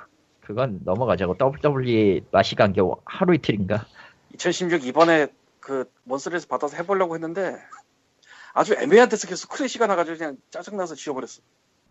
그건 0.40 0.80
넘어가자고 0.84 1.34
WWE 1.38 2.22
맛이 2.30 2.54
간 2.54 2.72
게 2.72 2.80
하루 3.04 3.34
이틀인가 3.34 3.84
2016 4.34 4.84
이번에 4.86 5.26
그 5.60 5.90
Monthly에서 6.04 6.46
받아서 6.46 6.76
해보려고 6.76 7.14
했는데 7.14 7.56
아주 8.54 8.74
애매한 8.74 9.08
데서 9.08 9.26
계속 9.28 9.48
crash가 9.50 9.86
나가지고 9.86 10.16
그냥 10.16 10.36
짜증나서 10.50 10.94
지워버렸어. 10.94 11.42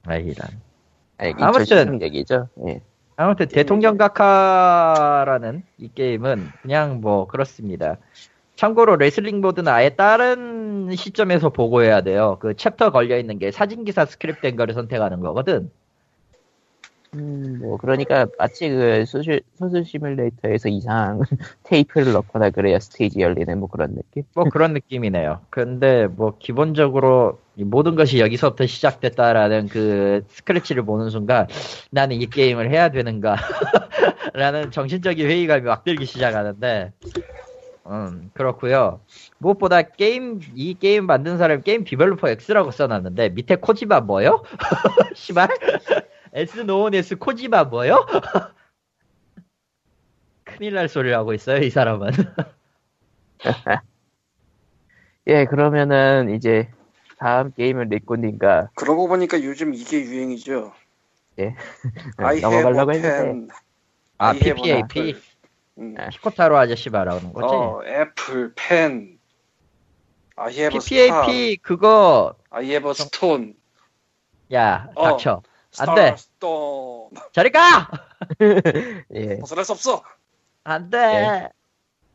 아이란 0.06 0.36
아니, 1.18 1.34
아무튼. 1.38 1.62
2016 1.64 2.02
얘기죠. 2.04 2.50
예. 2.68 2.82
아무튼 3.18 3.48
대통령 3.48 3.98
각하라는 3.98 5.64
이 5.78 5.92
게임은 5.94 6.50
그냥 6.62 7.02
뭐 7.02 7.28
그렇습니다. 7.28 7.98
참고로 8.58 8.96
레슬링 8.98 9.40
모드는 9.40 9.72
아예 9.72 9.90
다른 9.90 10.90
시점에서 10.96 11.50
보고해야 11.50 12.02
돼요. 12.02 12.38
그 12.42 12.56
챕터 12.56 12.92
걸려 12.92 13.18
있는 13.18 13.38
게 13.38 13.52
사진 13.52 13.86
기사 13.86 14.04
script된 14.06 14.56
거를 14.56 14.74
선택하는 14.74 15.20
거거든. 15.22 15.72
음, 17.14 17.60
뭐 17.62 17.78
그러니까 17.78 18.28
마치 18.38 18.68
그 18.68 19.06
소수, 19.06 19.40
소수 19.58 19.84
시뮬레이터에서 19.84 20.70
이상 20.70 21.20
테이프를 21.64 22.14
넣거나 22.14 22.50
그래야 22.50 22.80
스테이지 22.80 23.20
열리는 23.20 23.60
뭐 23.60 23.70
그런 23.70 23.96
느낌? 23.96 24.24
뭐 24.34 24.46
그런 24.46 24.74
느낌이네요. 24.74 25.42
근데 25.52 26.08
뭐 26.08 26.38
기본적으로 26.40 27.40
이 27.56 27.64
모든 27.64 27.96
것이 27.96 28.20
여기서부터 28.20 28.66
시작됐다라는 28.66 29.68
그 29.68 30.26
scratch를 30.30 30.84
보는 30.84 31.12
순간 31.12 31.48
나는 31.92 32.18
이 32.18 32.26
게임을 32.26 32.72
해야 32.72 32.90
되는가 32.90 33.36
라는 34.34 34.72
정신적인 34.72 35.28
회의감이 35.28 35.62
막 35.62 35.84
들기 35.84 36.06
시작하는데 36.06 36.92
음 37.88 38.32
그렇고요 38.34 39.02
무엇보다 39.38 39.82
게임 39.82 40.42
이 40.56 40.74
게임 40.74 41.06
만든 41.06 41.38
사람 41.38 41.62
게임 41.62 41.84
developer 41.84 42.30
X라고 42.30 42.72
써놨는데 42.72 43.30
밑에 43.30 43.56
코지마 43.56 44.02
뭐요? 44.02 44.44
시발 45.16 45.50
as 46.34 46.60
known 46.62 46.94
as 46.94 47.16
코지마 47.18 47.66
뭐요? 47.66 48.06
큰일 50.44 50.74
날 50.74 50.90
소리를 50.90 51.16
하고 51.16 51.34
있어요 51.34 51.64
이 51.64 51.70
사람은 51.70 52.12
예, 55.28 55.46
그러면은 55.46 56.30
이제 56.36 56.70
다음 57.18 57.52
게임은 57.52 57.90
리꾸님과 57.90 58.70
그러고 58.76 59.08
보니까 59.08 59.44
요즘 59.44 59.74
이게 59.74 60.02
유행이죠. 60.02 60.74
예. 61.40 61.56
넘어가려고 62.42 62.94
a 62.94 63.00
했는데. 63.00 63.54
아 64.18 64.34
PPAP. 64.34 65.16
음. 65.80 65.96
피코타로 66.12 66.58
아저씨 66.58 66.90
말하는 66.90 67.34
거지? 67.34 67.54
어, 67.54 67.82
애플, 67.86 68.54
펜. 68.56 69.18
I 70.36 70.54
have 70.54 70.76
a 70.76 70.78
star. 70.78 71.26
PPAP 71.26 71.58
그거 71.62 72.36
I 72.50 72.66
have 72.66 72.88
a 72.88 72.92
stone. 72.92 73.54
야 74.54 74.88
어. 74.96 75.04
닥쳐 75.04 75.42
안 75.80 75.96
돼. 75.96 76.08
stone. 76.18 77.10
저리 77.32 77.52
가! 77.52 77.90
예, 79.14 79.38
벗어날 79.40 79.66
수 79.66 79.72
없어. 79.74 80.04
안 80.64 80.90
돼 80.90 80.98
예. 80.98 81.50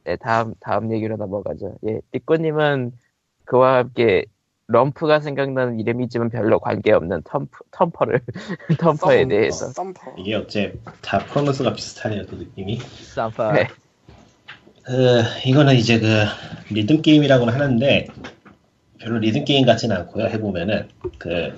네, 0.04 0.16
다음 0.16 0.54
다음 0.60 0.92
얘기로 0.92 1.16
넘어가죠. 1.16 1.76
예, 1.88 2.00
리꾸님은 2.12 2.92
그와 3.44 3.78
함께 3.78 4.24
럼프가 4.72 5.20
생각나는 5.20 5.78
이름이지만 5.78 6.30
별로 6.30 6.58
관계없는 6.58 7.22
텀프, 7.22 7.48
텀퍼를 7.70 8.20
텀퍼에 8.78 8.98
썸- 9.22 9.28
대해서 9.28 9.66
Thumper. 9.72 10.14
이게 10.18 10.34
어째 10.34 10.72
다 11.02 11.18
pronounce가 11.18 11.72
비슷하네요, 11.74 12.24
그 12.26 12.34
느낌이. 12.36 12.78
Thumper 12.78 13.52
네. 13.52 13.68
그, 14.84 15.22
이거는 15.46 15.76
이제 15.76 16.00
그, 16.00 16.24
리듬 16.70 17.02
게임이라고는 17.02 17.54
하는데, 17.54 18.06
별로 18.98 19.18
리듬 19.18 19.44
게임 19.44 19.64
같지는 19.64 19.94
않고요, 19.96 20.26
해보면은. 20.26 20.88
그, 21.18 21.56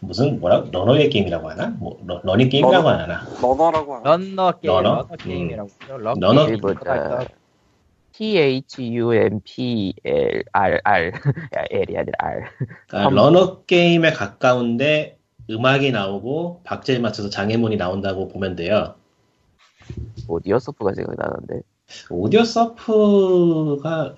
무슨, 0.00 0.40
뭐라, 0.40 0.64
runaway 0.72 1.10
게임이라고 1.10 1.50
하나? 1.50 1.66
뭐, 1.66 2.00
러, 2.06 2.20
러닝 2.24 2.48
게임이라고 2.48 2.88
runner. 2.88 3.02
하나? 3.02 3.26
runner라고 3.42 3.94
하나? 3.96 4.10
runner 4.10 4.52
게임 4.52 4.72
runner? 4.74 4.90
runner 4.96 5.16
게임이라고. 5.18 5.70
러 5.88 5.98
runner 5.98 6.46
게임. 6.46 6.60
보자. 8.20 8.24
T 8.24 8.36
H 8.36 8.82
U 8.96 9.12
M 9.14 9.40
P 9.42 9.94
L 10.04 10.44
R 10.52 10.80
R 10.84 11.12
야, 11.56 11.64
L이 11.70 11.96
아니라 11.96 12.12
R. 12.18 12.42
그러니까 12.86 13.08
음. 13.08 13.14
runner 13.14 13.62
게임에 13.62 14.12
가까운데, 14.12 15.18
음악이 15.48 15.90
나오고, 15.90 16.60
박자에 16.64 16.98
맞춰서 16.98 17.30
장애물이 17.30 17.78
나온다고 17.78 18.28
보면 18.28 18.56
돼요. 18.56 18.94
Audiosurf가 20.28 20.92
생각나는데. 20.94 21.62
Audiosurf가, 22.10 24.14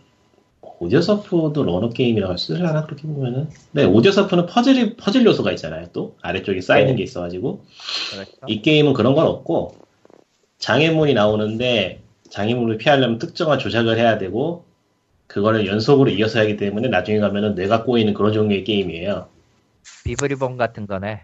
Audiosurf도 0.80 1.64
runner 1.64 1.88
게임이라고 1.90 2.36
쓰려나, 2.36 2.84
그렇게 2.84 3.04
보면은? 3.04 3.48
네, 3.70 3.84
Audiosurf는 3.84 4.46
퍼즐이, 4.46 4.96
퍼즐 4.96 5.24
요소가 5.24 5.52
있잖아요, 5.52 5.86
또. 5.92 6.16
아래쪽에 6.20 6.60
쌓이는 6.60 6.92
네. 6.92 6.96
게 6.96 7.02
있어가지고. 7.04 7.64
그렇죠. 8.12 8.32
이 8.48 8.60
게임은 8.60 8.92
그런 8.92 9.14
건 9.14 9.26
없고 9.26 9.76
장애물이 10.58 11.14
나오는데 11.14 12.01
장애물을 12.32 12.78
피하려면 12.78 13.18
특정한 13.18 13.58
조작을 13.58 13.98
해야 13.98 14.16
되고 14.16 14.64
그거를 15.26 15.66
연속으로 15.66 16.10
이어서 16.10 16.40
하기 16.40 16.56
때문에 16.56 16.88
나중에 16.88 17.18
가면은 17.18 17.54
뇌가 17.54 17.84
꼬이는 17.84 18.14
그런 18.14 18.32
종류의 18.32 18.64
게임이에요. 18.64 19.28
비브리본 20.04 20.56
같은 20.56 20.86
거네. 20.86 21.20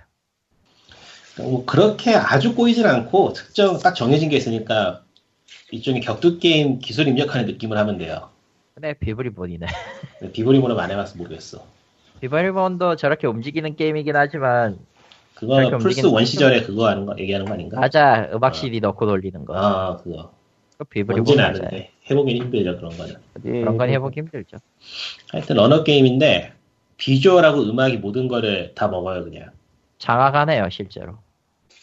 뭐 1.39 1.65
그렇게 1.65 2.15
아주 2.15 2.55
꼬이진 2.55 2.85
않고 2.85 3.33
특정 3.33 3.79
딱 3.79 3.95
정해진 3.95 4.29
게 4.29 4.37
있으니까 4.37 5.03
일종의 5.71 6.03
격투 6.03 6.41
게임 6.41 6.79
기술 6.79 7.09
입력하는 7.09 7.47
느낌을 7.47 7.79
하면 7.79 7.97
돼요. 7.97 8.29
그래 8.75 8.93
비브리본이네. 8.93 9.67
비브리모는 10.35 10.79
안 10.79 10.91
해봐서 10.91 11.17
모르겠어. 11.17 11.65
비브리본도 12.21 12.97
저렇게 12.97 13.27
움직이는 13.27 13.77
게임이긴 13.77 14.15
하지만 14.15 14.79
그거 15.35 15.79
플스 15.79 16.05
원 16.05 16.27
시절에 16.27 16.63
그거 16.65 16.87
하는 16.89 17.07
거 17.07 17.15
얘기하는 17.19 17.47
거 17.47 17.55
아닌가? 17.55 17.81
맞아 17.81 18.29
음악 18.35 18.55
CD 18.55 18.81
넣고 18.81 19.07
돌리는 19.07 19.45
거. 19.47 19.55
아 19.57 19.97
그거 19.97 20.38
뭔지는 21.05 21.43
맞아요. 21.43 21.57
아는데 21.57 21.91
해보긴 22.11 22.37
힘들죠 22.37 22.76
그런 22.76 22.97
거는. 22.97 23.16
어디 23.37 23.51
그런 23.51 23.76
건 23.76 23.89
해보기 23.91 24.20
힘들죠. 24.20 24.59
하여튼 25.31 25.57
러너 25.57 25.83
게임인데 25.83 26.53
비주얼하고 26.97 27.62
음악이 27.62 27.99
모든 27.99 28.29
거를 28.29 28.72
다 28.74 28.89
먹어요 28.89 29.24
그냥. 29.24 29.51
장악하네요 29.99 30.68
실제로. 30.70 31.18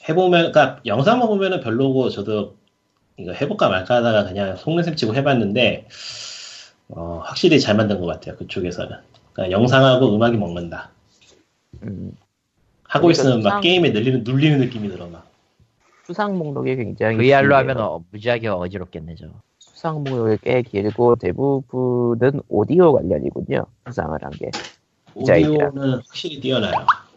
해보면, 0.08 0.52
그러니까 0.52 0.82
영상만 0.86 1.28
보면은 1.28 1.60
별로고 1.62 2.10
저도 2.10 2.56
이거 3.18 3.34
해볼까 3.34 3.70
말까 3.70 3.96
하다가 3.96 4.26
그냥 4.26 4.56
속내샘 4.56 4.96
치고 4.96 5.16
해봤는데 5.16 5.88
어, 6.90 7.22
확실히 7.24 7.60
잘 7.60 7.76
만든 7.76 8.00
것 8.00 8.06
같아요 8.06 8.36
그쪽에서는. 8.38 8.96
그러니까 9.34 9.58
영상하고 9.58 10.16
음악이 10.16 10.38
먹는다. 10.38 10.92
음, 11.84 12.12
하고 12.84 13.12
있으면 13.12 13.42
막 13.42 13.60
게임에 13.62 13.90
눌리는 13.90 14.24
눌리는 14.24 14.60
느낌이 14.60 14.88
들어 14.90 15.08
막. 15.08 15.28
수상 16.06 16.38
목록이 16.38 16.76
굉장히 16.76 17.18
VR로. 17.18 17.56
하면 17.56 17.78
어, 17.80 18.04
무지하게 18.12 18.48
어지럽겠네 18.50 19.16
저. 19.16 19.28
수상 19.60 20.04
목록이 20.04 20.38
꽤 20.44 20.62
길고 20.62 21.16
대부분은 21.16 22.42
오디오 22.48 22.94
관련이군요. 22.94 23.66
수상을 23.88 24.18
한 24.24 24.32
게. 24.32 24.52
디자인이라. 25.18 25.68
오디오는 25.70 25.94
확실히 25.96 26.40
뛰어나요. 26.40 26.74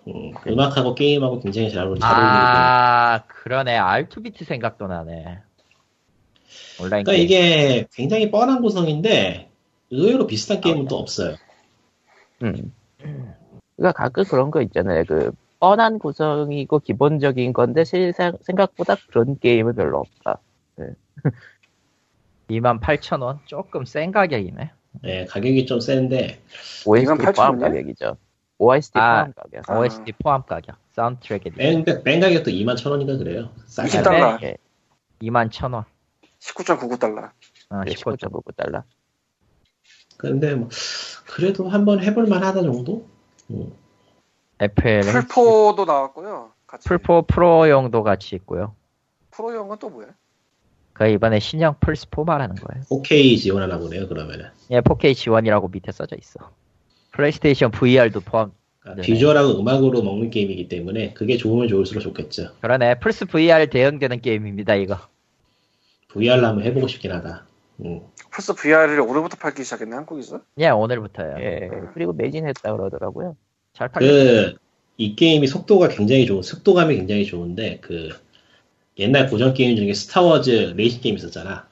음, 0.08 0.32
음악하고 0.46 0.94
게임하고 0.94 1.40
굉장히 1.40 1.70
잘 1.70 1.84
어울리는 1.86 2.06
아 2.06 3.22
그러네 3.26 3.78
R2비트 3.78 4.44
생각도 4.46 4.86
나네. 4.86 5.38
온라인 6.80 7.04
그러니까 7.04 7.12
게임. 7.12 7.24
이게 7.24 7.86
굉장히 7.92 8.30
뻔한 8.30 8.62
구성인데 8.62 9.50
의외로 9.90 10.26
비슷한 10.26 10.60
게임은 10.62 10.86
또 10.86 10.96
없어요. 10.96 11.36
음. 12.42 12.72
그러니까 13.76 13.92
가끔 14.02 14.24
그런 14.24 14.50
거 14.50 14.62
있잖아요. 14.62 15.04
그 15.06 15.32
뻔한 15.60 15.98
구성이고 15.98 16.78
기본적인 16.80 17.52
건데 17.52 17.84
실상 17.84 18.36
생각보다 18.42 18.96
그런 19.08 19.38
게임은 19.38 19.74
별로 19.74 19.98
없다. 20.00 20.38
28,000원? 22.50 23.40
조금 23.46 23.84
센 23.84 24.10
가격이네. 24.10 24.70
네, 25.02 25.24
가격이 25.26 25.66
좀 25.66 25.80
센데 25.80 26.40
OST 26.86 27.06
8,000 27.18 27.34
포함? 27.34 27.58
가격이죠. 27.58 28.16
OST 28.58 28.98
아, 28.98 29.12
포함 29.14 29.32
가격. 29.34 29.70
아. 29.70 29.78
OST 29.78 30.12
포함 30.22 30.42
가격. 30.44 30.76
사운드트랙에 30.92 31.50
뺀, 31.56 31.84
뺀 31.84 32.20
가격도 32.20 32.50
2만 32.50 32.76
천 32.76 32.92
원인가 32.92 33.16
그래요. 33.16 33.50
싸게 33.66 33.88
20 33.88 34.06
하네. 34.06 34.18
달러. 34.18 34.38
예, 34.42 34.56
21,000원. 35.20 35.84
19.99달러. 36.40 37.30
어, 37.70 37.82
19. 37.86 38.16
19.99달러. 38.16 38.82
근데 40.16 40.54
뭐 40.54 40.68
그래도 41.26 41.68
한번 41.68 42.02
해볼 42.02 42.26
만하다 42.26 42.62
정도? 42.62 43.06
음. 43.50 43.72
FL 44.60 45.02
플포도 45.02 45.84
나왔고요. 45.84 46.50
같이. 46.66 46.88
플포 46.88 47.22
프로용도 47.22 48.02
같이 48.02 48.34
있고요. 48.36 48.74
프로용은 49.30 49.76
또 49.78 49.88
뭐야? 49.88 50.08
그 50.92 51.06
이번에 51.06 51.38
신형 51.38 51.76
플스4 51.80 52.26
말하는 52.26 52.56
거예요. 52.56 52.84
4K 52.84 53.38
지원하나 53.38 53.78
보네요. 53.78 54.08
그러면은 54.08 54.46
예, 54.70 54.80
4K 54.80 55.14
지원이라고 55.14 55.68
밑에 55.68 55.92
써져 55.92 56.16
있어. 56.16 56.50
플레이스테이션 57.12 57.70
VR도 57.70 58.20
포함. 58.20 58.52
그러니까 58.80 59.02
네. 59.02 59.06
비주얼하고 59.06 59.60
음악으로 59.60 60.02
먹는 60.02 60.30
게임이기 60.30 60.68
때문에 60.68 61.12
그게 61.14 61.36
좋으면 61.36 61.68
좋을수록 61.68 62.02
좋겠죠. 62.02 62.50
그러네. 62.60 62.98
플스 62.98 63.26
VR 63.26 63.68
대응되는 63.70 64.20
게임입니다, 64.20 64.74
이거. 64.74 64.98
VR로 66.08 66.46
한번 66.46 66.64
해보고 66.64 66.88
싶긴 66.88 67.12
하다. 67.12 67.44
음. 67.84 68.00
플스 68.30 68.54
VR을 68.54 69.00
올해부터 69.00 69.36
팔기 69.36 69.62
시작했네 69.62 69.94
한국에서. 69.94 70.40
예, 70.58 70.68
오늘부터요. 70.68 71.36
예, 71.38 71.70
그리고 71.94 72.12
매진했다 72.12 72.72
그러더라고요. 72.72 73.36
잘 73.78 73.88
팔려. 73.88 74.06
그, 74.06 74.56
이 74.96 75.14
게임이 75.14 75.46
속도가 75.46 75.88
굉장히 75.88 76.26
좋은, 76.26 76.42
속도감이 76.42 76.96
굉장히 76.96 77.24
좋은데, 77.24 77.78
그, 77.80 78.08
옛날 78.98 79.28
고전 79.28 79.54
게임 79.54 79.76
중에 79.76 79.94
스타워즈 79.94 80.74
레이싱 80.76 81.00
게임 81.00 81.14
있었잖아. 81.14 81.68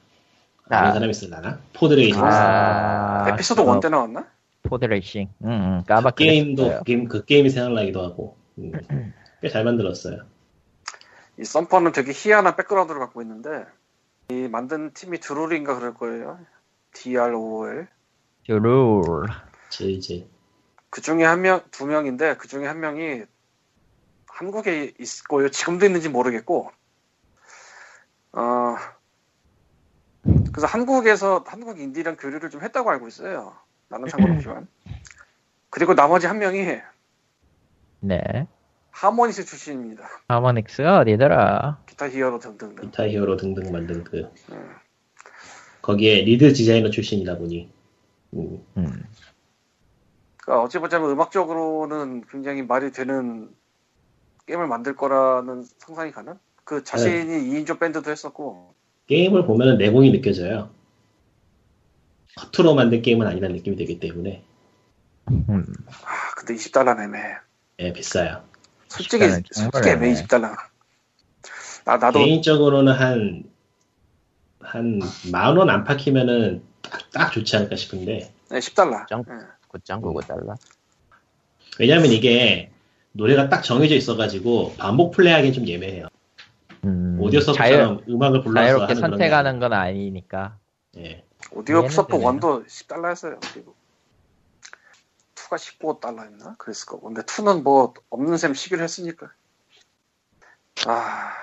아. 0.69 0.93
사람 0.93 1.09
있을라나? 1.09 1.59
Pod 1.73 1.93
Racing. 1.93 2.21
아, 2.23 3.27
에피소드 3.29 3.61
그거 3.61 3.79
1때 3.79 3.89
나왔나? 3.89 4.25
Pod 4.63 4.85
Racing. 4.85 5.27
응, 5.43 5.49
응. 5.49 5.83
까맣 5.85 6.15
그 6.15 6.23
게임도. 6.23 6.83
게임, 6.85 7.07
그 7.09 7.25
게임이 7.25 7.49
생각나기도 7.49 8.01
하고. 8.01 8.37
음. 8.57 8.71
꽤잘 9.41 9.65
만들었어요. 9.65 10.21
이 11.39 11.43
썬퍼는 11.43 11.91
되게 11.91 12.11
희한한 12.15 12.55
백그라운드를 12.55 12.99
갖고 12.99 13.21
있는데 13.21 13.65
이 14.29 14.47
만든 14.49 14.93
팀이 14.93 15.19
드롤인가 15.19 15.75
그럴 15.75 15.93
거예요. 15.93 16.39
DROL. 16.93 17.87
룰. 18.47 19.27
질질. 19.69 20.25
그 20.89 21.01
중에 21.01 21.23
한 21.23 21.41
명, 21.41 21.61
두 21.71 21.85
명인데 21.85 22.37
그 22.37 22.47
중에 22.47 22.65
한 22.65 22.79
명이 22.79 23.23
한국에 24.27 24.93
있고요. 24.99 25.49
지금도 25.49 25.85
있는지 25.85 26.09
모르겠고. 26.09 26.71
어. 28.33 28.75
그래서 30.51 30.67
한국에서 30.67 31.43
한국 31.47 31.79
인디랑 31.79 32.17
교류를 32.17 32.49
좀 32.49 32.61
했다고 32.61 32.89
알고 32.89 33.07
있어요. 33.07 33.55
나는 33.89 34.07
상관없지만. 34.09 34.67
그리고 35.69 35.95
나머지 35.95 36.27
한 36.27 36.39
명이 36.39 36.65
네. 37.99 38.47
Harmonix 38.91 39.45
출신입니다. 39.45 40.07
Harmonix가 40.27 40.99
어디더라? 40.99 41.83
Guitar 41.85 42.09
Hero 42.09 42.39
등등등. 42.39 42.85
Guitar 42.85 43.07
Hero 43.07 43.37
등등 43.37 43.71
만든 43.71 44.03
그, 44.03 44.31
음. 44.51 44.75
거기에 45.81 46.21
lead 46.21 46.53
디자이너 46.53 46.89
출신이다 46.89 47.37
보니. 47.37 47.71
음. 48.33 48.65
음. 48.77 49.03
그러니까 50.47 50.63
어찌 50.63 50.79
보자면 50.79 51.09
음악적으로는 51.09 52.23
굉장히 52.31 52.61
말이 52.63 52.93
되는 52.93 53.53
게임을 54.45 54.65
만들 54.67 54.95
거라는 54.95 55.65
상상이 55.77 56.11
가는? 56.11 56.35
그 56.63 56.85
자신이 56.85 57.49
2인조 57.49 57.79
밴드도 57.81 58.09
했었고 58.09 58.73
게임을 59.07 59.45
보면은 59.45 59.77
내공이 59.77 60.09
느껴져요. 60.11 60.69
허투로 62.37 62.75
만든 62.75 63.01
게임은 63.01 63.27
아니라는 63.27 63.57
느낌이 63.57 63.75
들기 63.75 63.99
때문에, 63.99 64.43
음. 65.29 65.65
아 66.05 66.31
근데 66.37 66.55
20달러 66.55 66.95
내매 66.95 67.35
예, 67.79 67.91
비싸요. 67.91 68.43
솔직히 68.87 69.17
20달러는 69.25 69.43
정말 69.53 69.71
솔직히 69.71 69.89
애매 69.89 69.95
애매해. 70.07 70.23
20달러 70.23 70.55
나, 71.85 71.97
나도 71.97 72.19
개인적으로는 72.19 72.93
한, 72.93 73.43
한, 74.61 74.99
만 75.31 75.57
원 75.57 75.69
안팎이면은 75.69 76.63
딱, 76.81 77.11
딱 77.11 77.31
좋지 77.31 77.55
않을까 77.57 77.75
싶은데, 77.75 78.33
네, 78.49 78.59
10달러 78.59 79.07
정- 79.07 79.25
예. 79.75 79.79
9.99달러. 79.79 80.57
왜냐면 81.79 82.11
이게 82.11 82.71
노래가 83.11 83.49
딱 83.49 83.61
정해져 83.61 83.95
있어가지고 83.95 84.75
반복 84.77 85.11
플레이하기엔 85.11 85.53
좀 85.53 85.67
예매해요. 85.67 86.07
음. 86.85 87.17
오디오 87.19 87.39
자유, 87.39 87.55
서브처럼 87.55 88.03
음악을 88.07 88.43
불러서 88.43 88.65
자유롭게 88.65 88.93
하는 88.93 89.09
선택하는 89.09 89.59
건 89.59 89.73
아니니까. 89.73 90.57
예. 90.97 91.23
오디오 91.51 91.81
되네요. 91.81 91.97
1도 91.99 92.65
10달러였어요 92.67 93.39
그리고 93.53 93.75
2가 95.35 95.57
15달러였나? 95.57 96.57
그랬을 96.57 96.85
거고 96.87 97.07
근데 97.07 97.21
2는 97.21 97.63
뭐 97.63 97.93
없는 98.09 98.37
셈 98.37 98.53
시기로 98.53 98.83
했으니까 98.83 99.31
아... 100.85 101.33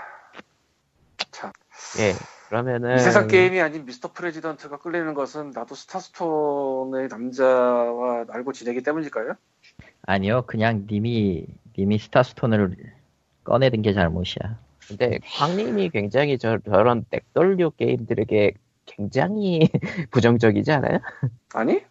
참 1.30 1.52
예, 1.98 2.14
그러면은 2.54 2.94
이 2.94 2.98
세상 3.00 3.26
게임이 3.26 3.60
아닌 3.60 3.84
미스터 3.84 4.12
프레지던트가 4.12 4.78
끌리는 4.78 5.12
것은 5.14 5.50
나도 5.50 5.74
스타스톤의 5.74 7.08
남자와 7.08 8.26
알고 8.28 8.52
지내기 8.52 8.80
때문일까요? 8.84 9.34
아니요, 10.02 10.44
그냥 10.46 10.86
님이, 10.88 11.48
님이 11.76 11.98
스타스톤을 11.98 12.76
꺼내든 13.42 13.82
게 13.82 13.92
잘못이야. 13.92 14.60
근데 14.86 15.18
광님이 15.36 15.90
굉장히 15.90 16.38
저, 16.38 16.58
저런 16.60 17.04
넥돌류 17.10 17.72
게임들에게 17.72 18.54
굉장히 18.86 19.68
부정적이지 20.12 20.70
않아요? 20.70 21.00
아니? 21.54 21.82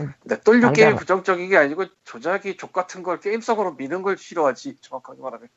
음. 0.00 0.12
넷돌류 0.24 0.60
당장- 0.60 0.72
게임이 0.74 0.96
부정적인 0.98 1.48
게 1.48 1.56
아니고 1.56 1.86
조작이 2.04 2.58
족 2.58 2.74
같은 2.74 3.02
걸 3.02 3.20
게임성으로 3.20 3.72
미는 3.76 4.02
걸 4.02 4.18
싫어하지 4.18 4.76
정확하게 4.82 5.22
말하면 5.22 5.48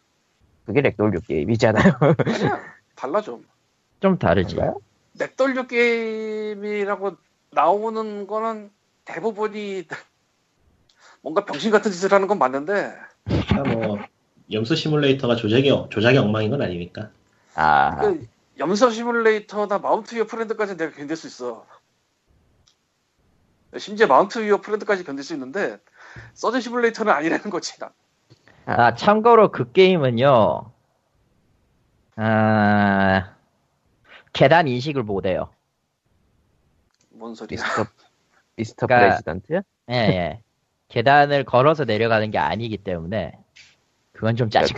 그게 0.65 0.79
넥돌류 0.79 1.19
게임이잖아요. 1.27 1.93
아니야 2.25 2.63
달라 2.95 3.19
좀 3.21 3.45
좀 3.99 4.17
다르지. 4.17 4.57
넷돌류 5.13 5.67
게임이라고 5.67 7.17
나오는 7.51 8.27
거는 8.27 8.71
대부분이 9.05 9.85
뭔가 11.21 11.45
병신 11.45 11.71
같은 11.71 11.91
짓을 11.91 12.11
하는 12.11 12.27
건 12.27 12.37
맞는데 12.37 12.95
그러니까 13.25 13.63
뭐 13.63 13.99
염소 14.51 14.75
시뮬레이터가 14.75 15.35
조작이 15.35 15.71
조작이 15.89 16.17
엉망인 16.17 16.51
건 16.51 16.61
아니니까. 16.61 17.09
아, 17.55 17.99
그 17.99 18.27
염소 18.59 18.89
시뮬레이터나 18.89 19.79
Mount 19.79 20.15
Your 20.15 20.25
Friends까지 20.25 20.77
내가 20.77 20.95
견딜 20.95 21.15
수 21.15 21.27
있어. 21.27 21.65
심지어 23.77 24.07
Mount 24.07 24.39
Your 24.39 24.61
Friends까지 24.61 25.03
견딜 25.03 25.23
수 25.23 25.33
있는데 25.33 25.79
Surgeon 26.33 26.61
시뮬레이터는 26.61 27.11
아니라는 27.11 27.49
거지. 27.49 27.77
나. 27.79 27.91
아, 28.65 28.95
참고로 28.95 29.51
그 29.51 29.71
게임은요, 29.71 30.71
아, 32.17 33.36
계단 34.37 34.67
인식을 34.67 35.01
못해요. 35.01 35.49
뭔 37.09 37.33
소리야? 37.33 37.57
미스터, 37.59 37.85
미스터 38.55 38.87
그러니까- 38.87 39.09
President? 39.15 39.61
예, 39.89 39.93
예. 39.95 40.41
계단을 40.89 41.43
걸어서 41.43 41.85
내려가는 41.85 42.29
게 42.29 42.37
아니기 42.37 42.77
때문에, 42.77 43.33
그건 44.11 44.35
좀 44.35 44.49
짜증. 44.49 44.75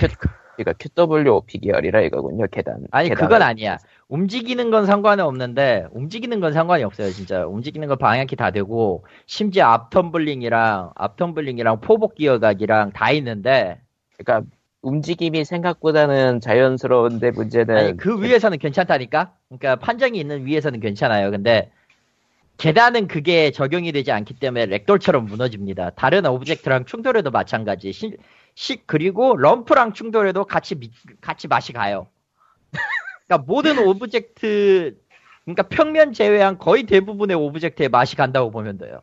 그러니까 0.56 0.74
QWOP 0.96 1.60
계열이라 1.60 2.02
이거군요, 2.02 2.48
계단. 2.52 2.86
아니, 2.92 3.10
계단을- 3.10 3.16
그건 3.18 3.42
아니야. 3.42 3.78
움직이는 4.08 4.72
건 4.72 4.86
상관은 4.86 5.26
없는데, 5.26 5.88
움직이는 5.92 6.40
건 6.40 6.54
상관이 6.54 6.84
없어요, 6.84 7.12
진짜. 7.12 7.46
움직이는 7.46 7.88
건 7.90 7.98
방향키 7.98 8.36
다 8.38 8.52
되고, 8.52 9.06
심지어 9.26 9.66
앞 9.66 9.90
텀블링이랑, 9.92 10.94
앞 10.96 11.18
텀블링이랑 11.18 11.82
포복 11.82 12.16
기어각이랑 12.16 12.92
다 12.94 13.12
있는데, 13.12 13.82
그러니까 14.18 14.50
움직임이 14.82 15.44
생각보다는 15.44 16.40
자연스러운데 16.40 17.32
문제는 17.32 17.78
아니, 17.78 17.98
그 17.98 18.22
위에서는 18.22 18.58
괜찮다니까? 18.58 19.34
그러니까 19.50 19.76
판정이 19.76 20.18
있는 20.20 20.46
위에서는 20.46 20.80
괜찮아요. 20.80 21.32
근데, 21.32 21.72
계단은 22.58 23.08
그게 23.08 23.52
적용이 23.52 23.92
되지 23.92 24.12
않기 24.12 24.36
때문에 24.36 24.66
ragdoll처럼 24.68 25.26
무너집니다. 25.26 25.92
다른 25.92 26.26
object랑 26.26 26.86
충돌해도 26.86 27.32
마찬가지. 27.32 27.92
시, 27.94 28.18
시- 28.56 28.84
그리고 28.86 29.36
럼프랑 29.38 29.94
충돌해도 29.94 30.46
같이, 30.46 30.76
미- 30.76 30.92
같이 31.22 31.48
맛이 31.48 31.72
가요. 31.74 32.08
그러니까 33.28 33.46
모든 33.48 33.80
object, 33.80 34.98
그러니까 35.46 35.64
평면 35.64 36.12
제외한 36.14 36.58
거의 36.58 36.84
대부분의 36.84 37.36
object에 37.38 37.88
맛이 37.88 38.16
간다고 38.18 38.52
보면 38.52 38.78
돼요. 38.78 39.02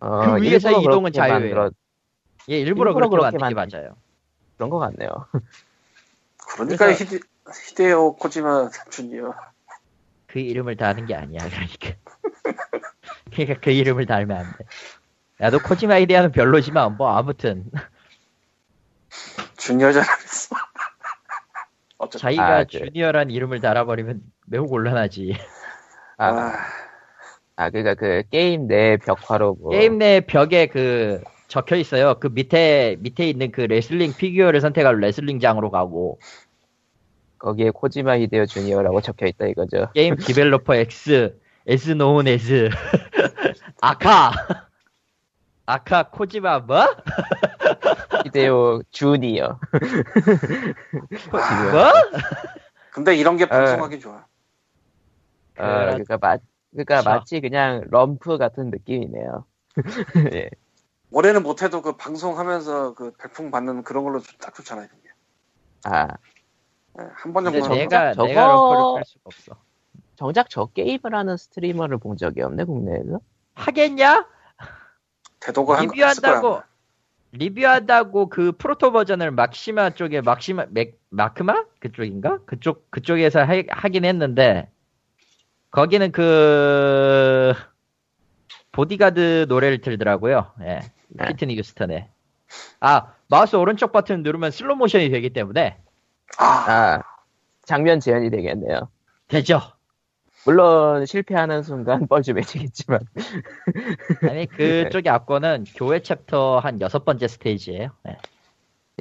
어, 0.00 0.20
그 0.36 0.42
위에서 0.42 0.70
이동은 0.80 1.12
자유예요. 1.12 1.54
만들어- 1.54 1.70
예, 2.50 2.60
일부러, 2.60 2.90
일부러 2.92 3.08
그렇게 3.08 3.36
그렇게 3.38 3.54
만든- 3.54 3.78
맞아요. 3.78 3.96
그런 4.56 4.70
것 4.70 4.78
같네요. 4.78 5.08
그러니까 6.56 6.92
히데, 6.92 7.18
히데오 7.70 8.16
코지마 8.16 8.70
주니어. 8.90 9.34
그 10.26 10.38
이름을 10.38 10.76
다 10.76 10.88
하는 10.88 11.06
게 11.06 11.14
아니야, 11.14 11.38
그러니까. 11.48 11.98
그러니까 13.32 13.60
그 13.60 13.70
이름을 13.70 14.06
달면 14.06 14.36
안 14.38 14.52
돼. 14.52 14.64
야도 15.40 15.60
코지마 15.60 15.98
이데아는 15.98 16.32
별로지만 16.32 16.96
뭐 16.96 17.16
아무튼 17.16 17.70
주니어잖아 19.56 20.06
그랬어. 20.16 20.54
어쨌든 21.98 22.20
자기가 22.20 22.42
아, 22.58 22.64
그- 22.64 22.68
주니어란 22.70 23.30
이름을 23.30 23.60
달아버리면 23.60 24.22
매우 24.46 24.66
곤란하지. 24.66 25.36
아, 26.18 26.26
아, 26.28 26.56
아, 27.56 27.70
그니까 27.70 27.94
그 27.94 28.22
게임 28.30 28.68
내 28.68 28.96
벽화로 28.96 29.54
뭐. 29.54 29.70
게임 29.70 29.98
내 29.98 30.20
벽에 30.20 30.66
그 30.66 31.22
적혀 31.54 31.76
있어요. 31.76 32.16
그 32.18 32.26
밑에 32.26 32.96
밑에 32.98 33.28
있는 33.28 33.52
그 33.52 33.60
레슬링 33.60 34.12
피규어를 34.16 34.60
선택하면 34.60 34.98
레슬링장으로 34.98 35.70
가고 35.70 36.18
거기에 37.38 37.70
코지마 37.70 38.18
히데오 38.18 38.46
주니어라고 38.46 39.00
적혀 39.00 39.26
있다 39.26 39.46
이거죠. 39.46 39.88
게임 39.94 40.16
Developer 40.16 40.74
X 40.74 41.38
as 41.70 41.92
known 41.92 42.26
as 42.26 42.70
a.k.a. 43.80 44.32
a.k.a. 45.64 46.08
코지마 46.10 46.58
뭐? 46.58 46.86
히데오 48.26 48.82
주니어. 48.90 49.60
뭐? 51.30 51.92
근데 52.90 53.14
이런 53.14 53.36
게 53.36 53.44
아. 53.44 53.46
방송하기 53.46 54.00
좋아. 54.00 54.26
아, 55.58 55.92
그니까 55.92 56.18
마, 56.20 56.36
그니까 56.72 56.96
그쵸. 56.96 57.10
마치 57.10 57.40
그냥 57.40 57.84
럼프 57.90 58.38
같은 58.38 58.70
느낌이네요. 58.70 59.44
예. 60.34 60.50
오래는 61.14 61.44
못해도 61.44 61.80
그 61.80 61.96
방송하면서 61.96 62.94
그 62.94 63.12
별풍 63.12 63.52
받는 63.52 63.84
그런 63.84 64.02
걸로 64.02 64.20
딱 64.40 64.52
좋잖아요. 64.52 64.88
이게. 64.98 65.08
아, 65.84 66.08
예, 66.98 67.04
한번 67.14 67.44
정도 67.44 67.68
내가 67.68 68.12
저거- 68.14 68.26
내가 68.26 68.94
팔 68.94 69.04
수가 69.06 69.20
없어. 69.24 69.56
정작 70.16 70.50
저 70.50 70.66
게임을 70.66 71.14
하는 71.14 71.36
스트리머를 71.36 71.98
본 71.98 72.16
적이 72.16 72.42
없네, 72.42 72.64
국내에서. 72.64 73.20
하겠냐? 73.54 74.26
대도가 75.38 75.78
한 75.78 75.84
리뷰한다고 75.86 76.62
리뷰한다고 77.32 78.28
그 78.28 78.52
프로토 78.52 78.90
버전을 78.90 79.30
막시마 79.30 79.90
쪽에 79.90 80.20
막시마 80.20 80.66
맥, 80.70 81.00
마크마 81.10 81.64
그쪽인가 81.78 82.38
그쪽 82.44 82.90
그쪽에서 82.90 83.40
하, 83.40 83.62
하긴 83.68 84.04
했는데 84.04 84.70
거기는 85.70 86.10
그 86.12 87.52
보디가드 88.74 89.46
노래를 89.48 89.80
틀더라고요. 89.80 90.50
예. 90.62 90.80
네. 91.08 91.26
휘트니 91.28 91.56
휴스턴의. 91.56 92.08
아 92.80 93.12
마우스 93.28 93.56
오른쪽 93.56 93.92
버튼 93.92 94.22
누르면 94.22 94.50
슬로 94.50 94.74
모션이 94.76 95.10
되기 95.10 95.30
때문에 95.30 95.78
아, 96.38 96.44
아, 96.44 97.02
장면 97.64 98.00
제한이 98.00 98.30
되겠네요. 98.30 98.88
되죠. 99.28 99.60
물론 100.44 101.06
실패하는 101.06 101.62
순간 101.62 102.06
뻘쭘해지겠지만. 102.08 103.00
아니 104.28 104.46
그쪽의 104.46 105.10
압권은 105.10 105.64
교회 105.76 106.00
챕터 106.00 106.58
한 106.58 106.80
여섯 106.80 107.04
번째 107.04 107.28
스테이지예요. 107.28 107.90
예. 108.08 108.16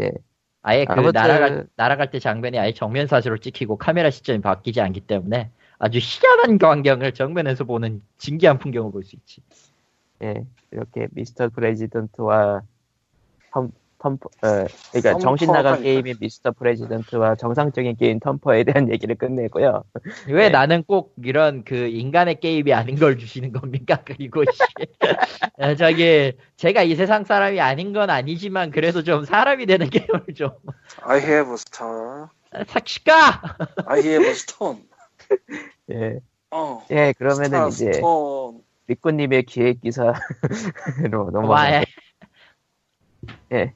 예. 0.01 0.11
아예 0.61 0.85
그 0.85 0.93
아무튼- 0.93 1.11
날아갈 1.13 1.67
날아갈 1.75 2.11
때 2.11 2.19
장면이 2.19 2.57
아예 2.59 2.73
정면 2.73 3.07
샷으로 3.07 3.39
찍히고 3.39 3.77
카메라 3.77 4.09
시점이 4.11 4.39
바뀌지 4.41 4.79
않기 4.81 5.01
때문에 5.01 5.49
아주 5.79 5.99
희한한 6.01 6.57
광경을 6.59 7.13
정면에서 7.13 7.63
보는 7.65 8.01
진기한 8.17 8.57
풍경을 8.59 8.91
볼 8.91 9.03
수 9.03 9.15
있지. 9.15 9.41
예, 10.23 10.45
이렇게 10.71 11.07
미스터 11.11 11.49
프레지던트와 11.49 12.61
텀, 13.51 13.71
텀퍼, 13.99 14.25
어, 14.25 14.67
그러니까 14.91 15.17
정신 15.19 15.51
나간. 15.51 15.81
게임인 15.81 16.15
미스터 16.19 16.51
프레지던트와 16.51 17.35
정상적인 17.35 17.97
게임 17.97 18.19
텀퍼에 18.19 18.65
대한 18.65 18.89
얘기를 18.93 19.15
끝내고요. 19.15 19.83
왜 20.27 20.43
네. 20.45 20.49
나는 20.49 20.83
꼭 20.83 21.13
이런 21.23 21.63
그 21.65 21.75
인간의 21.75 22.39
게임이 22.39 22.73
아닌 22.73 22.95
걸 22.97 23.17
주시는 23.17 23.51
겁니까? 23.51 24.01
그리고 24.05 24.43
씨. 24.45 24.61
어, 25.57 25.75
저기 25.75 26.33
제가 26.55 26.83
이 26.83 26.95
세상 26.95 27.25
사람이 27.25 27.59
아닌 27.59 27.91
건 27.91 28.09
아니지만 28.09 28.71
그래도 28.71 29.03
좀 29.03 29.25
사람이 29.25 29.65
되는 29.65 29.89
게임을 29.91 30.25
좀 30.35 30.51
I 31.01 31.19
have 31.19 31.49
a 31.51 31.55
star. 31.55 32.27
삭시까 32.67 33.57
I 33.87 33.99
have 33.99 34.25
a 34.25 34.31
stone. 34.31 34.83
예, 35.91 36.19
어. 36.51 36.85
예, 36.91 37.13
그러면은 37.17 37.71
스타, 37.71 37.89
이제. 37.89 38.01
리꾸님의 38.87 39.43
기획 39.43 39.81
기사로 39.81 40.13
넘어가. 41.31 41.47
와해 41.47 41.83
예, 43.53 43.73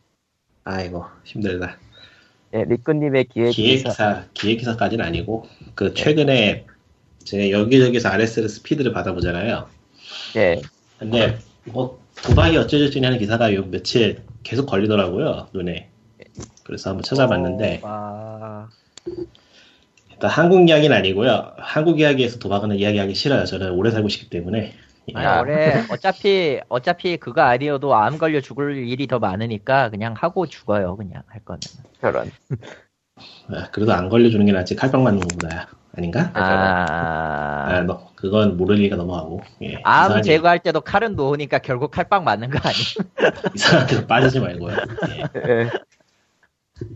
아이고 0.66 1.06
힘들다. 1.24 1.78
예, 2.54 2.64
리꾸님의 2.66 3.26
기획 3.26 3.52
기사. 3.52 3.90
기획사 3.90 4.26
기획사까지는 4.34 5.06
아니고 5.06 5.48
그 5.76 5.94
최근에 5.94 6.66
제가 7.24 7.52
여기저기서 7.52 8.10
RSS 8.10 8.50
스피드를 8.50 8.92
받아보잖아요. 8.92 9.68
예, 10.36 10.62
근데 11.00 11.38
뭐 11.66 12.02
도박이 12.24 12.58
어쩌저쩌니 12.58 13.06
하는 13.06 13.20
기사가 13.20 13.54
요 13.54 13.66
며칠 13.66 14.24
계속 14.44 14.66
걸리더라고요 14.66 15.48
눈에. 15.54 15.90
그래서 16.64 16.90
한번 16.90 17.04
찾아봤는데 17.04 17.82
아, 17.84 18.68
일단 20.18 20.32
한국 20.32 20.68
이야기는 20.68 20.96
아니고요. 20.98 21.52
한국 21.58 22.00
이야기에서 22.00 22.40
도박은 22.40 22.72
이야기 22.76 22.98
하기 22.98 23.14
싫어요. 23.14 23.46
저는 23.46 23.72
오래 23.72 23.92
살고 23.92 24.10
싶기 24.10 24.30
때문에. 24.32 24.74
예. 25.10 25.14
아. 25.16 25.42
올해 25.42 25.84
어차피 25.90 26.60
어차피 26.68 27.18
그거 27.18 27.42
아니어도 27.42 27.96
암 27.96 28.18
걸려 28.18 28.42
죽을 28.42 28.76
일이 28.78 29.08
더 29.08 29.20
많으니까 29.20 29.90
그냥 29.90 30.16
하고 30.18 30.48
죽어요 30.48 30.98
그냥 30.98 31.22
할 31.28 31.42
거는. 31.46 31.60
저런. 32.02 32.32
아, 33.54 33.70
그래도 33.72 33.94
안 33.94 34.10
걸려주는 34.10 34.44
게 34.46 34.52
낫지 34.52 34.76
칼빵 34.76 35.04
맞는 35.04 35.20
것보다 35.22 35.68
아닌가? 35.96 36.30
아, 36.34 37.66
아, 37.70 37.82
너, 37.82 38.10
그건 38.16 38.58
모를 38.58 38.76
리가 38.78 38.96
넘어가고. 38.96 39.42
예. 39.64 39.80
암 39.84 40.12
이상하게- 40.12 40.24
제거할 40.24 40.60
때도 40.60 40.82
칼은 40.82 41.16
놓으니까 41.16 41.60
결국 41.60 41.92
칼빵 41.92 42.24
맞는 42.24 42.50
거 42.50 42.60
아니야? 42.60 43.32
이상한 43.56 43.88
데로 43.88 44.06
빠지지 44.08 44.40
말고요. 44.40 44.76
예. 45.48 45.70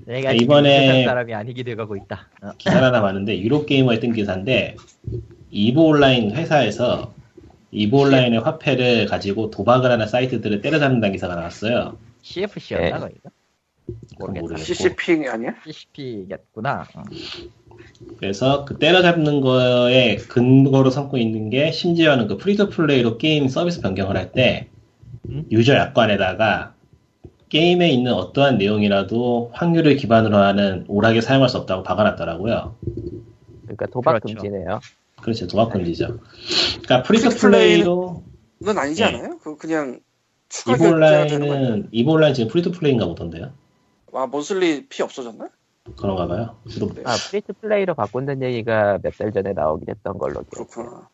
예, 0.08 0.14
내가 0.14 0.34
이번에- 0.34 0.42
이번에 0.42 1.06
사람이 1.06 1.34
아니게 1.34 1.64
돼가고 1.64 1.96
있다. 1.96 2.28
어. 2.42 2.52
기사 2.58 2.78
하나 2.84 3.02
봤는데 3.02 3.40
유로 3.42 3.66
게이머에 3.66 4.00
뜬 4.00 4.14
기사인데 4.14 4.76
이브 5.50 5.88
온라인 5.88 6.32
회사에서 6.36 7.14
이브 7.72 8.02
온라인의 8.02 8.40
화폐를 8.42 9.06
가지고 9.06 9.50
도박을 9.50 9.90
하는 9.90 10.08
사이트들을 10.08 10.62
때려잡는다는 10.62 11.14
기사가 11.14 11.36
나왔어요. 11.36 11.98
CFC였나 12.22 12.86
예. 12.88 12.92
거기가? 13.00 13.30
모르겠다. 14.20 14.58
CCP 14.58 15.28
아니야? 15.28 15.56
CCP겠구나. 15.66 16.86
어. 16.96 17.04
그래서 18.18 18.66
그 18.66 18.78
때려잡는 18.78 19.42
거에 19.42 20.18
근거로 20.18 20.90
삼고 20.92 21.18
있는 21.18 21.50
게 21.50 21.72
심지어는 21.72 22.28
그 22.28 22.38
free 22.38 22.64
to 22.64 22.78
play로 22.78 23.18
게임 23.18 23.48
서비스 23.48 23.82
변경을 23.82 24.16
할때 24.16 24.68
음? 25.30 25.46
유저 25.52 25.74
약관에다가 25.76 26.74
게임에 27.52 27.90
있는 27.90 28.14
어떠한 28.14 28.58
내용이라도 28.58 29.52
확률을 29.54 29.98
기반으로 29.98 30.38
하는 30.38 30.86
오락에 30.88 31.20
사용할 31.20 31.50
수 31.50 31.58
없다고 31.58 31.84
박아놨더라고요. 31.84 32.76
그러니까 33.64 33.86
도박 33.88 34.22
그렇죠. 34.22 34.40
금지네요. 34.40 34.80
그렇죠. 35.22 35.48
도박 35.48 35.74
금지죠. 35.74 36.18
그러니까 36.82 37.04
free 37.04 37.44
to 37.44 37.64
play로 37.64 38.24
는 38.62 38.78
아니지 38.78 39.02
예. 39.02 39.08
않아요? 39.08 39.38
그 39.40 39.58
그냥 39.58 40.00
추가 40.48 40.76
이브 40.78 42.12
온라인 42.14 42.34
지금 42.34 42.48
free 42.50 42.66
to 42.66 42.74
play인가 42.74 43.06
보던데요. 43.08 43.52
아 44.14 44.26
monthly 44.28 44.88
fee 44.88 45.04
없어졌나? 45.04 45.50
그런가 45.98 46.28
봐요. 46.28 46.56
저도, 46.72 46.94
네. 46.94 47.02
아, 47.06 47.16
free 47.32 47.45
to 47.45 47.52
play로 47.60 47.96
바꾼다는 47.96 48.44
얘기가 48.48 49.00
몇 49.04 49.18
달 49.18 49.32
전에 49.34 49.52
나오긴 49.52 49.90
했던 49.90 50.18
걸로. 50.18 50.36
기억. 50.44 50.70
그렇구나. 50.70 51.10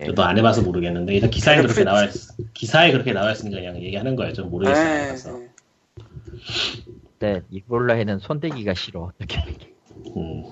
예. 0.00 0.06
저도 0.06 0.22
안 0.22 0.38
해봐서 0.38 0.62
모르겠는데 0.62 1.14
일단 1.14 1.28
기사에 1.28 1.56
그렇게 1.56 1.74
free- 1.74 1.84
나와 1.84 2.04
있, 2.04 2.10
기사에 2.54 2.92
그렇게 2.92 3.12
나와 3.12 3.32
있으니까 3.32 3.58
그냥 3.60 3.76
얘기하는 3.82 4.16
거예요. 4.16 4.32
좀 4.32 4.48
모르겠어요. 4.48 4.86
안 4.86 5.16
네. 5.16 5.51
네. 7.18 7.34
네, 7.34 7.42
이브 7.50 7.68
온라인에는 7.68 8.18
손대기가 8.18 8.74
싫어. 8.74 9.02
어떻게. 9.02 9.38
음. 10.16 10.44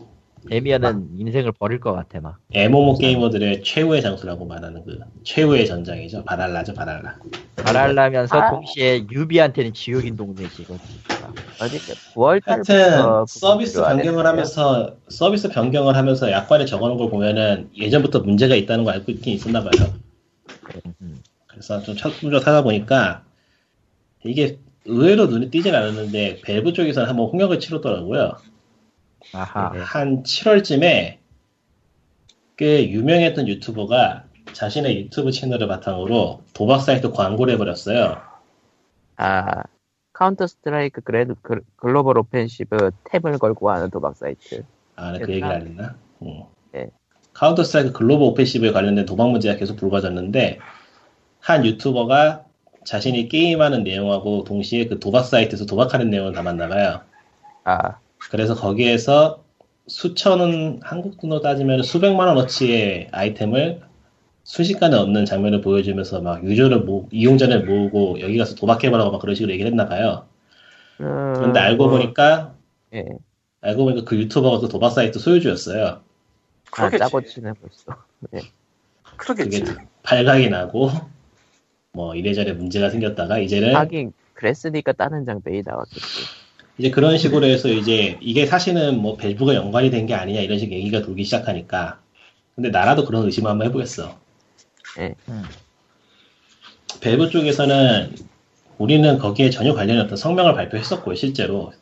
데미안은 0.49 1.19
인생을 1.19 1.53
버릴 1.53 1.81
것 1.81 1.93
같아, 1.93 2.21
막. 2.21 2.39
MMO 2.53 2.97
게이머들의 2.99 3.63
최후의 3.63 4.01
장소라고 4.01 4.47
말하는 4.47 4.83
그 4.85 4.99
최후의 5.23 5.67
전장이죠. 5.67 6.25
발할라죠, 6.25 6.73
발할라. 6.73 7.19
말하려면서 7.63 8.41
아. 8.41 8.51
동시에 8.51 9.07
newbie한테는 9.11 9.75
지옥인 9.75 10.17
동네지, 10.17 10.63
이거. 10.63 10.79
어디 11.61 11.79
9월 12.15 12.43
달부터 12.43 12.73
하여튼 12.73 13.27
서비스 13.27 13.83
변경을. 13.83 14.27
하면서 14.27 14.97
서비스 15.09 15.49
변경을 15.51 15.95
하면서 15.95 16.31
약관에 16.31 16.65
적어놓은 16.65 16.97
걸 16.97 17.11
보면은 17.11 17.69
예전부터 17.77 18.21
문제가 18.21 18.55
있다는 18.55 18.85
걸 18.85 18.95
알고 18.95 19.13
있긴 19.13 19.35
있었나 19.35 19.63
봐요. 19.63 19.93
음. 21.03 21.23
그래서 21.47 21.83
좀 21.83 21.97
찾고서 21.97 22.41
찾아보니까 22.41 23.25
이게 24.25 24.59
의외로 24.85 25.27
눈에 25.27 25.51
띄진 25.51 25.75
않았는데 25.75 26.41
밸브 26.43 26.73
쪽에서는 26.73 27.09
한번 27.09 27.27
홍역을 27.27 27.61
치렀더라고요. 27.61 28.33
아하. 29.33 29.73
한 29.85 30.23
7월쯤에 30.23 31.19
꽤 32.57 32.91
유명했던 32.91 33.49
유튜버가 33.49 34.25
자신의 34.53 34.97
유튜브 35.05 35.31
채널을 35.31 35.69
바탕으로 35.69 36.43
도박 36.55 36.81
사이트 36.81 37.11
광고를 37.11 37.55
해버렸어요. 37.55 38.21
아 39.17 39.63
카운터 40.13 40.47
스트라이크 40.47 41.01
그래도 41.03 41.35
글- 41.43 41.63
글로벌 41.77 42.19
오펜시브 42.19 42.91
템을 43.05 43.39
걸고 43.39 43.71
하는 43.71 43.91
도박 43.91 44.17
사이트. 44.17 44.65
아, 44.97 45.13
네, 45.13 45.19
그 45.21 45.31
얘기를 45.33 45.49
안 45.51 45.63
했나? 45.67 45.97
응. 46.23 46.45
예. 46.75 46.91
카운터 47.33 47.63
스트라이크 47.63 47.93
글로벌 47.93 48.29
오펜시브에 48.29 48.73
관련된 48.73 49.07
도박 49.07 49.31
문제가 49.31 49.57
계속 49.57 49.77
불거졌는데 49.77 50.59
한 51.39 51.65
유튜버가 51.65 52.45
자신이 52.85 53.29
게임하는 53.29 53.85
내용하고 53.85 54.45
동시에 54.45 54.87
그 54.87 54.99
도박 54.99 55.25
사이트에서 55.25 55.67
도박하는 55.67 56.11
내용을 56.11 56.33
담았나 56.33 56.69
봐요. 56.69 57.01
아, 57.65 57.99
그래서 58.31 58.55
거기에서 58.55 59.43
수천 59.87 60.41
원, 60.41 60.81
한국 60.83 61.21
돈으로 61.21 61.41
따지면 61.41 61.83
수백만 61.83 62.29
원어치의 62.29 63.09
아이템을 63.13 63.81
순식간에 64.45 64.97
얻는 64.97 65.27
장면을 65.27 65.61
보여주면서 65.61 66.21
막 66.21 66.45
유저를 66.45 66.81
모, 66.81 67.09
이용자를 67.13 67.65
모으고 67.65 68.21
여기 68.21 68.39
가서 68.39 68.55
도박해보라고 68.55 69.11
막 69.11 69.21
그런 69.21 69.35
식으로 69.35 69.53
얘기를 69.53 69.71
했나 69.71 69.89
봐요. 69.89 70.27
음, 71.01 71.35
그런데 71.37 71.61
알고 71.61 71.89
뭐, 71.89 71.99
보니까, 71.99 72.55
예. 72.95 73.05
알고 73.61 73.85
보니까 73.85 74.05
그 74.05 74.17
유튜버가 74.17 74.61
그 74.61 74.69
도박 74.69 74.91
사이트 74.91 75.19
소유주였어요. 75.19 75.87
아, 75.87 76.01
그러겠지. 76.71 76.99
짜고 76.99 77.21
치네 77.23 77.53
벌써. 77.61 78.45
그러겠지. 79.17 79.65
그게 79.65 79.81
발각이 80.03 80.49
나고, 80.51 80.91
뭐 81.93 82.15
이래저래 82.15 82.53
문제가 82.53 82.91
생겼다가 82.91 83.39
이제는 83.39 83.75
하긴 83.75 84.13
그랬으니까 84.35 84.93
다른 84.93 85.25
장면이 85.25 85.63
나왔겠지. 85.65 86.01
이제 86.79 86.91
그런 86.91 87.19
식으로 87.19 87.47
해서 87.47 87.69
이제 87.69 88.17
이게 88.21 88.47
사실은 88.47 88.99
뭐 89.01 89.17
밸브가 89.17 89.55
연관이 89.55 89.91
된 89.91 90.07
게 90.07 90.15
아니냐 90.15 90.41
이런 90.41 90.59
식 90.59 90.73
얘기가 90.73 91.03
돌기 91.03 91.25
시작하니까 91.25 92.01
근데 92.55 92.71
나라도 92.71 93.05
그런 93.05 93.25
의심을 93.27 93.51
한번 93.51 93.67
해보겠어. 93.69 94.19
예. 94.99 95.15
음. 95.29 95.43
밸브 97.01 97.31
쪽에서는 97.31 98.15
우리는 98.79 99.19
거기에 99.19 99.51
전혀 99.51 99.75
관련이 99.75 100.01
없던 100.01 100.17
성명을 100.17 100.55
발표했었고요 100.55 101.15
실제로 101.15 101.73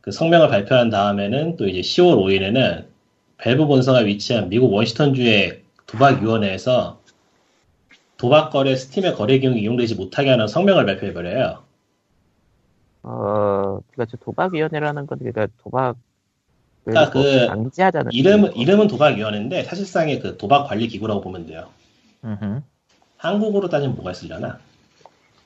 그 0.00 0.10
성명을 0.10 0.48
발표한 0.48 0.90
다음에는 0.90 1.56
또 1.56 1.66
이제 1.68 1.80
10월 1.80 2.16
5일에는 2.16 2.86
밸브 3.38 3.66
본사가 3.66 4.00
위치한 4.00 4.48
미국 4.48 4.72
워싱턴주의 4.72 5.62
도박위원회에서 5.86 6.99
도박 8.20 8.50
거래 8.50 8.76
스팀의 8.76 9.14
거래 9.14 9.38
기용이 9.38 9.62
이용되지 9.62 9.94
못하게 9.94 10.28
하는 10.28 10.46
성명을 10.46 10.84
발표해버려요. 10.84 11.62
어, 13.02 13.80
그러니까 13.90 14.04
저 14.10 14.18
도박위원회라는 14.18 15.06
건 15.06 15.18
그러니까 15.18 15.46
도박 15.56 15.96
그러니까 16.84 17.10
그 17.10 17.46
방지하자는 17.46 18.12
이름은 18.12 18.50
뜻이고. 18.50 18.60
이름은 18.60 18.88
도박위원회인데 18.88 19.64
사실상의 19.64 20.20
그 20.20 20.36
도박 20.36 20.66
관리 20.68 20.86
기구라고 20.88 21.22
보면 21.22 21.46
돼요. 21.46 21.68
음흠. 22.22 22.60
한국으로 23.16 23.70
따지면 23.70 23.96
뭐가 23.96 24.10
있으려나? 24.10 24.58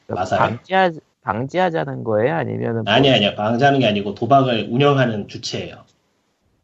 마사회? 0.09 0.41
방지하 0.41 0.91
방지하자는 1.23 2.03
거예요? 2.03 2.35
아니면은 2.35 2.83
뭐- 2.83 2.93
아니 2.93 3.09
아니야 3.09 3.37
방지하는 3.37 3.79
게 3.79 3.87
아니고 3.87 4.17
도박을 4.17 4.67
운영하는 4.69 5.29
주체예요. 5.29 5.85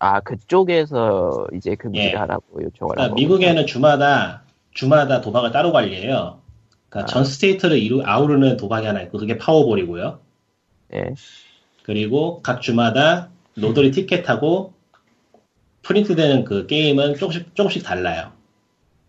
아 0.00 0.18
그쪽에서 0.18 1.46
이제 1.54 1.76
금지를 1.76 2.10
예. 2.10 2.16
하라고 2.16 2.62
요청을 2.64 2.94
그러니까 2.94 3.02
한 3.04 3.14
미국에는 3.14 3.64
주마다 3.66 4.42
주마다 4.72 5.20
도박을 5.20 5.50
따로 5.50 5.72
관리해요. 5.72 6.40
그러니까 6.88 7.10
아. 7.10 7.12
전 7.12 7.24
state를 7.24 7.78
이루, 7.78 8.02
아우르는 8.04 8.56
도박이 8.56 8.86
하나 8.86 9.02
있고 9.02 9.18
그게 9.18 9.38
파워볼이고요. 9.38 10.20
예. 10.94 11.14
그리고 11.82 12.42
각 12.42 12.60
주마다 12.60 13.30
lottery 13.56 13.90
ticket하고 13.90 14.74
프린트되는 15.82 16.44
그 16.44 16.66
게임은 16.66 17.16
조금씩 17.16 17.54
조금씩 17.54 17.82
달라요. 17.82 18.32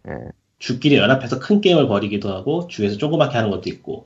예. 0.07 0.13
주끼리 0.59 0.95
연합해서 0.95 1.39
큰 1.39 1.59
게임을 1.59 1.87
벌이기도 1.87 2.33
하고 2.33 2.67
주에서 2.67 2.97
조그맣게 2.97 3.35
하는 3.35 3.49
것도 3.49 3.69
있고 3.69 4.05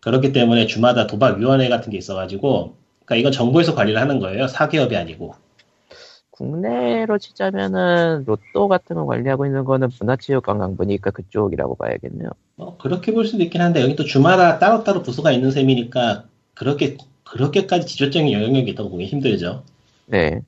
그렇기 0.00 0.32
때문에 0.32 0.66
주마다 0.66 1.06
도박위원회 1.06 1.68
같은 1.68 1.90
게 1.90 1.98
있어가지고 1.98 2.76
그러니까 3.04 3.16
이건 3.16 3.32
정부에서 3.32 3.74
관리를 3.74 4.00
하는 4.00 4.20
거예요. 4.20 4.46
사기업이 4.46 4.96
아니고 4.96 5.34
국내로 6.36 7.18
치자면은 7.18 8.24
로또 8.26 8.68
같은 8.68 8.96
거 8.96 9.06
관리하고 9.06 9.46
있는 9.46 9.64
거는 9.64 9.88
문화체육관광부니까 9.98 11.10
그쪽이라고 11.10 11.76
봐야겠네요. 11.76 12.28
뭐 12.56 12.76
그렇게 12.76 13.12
볼 13.12 13.26
수도 13.26 13.42
있긴 13.42 13.62
한데 13.62 13.80
여기 13.80 13.96
또 13.96 14.04
주마다 14.04 14.58
따로따로 14.58 15.02
부서가 15.02 15.32
있는 15.32 15.50
셈이니까 15.50 16.24
그렇게 16.54 16.96
그렇게까지 17.24 17.86
지조적인 17.86 18.32
영향력이 18.32 18.70
있다고 18.70 18.90
보기 18.90 19.06
힘들죠. 19.06 19.64
네. 20.06 20.40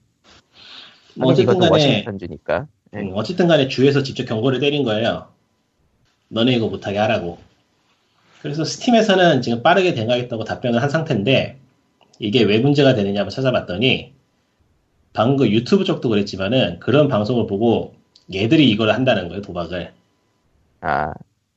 뭐 1.17 1.33
어쨌든 1.33 1.59
간에 1.59 2.05
주니까. 2.19 2.67
네. 2.91 3.01
음, 3.01 3.13
어쨌든 3.15 3.49
간에 3.49 3.69
주에서 3.69 4.03
직접 4.03 4.25
경고를 4.25 4.61
때린 4.61 4.85
거예요. 4.85 5.29
너네 6.29 6.53
이거 6.53 6.69
못하게 6.69 6.99
하라고. 6.99 7.39
그래서 8.43 8.65
스팀에서는 8.65 9.43
지금 9.43 9.63
빠르게 9.63 9.95
대응하겠다고 9.95 10.45
답변을 10.45 10.81
한 10.83 10.91
상태인데 10.91 11.59
이게 12.19 12.43
왜 12.45 12.59
문제가 12.59 12.95
되느냐 12.95 13.21
한번 13.21 13.31
찾아봤더니 13.31 14.18
방금 15.19 15.49
유튜브 15.49 15.83
쪽도 15.83 16.11
그랬지만은 16.11 16.79
그런 16.79 17.09
방송을 17.09 17.49
보고 17.49 17.97
얘들이 18.33 18.71
이걸 18.71 18.93
한다는 18.93 19.27
거예요 19.27 19.43
도박을 19.43 19.93
아이 20.81 21.11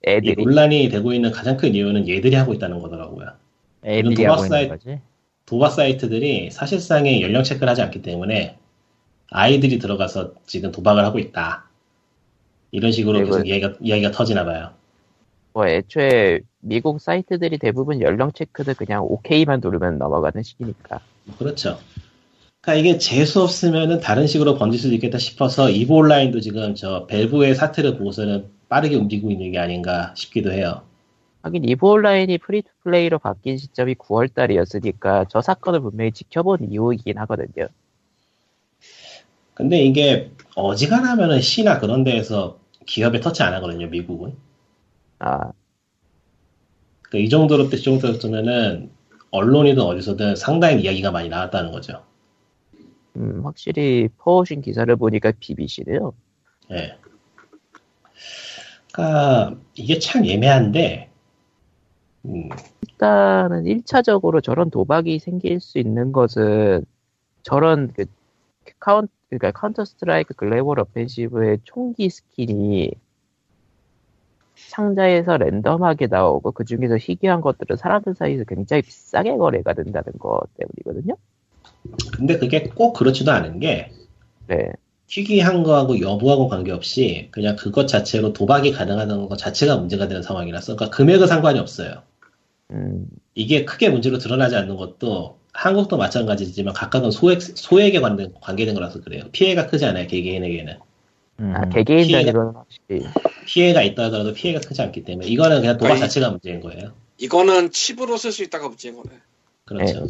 애들이 0.04 0.34
논란이 0.44 0.90
되고 0.90 1.14
있는 1.14 1.30
가장 1.30 1.58
큰 1.58 1.76
이유는 1.76 2.10
얘들이 2.10 2.36
하고 2.36 2.56
있다는 2.56 2.80
거더라고요 2.80 3.28
애들이 3.86 4.16
도박 4.16 4.32
하고 4.32 4.46
있는 4.46 4.50
사이트- 4.50 4.70
거지. 4.70 5.00
도박 5.46 5.70
사이트들이 5.70 6.50
사실상의 6.50 7.22
연령 7.22 7.44
체크를 7.44 7.70
하지 7.70 7.84
않기 7.84 8.02
때문에 8.02 8.58
아이들이 9.30 9.78
들어가서 9.78 10.34
지금 10.48 10.72
도박을 10.72 11.06
하고 11.06 11.20
있다 11.20 11.66
이런 12.72 12.92
식으로 12.92 13.20
네, 13.20 13.26
계속 13.26 13.42
그- 13.44 13.48
이야기가, 13.48 13.74
이야기가 13.80 14.10
터지나 14.10 14.44
봐요 14.44 14.72
뭐 15.54 15.68
애초에 15.68 16.40
미국 16.62 17.00
사이트들이 17.00 17.60
대부분 17.60 18.02
연령 18.02 18.32
체크를 18.32 18.74
그냥 18.74 19.04
OK만 19.04 19.60
누르면 19.62 20.00
넘어가는 20.00 20.42
식이니까. 20.42 21.00
그렇죠. 21.38 21.78
그러니까 22.62 22.80
이게 22.80 22.98
재수 23.00 23.42
없으면은 23.42 24.00
다른 24.00 24.28
식으로 24.28 24.56
번질 24.56 24.80
수도 24.80 24.94
있겠다 24.94 25.18
싶어서 25.18 25.70
이보 25.70 25.96
온라인도 25.96 26.40
지금 26.40 26.76
저 26.76 27.08
밸브의 27.08 27.56
사태를 27.56 27.98
보고서는 27.98 28.50
빠르게 28.70 28.96
움직이고 28.96 29.32
있는 29.32 29.52
게 29.52 29.58
아닌가 29.58 30.14
싶기도 30.16 30.52
해요. 30.52 30.84
하긴 31.42 31.68
이브 31.68 31.88
온라인이 31.88 32.38
free 32.38 32.62
to 32.62 32.70
play로 32.84 33.18
바뀐 33.18 33.58
시점이 33.58 33.96
9월 33.96 34.32
달이었으니까 34.32 35.26
저 35.30 35.42
사건을 35.42 35.82
분명히 35.82 36.12
지켜본 36.12 36.72
이유이긴 36.72 37.18
하거든요. 37.18 37.68
근데 39.56 39.84
이게 39.84 40.32
어지간하면은 40.56 41.42
시나 41.42 41.80
그런 41.80 42.04
데에서 42.04 42.60
기업에 42.86 43.20
터치 43.22 43.42
안 43.42 43.56
하거든요, 43.56 43.88
미국은. 43.88 44.36
아 45.18 45.52
그러니까 47.02 47.26
이 47.26 47.30
정도로 47.30 47.66
이 47.66 47.82
정도였으면은 47.82 48.92
언론이든 49.32 49.82
어디서든 49.82 50.36
상당히 50.36 50.84
이야기가 50.84 51.10
많이 51.10 51.28
나왔다는 51.28 51.72
거죠. 51.72 52.04
음, 53.22 53.46
확실히 53.46 54.10
퍼오신 54.18 54.62
기사를 54.62 54.94
보니까 54.96 55.32
BBC네요. 55.40 56.14
예. 56.72 56.98
그러니까 58.92 59.58
이게 59.76 60.00
참 60.00 60.26
애매한데, 60.26 61.10
음, 62.26 62.50
일단은 62.88 63.64
1차적으로 63.64 64.42
저런 64.44 64.70
도박이 64.70 65.20
생길 65.20 65.60
수 65.60 65.78
있는 65.78 66.12
것은 66.12 66.86
저런 67.44 67.94
그 67.94 68.06
카운 68.80 69.08
그러니까 69.30 69.52
카운터 69.52 69.86
스트라이크 69.86 70.34
글로벌 70.34 70.80
오펜시브의 70.80 71.60
총기 71.64 72.10
스킨이 72.10 72.92
상자에서 74.56 75.38
랜덤하게 75.38 76.08
나오고 76.08 76.52
그 76.52 76.66
중에서 76.66 76.98
희귀한 76.98 77.42
것들은 77.42 77.78
사람들 77.78 78.16
사이에서 78.16 78.44
굉장히 78.44 78.82
비싸게 78.82 79.38
거래가 79.38 79.74
된다는 79.74 80.14
것 80.20 80.42
때문이거든요. 80.58 81.16
근데 82.16 82.38
그게 82.38 82.64
꼭 82.64 82.94
그렇지도 82.94 83.32
않은 83.32 83.60
게 83.60 83.92
네. 84.48 84.70
희귀한 85.08 85.64
거하고 85.64 86.00
여부하고 86.00 86.48
관계없이 86.48 87.28
그냥 87.32 87.56
그것 87.56 87.88
자체로 87.88 88.32
도박이 88.34 88.72
가능하다는 88.72 89.28
것 89.28 89.38
자체가 89.38 89.78
문제가 89.78 90.08
되는 90.08 90.22
상황이라서 90.24 90.76
그러니까 90.76 90.96
금액은 90.96 91.28
상관이 91.28 91.60
없어요. 91.60 92.04
음, 92.72 93.08
이게 93.36 93.66
크게 93.66 93.90
문제로 93.90 94.18
드러나지 94.18 94.56
않는 94.56 94.78
것도 94.78 95.38
한국도 95.54 95.98
마찬가지지만 95.98 96.74
각각은 96.74 97.12
소액, 97.12 97.42
소액에 97.42 98.00
관된, 98.00 98.34
관계된 98.40 98.74
거라서 98.74 99.02
그래요. 99.02 99.24
피해가 99.34 99.68
크지 99.68 99.86
않아요, 99.86 100.08
개개인에게는. 100.08 100.78
음. 101.42 101.54
아, 101.56 101.68
개개인 101.68 102.08
피해가- 102.08 102.56
확실히 102.56 103.06
피해가 103.48 103.82
있다 103.82 104.04
하더라도 104.06 104.32
피해가 104.34 104.62
크지 104.62 104.82
않기 104.82 105.04
때문에 105.04 105.28
이거는 105.28 105.60
그냥 105.60 105.78
도박 105.78 105.92
아니, 105.92 106.00
자체가 106.00 106.30
문제인 106.30 106.62
거예요. 106.62 106.94
이거는 107.18 107.72
칩으로 107.72 108.16
쓸 108.16 108.32
수 108.32 108.44
있다가 108.44 108.70
문제인 108.70 108.96
거네. 108.96 109.10
그렇죠. 109.66 110.08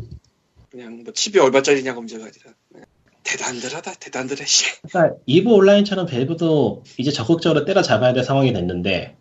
그냥 0.71 1.03
뭐 1.03 1.13
칩이 1.13 1.37
얼마짜리냐가 1.39 1.99
문제가 1.99 2.23
아니라. 2.23 2.53
네. 2.69 2.81
대단들하다, 3.23 3.93
대단들해, 3.95 4.45
씨. 4.45 4.65
그러니까 4.81 5.17
이브 5.25 5.51
온라인처럼 5.51 6.07
밸브도 6.07 6.83
이제 6.97 7.11
적극적으로 7.11 7.65
때려잡아야 7.65 8.13
될 8.13 8.23
상황이 8.23 8.51
됐는데 8.51 9.15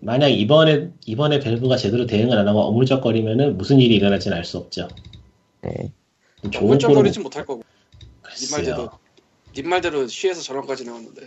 만약 0.00 0.28
이번에 0.28 0.90
이번에 1.04 1.40
밸브가 1.40 1.76
제대로 1.76 2.06
대응을 2.06 2.38
안 2.38 2.48
하고 2.48 2.60
어물쩍거리면은 2.62 3.58
무슨 3.58 3.80
일이 3.80 3.96
일어날지는 3.96 4.36
알 4.36 4.44
수 4.44 4.58
없죠. 4.58 4.88
네. 5.62 5.92
꼴은 6.42 6.78
못할 7.22 7.44
거고. 7.44 7.62
글쎄요. 8.22 8.56
말대로. 8.56 8.90
님 9.56 9.68
말대로 9.68 10.06
시에서 10.06 10.40
저런까지 10.40 10.84
나왔는데. 10.84 11.26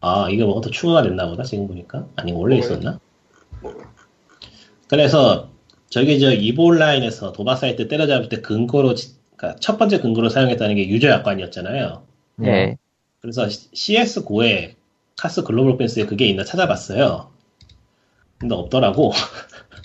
아 0.00 0.28
이게 0.30 0.44
뭐가 0.44 0.60
더 0.60 0.70
추가가 0.70 1.02
됐나 1.02 1.28
보다 1.28 1.42
지금 1.42 1.66
보니까 1.66 2.06
아니 2.16 2.32
원래 2.32 2.56
뭐예요? 2.56 2.74
있었나? 2.74 3.00
뭐, 3.62 3.74
그래서 4.88 5.50
저기 5.90 6.18
저 6.18 6.32
이브 6.32 6.60
온라인에서 6.62 7.32
도박 7.32 7.56
사이트 7.56 7.88
때려잡을 7.88 8.28
때 8.28 8.40
근거로 8.40 8.94
지- 8.94 9.14
그러니까 9.36 9.58
첫 9.60 9.78
번째 9.78 10.00
근거로 10.00 10.28
사용했다는 10.28 10.76
게 10.76 10.88
유저 10.88 11.08
약관이었잖아요. 11.08 12.02
네. 12.36 12.76
그래서 13.20 13.46
CSGO에 13.46 14.74
카스 15.16 15.42
글로벌 15.44 15.76
오펜시브에 15.78 16.06
그게 16.06 16.26
있나 16.26 16.44
찾아봤어요. 16.44 17.30
근데 18.38 18.54
없더라고. 18.54 19.12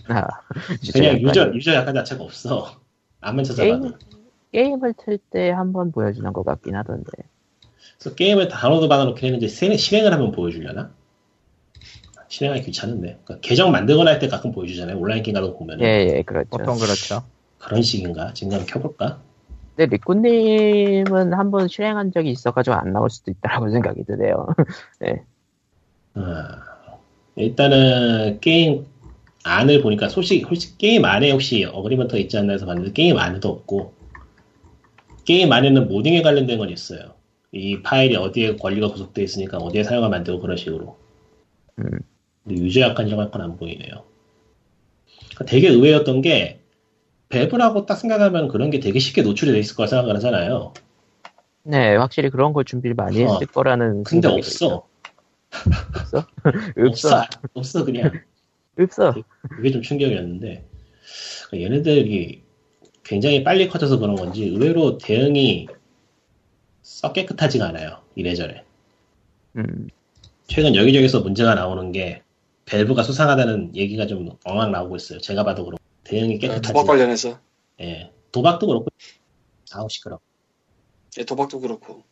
아, 0.07 0.27
그냥 0.91 1.07
약간 1.15 1.21
유저 1.21 1.51
유저 1.53 1.73
약관 1.75 1.93
자체가 1.95 2.23
없어. 2.23 2.79
안만 3.21 3.43
찾아봐도. 3.45 3.81
게임, 4.51 4.79
게임을 4.79 4.93
틀 4.97 5.19
때 5.29 5.51
한번 5.51 5.91
보여주는 5.91 6.31
것 6.33 6.43
같긴 6.43 6.75
하던데. 6.75 7.11
그래서 7.99 8.15
게임을 8.15 8.47
다운로드 8.47 8.87
받아놓긴 8.87 9.25
했는데 9.25 9.47
세- 9.47 9.75
실행을 9.77 10.11
하면 10.13 10.31
보여주려나? 10.31 10.91
실행하기 12.29 12.63
귀찮은데. 12.65 13.19
그러니까 13.25 13.39
계정 13.41 13.71
만들거나 13.71 14.11
할 14.11 14.19
때 14.19 14.27
가끔 14.27 14.51
보여주잖아요. 14.51 14.97
온라인 14.97 15.23
게임 15.23 15.35
거 15.35 15.57
보면. 15.57 15.81
예, 15.81 16.15
예, 16.17 16.21
그렇죠. 16.21 16.49
보통 16.49 16.77
그렇죠. 16.77 17.23
그런 17.57 17.81
식인가? 17.81 18.33
지금 18.33 18.53
한번 18.53 18.67
켜볼까? 18.67 19.19
근데 19.75 19.95
리꾸님은 19.95 21.33
한 21.33 21.51
번 21.51 21.67
실행한 21.67 22.11
적이 22.11 22.31
있어가지고 22.31 22.75
안 22.75 22.93
나올 22.93 23.09
수도 23.09 23.31
있다라고 23.31 23.69
생각이 23.71 24.03
드네요. 24.05 24.47
아, 26.15 26.61
일단은 27.35 28.39
게임 28.41 28.85
안을 29.43 29.81
보니까 29.81 30.09
솔직히, 30.09 30.43
솔직히 30.47 30.77
게임 30.77 31.05
안에 31.05 31.31
혹시 31.31 31.63
agreement가 31.65 32.17
있지 32.19 32.37
않나 32.37 32.53
해서 32.53 32.65
봤는데 32.65 32.91
게임 32.91 33.17
안에도 33.17 33.49
없고 33.49 33.93
게임 35.25 35.51
안에는 35.51 35.87
모딩에 35.87 36.21
관련된 36.21 36.57
건 36.57 36.69
있어요. 36.69 37.13
이 37.51 37.81
파일이 37.81 38.15
어디에 38.15 38.57
권리가 38.57 38.89
구속되어 38.89 39.23
있으니까 39.23 39.57
어디에 39.57 39.83
사용하면 39.83 40.19
안 40.19 40.23
되고 40.23 40.39
그런 40.39 40.57
식으로. 40.57 40.97
음. 41.79 41.99
약관이라고 42.53 43.21
할 43.21 43.31
건 43.31 43.41
안 43.41 43.57
보이네요. 43.57 44.03
그러니까 45.35 45.45
되게 45.45 45.69
의외였던 45.69 46.21
게 46.21 46.59
밸브라고 47.29 47.85
딱 47.85 47.95
생각하면 47.95 48.47
그런 48.47 48.69
게 48.71 48.79
되게 48.79 48.99
쉽게 48.99 49.21
노출이 49.21 49.51
돼 49.51 49.59
있을 49.59 49.75
거라 49.75 49.87
생각을 49.87 50.15
하잖아요. 50.15 50.73
네, 51.63 51.95
확실히 51.95 52.29
그런 52.29 52.53
걸 52.53 52.65
준비를 52.65 52.95
많이 52.95 53.23
어, 53.23 53.33
했을 53.33 53.45
거라는 53.47 54.03
근데 54.03 54.27
없어. 54.27 54.87
없어? 55.95 56.25
없어. 56.77 57.17
없어. 57.19 57.23
없어 57.53 57.85
그냥. 57.85 58.11
없어. 58.79 59.13
그게 59.49 59.71
좀 59.71 59.81
충격이었는데 59.81 60.65
그러니까 61.49 61.65
얘네들이 61.75 62.43
굉장히 63.03 63.43
빨리 63.43 63.67
커져서 63.67 63.99
그런 63.99 64.15
건지 64.15 64.45
의외로 64.45 64.97
대응이 64.97 65.67
썩 66.81 67.13
깨끗하지가 67.13 67.67
않아요 67.67 68.01
이래저래 68.15 68.63
음, 69.57 69.89
최근 70.47 70.75
여기저기서 70.75 71.21
문제가 71.21 71.55
나오는 71.55 71.91
게 71.91 72.21
밸브가 72.69 73.01
수상하다는 73.03 73.75
얘기가 73.75 74.05
좀 74.05 74.29
엉망 74.43 74.71
나오고 74.71 74.95
있어요. 74.95 75.19
제가 75.19 75.43
봐도 75.43 75.65
그렇고 75.65 75.83
대응이 76.03 76.37
깨끗하지. 76.37 76.67
도박 76.67 76.85
관련해서. 76.85 77.39
예, 77.81 78.11
도박도 78.31 78.67
그렇고. 78.67 78.87
아우 79.73 79.87
시끄러 79.89 80.19
예, 81.17 81.23
도박도 81.23 81.59
그렇고. 81.59 82.03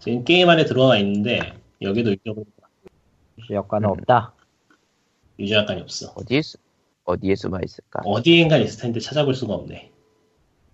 지금 0.00 0.24
게임 0.24 0.48
안에 0.48 0.64
들어와 0.64 0.98
있는데 0.98 1.54
여기도 1.80 2.10
유저, 2.12 2.34
여과는 3.50 3.88
음. 3.88 3.90
없다. 3.92 4.34
유저 5.38 5.56
약관이 5.56 5.80
없어. 5.82 6.12
어디에, 6.16 6.42
수, 6.42 6.58
어디에 7.04 7.34
숨어 7.36 7.58
있을까? 7.64 8.00
어디엔가 8.04 8.58
있을 8.58 8.80
텐데 8.80 8.98
찾아볼 9.00 9.34
수가 9.34 9.54
없네. 9.54 9.90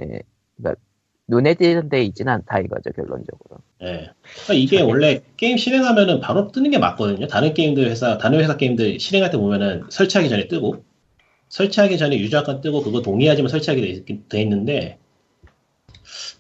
예, 0.00 0.22
그러니까 0.56 0.80
눈에 1.28 1.54
띄는 1.54 1.88
데 1.88 2.02
있지는 2.04 2.32
않다 2.34 2.60
이거죠, 2.60 2.90
결론적으로. 2.94 3.58
예. 3.82 4.10
그러니까 4.44 4.54
이게 4.54 4.80
원래 4.80 5.22
게임 5.36 5.56
실행하면은 5.56 6.20
바로 6.20 6.52
뜨는 6.52 6.70
게 6.70 6.78
맞거든요. 6.78 7.26
다른 7.26 7.52
게임들 7.52 7.86
회사, 7.90 8.16
다른 8.18 8.38
회사 8.38 8.56
게임들 8.56 9.00
실행할 9.00 9.30
때 9.30 9.36
보면은 9.36 9.84
설치하기 9.90 10.28
전에 10.28 10.46
뜨고, 10.48 10.84
설치하기 11.48 11.98
전에 11.98 12.16
유저 12.18 12.38
약관 12.38 12.60
뜨고 12.60 12.82
그거 12.82 13.02
동의하지만 13.02 13.48
설치하게 13.48 13.80
돼, 13.80 13.88
있- 13.88 14.28
돼 14.28 14.42
있는데, 14.42 14.98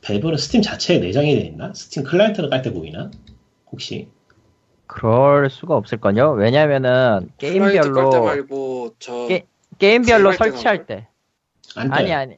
밸브는 0.02 0.36
스팀 0.36 0.62
자체에 0.62 0.98
내장이 1.00 1.34
돼 1.34 1.40
있나? 1.46 1.72
스팀 1.74 2.04
클라이언트를 2.04 2.48
깔 2.50 2.62
때 2.62 2.72
보이나? 2.72 3.10
혹시? 3.72 4.08
그럴 4.86 5.50
수가 5.50 5.74
없을걸요. 5.74 6.32
왜냐면은 6.32 7.28
플라이트 7.38 7.58
깔때 7.58 7.78
게임별로 7.88 8.22
말고 8.24 8.94
저 9.00 9.26
게- 9.26 9.46
때는 9.78 10.32
설치할 10.32 10.86
때 10.86 11.08
안 11.74 11.92
아니. 11.92 12.12
아니 12.12 12.36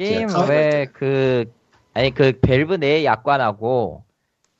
게임 0.00 0.28
제가 0.28 0.46
왜그 0.46 1.52
아니 1.92 2.14
그 2.14 2.32
밸브 2.40 2.76
내 2.76 3.04
약관하고 3.04 4.02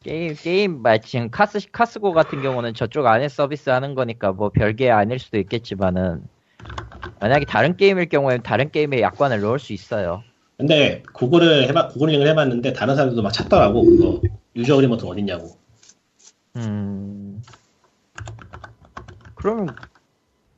게임 0.03 0.35
게임 0.35 0.83
마 0.83 0.99
지금 0.99 1.31
카스 1.31 1.61
카스고 1.73 2.13
같은 2.13 2.43
경우는 2.43 2.75
저쪽 2.75 3.07
안에 3.07 3.29
서비스 3.31 3.71
하는 3.71 3.95
거니까 3.95 4.33
뭐 4.33 4.51
별게 4.51 4.91
아닐 4.91 5.19
수도 5.19 5.39
있겠지만은 5.39 6.23
만약에 7.21 7.47
다른 7.47 7.75
게임일 7.79 8.11
경우에는 8.11 8.43
다른 8.43 8.71
게임에 8.71 9.01
약관을 9.01 9.41
넣을 9.41 9.59
수 9.59 9.73
있어요. 9.73 10.23
근데 10.59 11.03
구글을 11.15 11.69
해봐, 11.71 11.89
구글링을 11.89 12.27
해봤는데 12.29 12.75
다른 12.75 12.95
사람들도 12.95 13.23
막 13.23 13.31
찾더라고, 13.31 13.83
그거. 13.83 14.21
user 14.55 14.75
agreement 14.75 15.07
어딨냐고. 15.07 15.57
음 16.57 17.43
그러면 19.35 19.75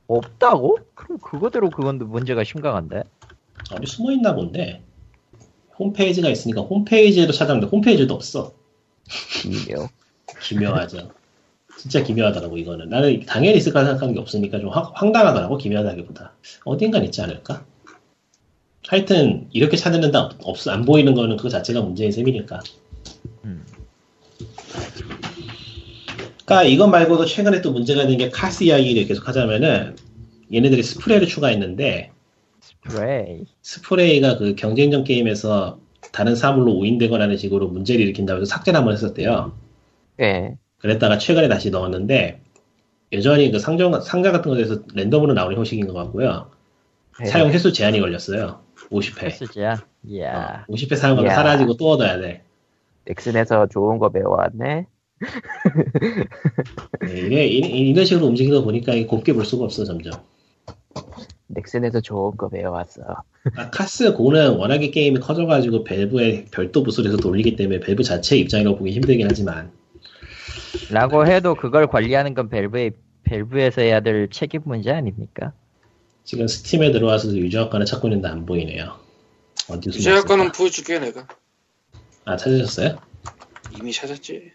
없다고? 0.07 0.79
그럼 0.93 1.19
그거대로 1.19 1.69
그건 1.69 1.99
문제가 1.99 2.43
심각한데. 2.43 3.03
어디 3.77 3.87
숨어 3.87 4.11
있나 4.11 4.35
본데. 4.35 4.81
홈페이지가 5.79 6.29
있으니까 6.29 6.61
홈페이지에도 6.61 7.33
찾았는데 7.33 7.67
홈페이지도 7.67 8.13
없어. 8.13 8.53
기묘. 9.41 9.89
기묘하죠. 10.41 11.11
진짜 11.79 12.03
기묘하더라고 12.03 12.57
이거는. 12.57 12.89
나는 12.89 13.25
당연히 13.25 13.57
있을 13.57 13.73
거라 13.73 13.85
생각하는 13.85 14.13
게 14.13 14.19
없으니까 14.19 14.59
좀 14.59 14.69
황- 14.69 14.91
황당하더라고 14.93 15.57
기묘하다기보다. 15.57 16.33
어딘간 16.65 17.03
있지 17.05 17.21
않을까? 17.21 17.65
하여튼 18.87 19.47
이렇게 19.51 19.75
찾는데 19.77 20.15
없, 20.17 20.33
없- 20.43 20.67
안 20.67 20.85
보이는 20.85 21.13
거는 21.13 21.37
그거 21.37 21.49
자체가 21.49 21.81
문제인 21.81 22.11
셈이니까. 22.11 22.59
음. 23.45 23.65
그러니까 26.45 26.63
이것 26.65 26.87
말고도 26.87 27.25
최근에 27.25 27.61
또 27.61 27.71
문제가 27.71 28.05
된 28.05 28.17
게 28.17 28.29
카스 28.29 28.63
이야기를 28.65 29.05
계속 29.07 29.27
하자면은 29.27 29.95
얘네들이 30.53 30.83
스프레이를 30.83 31.27
추가했는데 31.27 32.11
스프레이. 32.87 33.45
스프레이가 33.61 34.37
그 34.37 34.55
경쟁전 34.55 35.03
게임에서 35.03 35.79
다른 36.11 36.35
사물로 36.35 36.73
오인되거나 36.75 37.23
하는 37.23 37.37
식으로 37.37 37.67
문제를 37.69 38.01
일으킨다고 38.01 38.41
해서 38.41 38.49
삭제를 38.49 38.77
한번 38.77 38.93
했었대요. 38.93 39.53
예, 40.19 40.57
그랬다가 40.79 41.17
최근에 41.17 41.47
다시 41.47 41.69
넣었는데 41.71 42.41
여전히 43.13 43.51
그 43.51 43.59
상자, 43.59 43.89
상자 44.01 44.31
같은 44.31 44.51
것에서 44.51 44.81
랜덤으로 44.93 45.33
나오는 45.33 45.55
형식인 45.57 45.87
것 45.87 45.93
같고요. 45.93 46.49
예. 47.21 47.25
사용 47.25 47.51
횟수 47.51 47.71
제한이 47.71 47.99
걸렸어요. 47.99 48.59
50회. 48.89 49.19
패스지야. 49.21 49.85
이야. 50.07 50.65
50회 50.67 50.95
사용하면 50.95 51.29
이야. 51.29 51.35
사라지고 51.35 51.77
또 51.77 51.89
얻어야 51.91 52.19
돼. 52.19 52.43
넥슨에서 53.05 53.67
좋은 53.67 53.97
거 53.99 54.09
배워왔네. 54.09 54.87
네, 57.01 57.11
이래, 57.17 57.45
이- 57.45 57.89
이런 57.89 58.05
식으로 58.05 58.27
움직이다 58.27 58.61
보니까 58.61 58.93
곱게 59.07 59.33
볼 59.33 59.45
수가 59.45 59.63
없어, 59.65 59.85
점점. 59.85 60.13
넥슨에서 61.53 62.01
좋은 62.01 62.35
거 62.37 62.49
배워왔어. 62.49 63.01
아, 63.55 63.69
카스 63.69 64.13
고는 64.13 64.55
워낙에 64.57 64.89
게임이 64.91 65.19
커져가지고 65.19 65.83
밸브에 65.83 66.45
별도 66.51 66.83
부스에서 66.83 67.17
돌리기 67.17 67.55
때문에 67.55 67.79
밸브 67.79 68.03
자체 68.03 68.37
입장이라고 68.37 68.77
보기 68.77 68.91
힘들긴 68.91 69.27
하지만 69.29 69.71
라고 70.89 71.27
해도 71.27 71.55
그걸 71.55 71.87
관리하는 71.87 72.33
건 72.33 72.49
밸브의 72.49 72.91
밸브에서 73.23 73.81
해야 73.81 73.99
될 73.99 74.29
책임 74.29 74.61
문제 74.65 74.91
아닙니까? 74.91 75.53
지금 76.23 76.47
스팀에 76.47 76.91
들어와서 76.91 77.29
유저 77.35 77.52
약관을 77.52 77.85
찾고 77.85 78.07
있는데 78.07 78.27
안 78.27 78.45
보이네요. 78.45 78.97
어디 79.69 79.91
숨어 79.91 79.99
유저 79.99 80.11
약관은 80.17 80.45
있을까? 80.45 80.57
보여줄게 80.57 80.99
내가 80.99 81.27
아 82.25 82.37
찾으셨어요? 82.37 82.97
이미 83.77 83.91
찾았지 83.91 84.51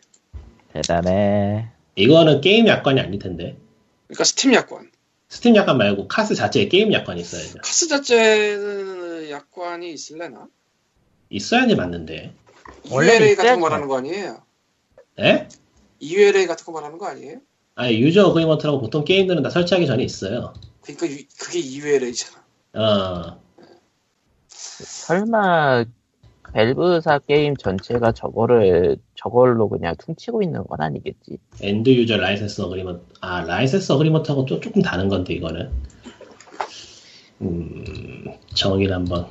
대단해. 0.73 1.69
이거는 1.97 2.41
게임 2.41 2.67
약관이 2.69 3.01
아닐 3.01 3.19
텐데 3.19 3.57
그러니까 4.07 4.25
스팀 4.25 4.55
약관 4.55 4.91
스팀 5.29 5.57
약관 5.57 5.77
말고 5.77 6.09
카스 6.09 6.35
자체에 6.35 6.69
게임 6.69 6.93
약관이 6.93 7.21
있어야죠. 7.21 7.59
카스 7.59 7.87
자체는 7.89 9.29
약관이 9.31 9.93
있을래나? 9.93 10.47
있어야지 11.31 11.75
맞는데. 11.77 12.33
원래 12.91 13.17
EULA 13.17 13.37
같은. 13.37 13.55
거 13.55 13.61
말하는 13.61 13.89
거 13.89 13.99
아니에요? 13.99 14.43
에? 15.19 15.49
EULA 16.01 16.47
같은 16.47 16.65
거 16.65 16.73
말하는 16.73 16.97
거 16.99 17.07
아니에요? 17.07 17.41
아니 17.75 18.01
user 18.01 18.27
agreement라고 18.29 18.81
보통 18.81 19.05
게임들은 19.05 19.43
다 19.43 19.51
설치하기 19.51 19.87
전에 19.87 20.03
있어요. 20.03 20.55
그러니까 20.83 21.07
유- 21.11 21.25
그게 21.39 21.61
EULA잖아. 21.61 22.45
어, 22.75 23.41
설마 24.49 25.85
밸브사 26.59 27.21
게임 27.21 27.57
전체가 27.57 28.11
저거를 28.11 28.97
저걸로 29.15 29.69
그냥 29.69 29.95
퉁치고 29.97 30.43
있는 30.43 30.65
건 30.65 30.81
아니겠지? 30.81 31.39
end 31.61 31.89
user 31.89 32.17
license 32.17 32.63
agreement. 32.63 33.01
아 33.21 33.43
license 33.43 33.93
agreement하고 33.93 34.45
또 34.45 34.59
조금 34.59 34.83
다른 34.83 35.09
건데 35.09 35.35
이거는. 35.35 35.71
음, 37.43 38.25
정의를 38.55 38.93
한번. 38.93 39.27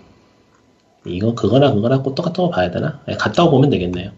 이거 1.04 1.36
그거나 1.36 1.74
그거나 1.74 2.02
꼭 2.02 2.16
똑같은 2.16 2.45
거 2.45 2.49
봐야 2.49 2.72
되나? 2.72 3.02
예, 3.10 3.16
같다 3.15 3.49
보면 3.49 3.72
되겠네요. 3.72 4.12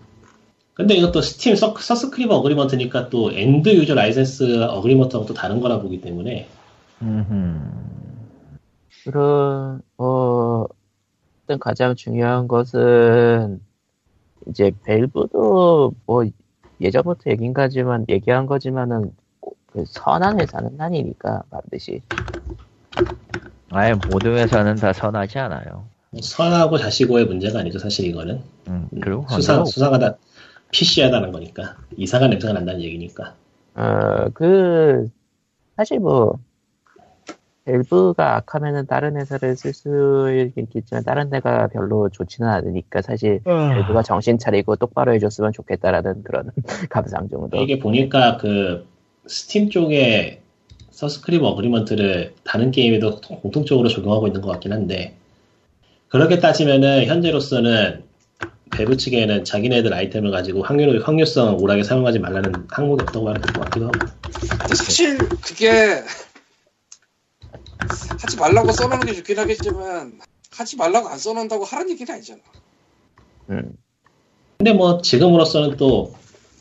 근데 0.76 0.94
이것도 0.94 1.22
스팀 1.22 1.56
서, 1.56 1.74
subscriber 1.76 2.30
agreement니까 2.30 3.10
또 3.10 3.32
end 3.32 3.70
user 3.70 3.96
license 3.96 4.62
agreement하고 4.66 5.26
또 5.26 5.34
다른 5.34 5.62
거라 5.62 5.80
보기 5.80 6.02
때문에 6.02 6.48
음흠. 7.02 7.60
그런 9.04 9.82
어 9.98 10.66
일단 11.50 11.58
가장 11.58 11.96
중요한 11.96 12.48
것은 12.48 13.60
이제 14.48 14.72
밸브도 14.84 15.94
뭐 16.06 16.24
예전부터 16.80 17.32
얘긴 17.32 17.56
가지만 17.56 18.06
얘기한 18.08 18.46
거지만은 18.46 19.12
그 19.72 19.84
선한 19.88 20.40
회사는 20.40 20.80
아니니까 20.80 21.42
반드시. 21.50 22.04
아예 23.72 23.96
모든 24.12 24.38
회사는 24.38 24.76
다 24.76 24.94
선하지 24.94 25.40
않아요. 25.40 25.88
선하고 26.22 26.78
자시고의 26.78 27.26
문제가 27.26 27.62
아니죠 27.62 27.80
사실 27.80 28.06
이거는. 28.06 28.44
음, 28.68 28.88
그리고 29.02 29.26
수상 29.30 29.66
수상하다 29.66 30.18
피시하다는 30.70 31.32
거니까. 31.32 31.78
이상한 31.98 32.30
냄새가 32.30 32.54
난다는 32.54 32.82
얘기니까. 32.82 33.34
어그 33.74 35.10
사실 35.76 36.00
뭐 36.00 36.38
밸브가 37.66 38.38
악하면은 38.38 38.88
다른 38.88 39.16
회사를 39.18 39.56
쓸 39.56 39.74
수 39.74 40.52
있겠지만 40.58 41.04
다른 41.04 41.30
데가 41.30 41.68
별로 41.68 42.10
좋지는 42.10 42.50
않으니까 42.50 43.02
사실 43.02 43.42
밸브가 43.44 44.02
정신 44.04 44.38
차리고 44.38 44.76
똑바로 44.76 45.14
해줬으면 45.14 45.52
좋겠다라는 45.54 46.24
그런 46.24 46.52
감상 46.90 47.30
정도. 47.30 47.58
이게 47.62 47.80
보니까 47.80 48.38
그 48.38 48.88
스팀 49.28 49.70
쪽에 49.70 50.42
subscriber 50.92 51.44
agreement를 51.44 52.34
다른 52.44 52.72
게임에도 52.72 53.22
공통적으로 53.22 53.88
적용하고 53.88 54.28
있는 54.28 54.42
것 54.42 54.50
같긴 54.52 54.74
한데 54.74 55.16
그렇게 56.10 56.40
따지면은 56.40 57.06
현재로서는 57.06 58.04
밸브 58.72 58.98
측에는 58.98 59.44
자기네들 59.46 59.94
아이템을 59.94 60.32
가지고 60.32 60.64
확률, 60.64 61.02
확률성 61.02 61.58
오락에 61.60 61.84
사용하지 61.84 62.20
말라는 62.20 62.52
항목이 62.70 63.04
없다고 63.04 63.30
하는 63.30 63.42
것 63.42 63.62
같기도 63.62 63.88
하고 63.88 64.00
사실 64.76 65.18
그게 65.18 66.02
하지 67.80 68.38
말라고 68.38 68.72
써놓는 68.72 69.06
게 69.08 69.14
좋긴 69.14 69.40
하겠지만 69.40 70.20
하지 70.52 70.76
말라고 70.76 71.08
안 71.08 71.18
써놓는다고 71.18 71.66
하라는 71.66 71.92
얘기는 71.92 72.14
아니잖아. 72.14 72.42
음. 73.50 73.78
근데 74.58 74.74
뭐 74.74 75.02
지금으로서는 75.02 75.78
또 75.78 76.14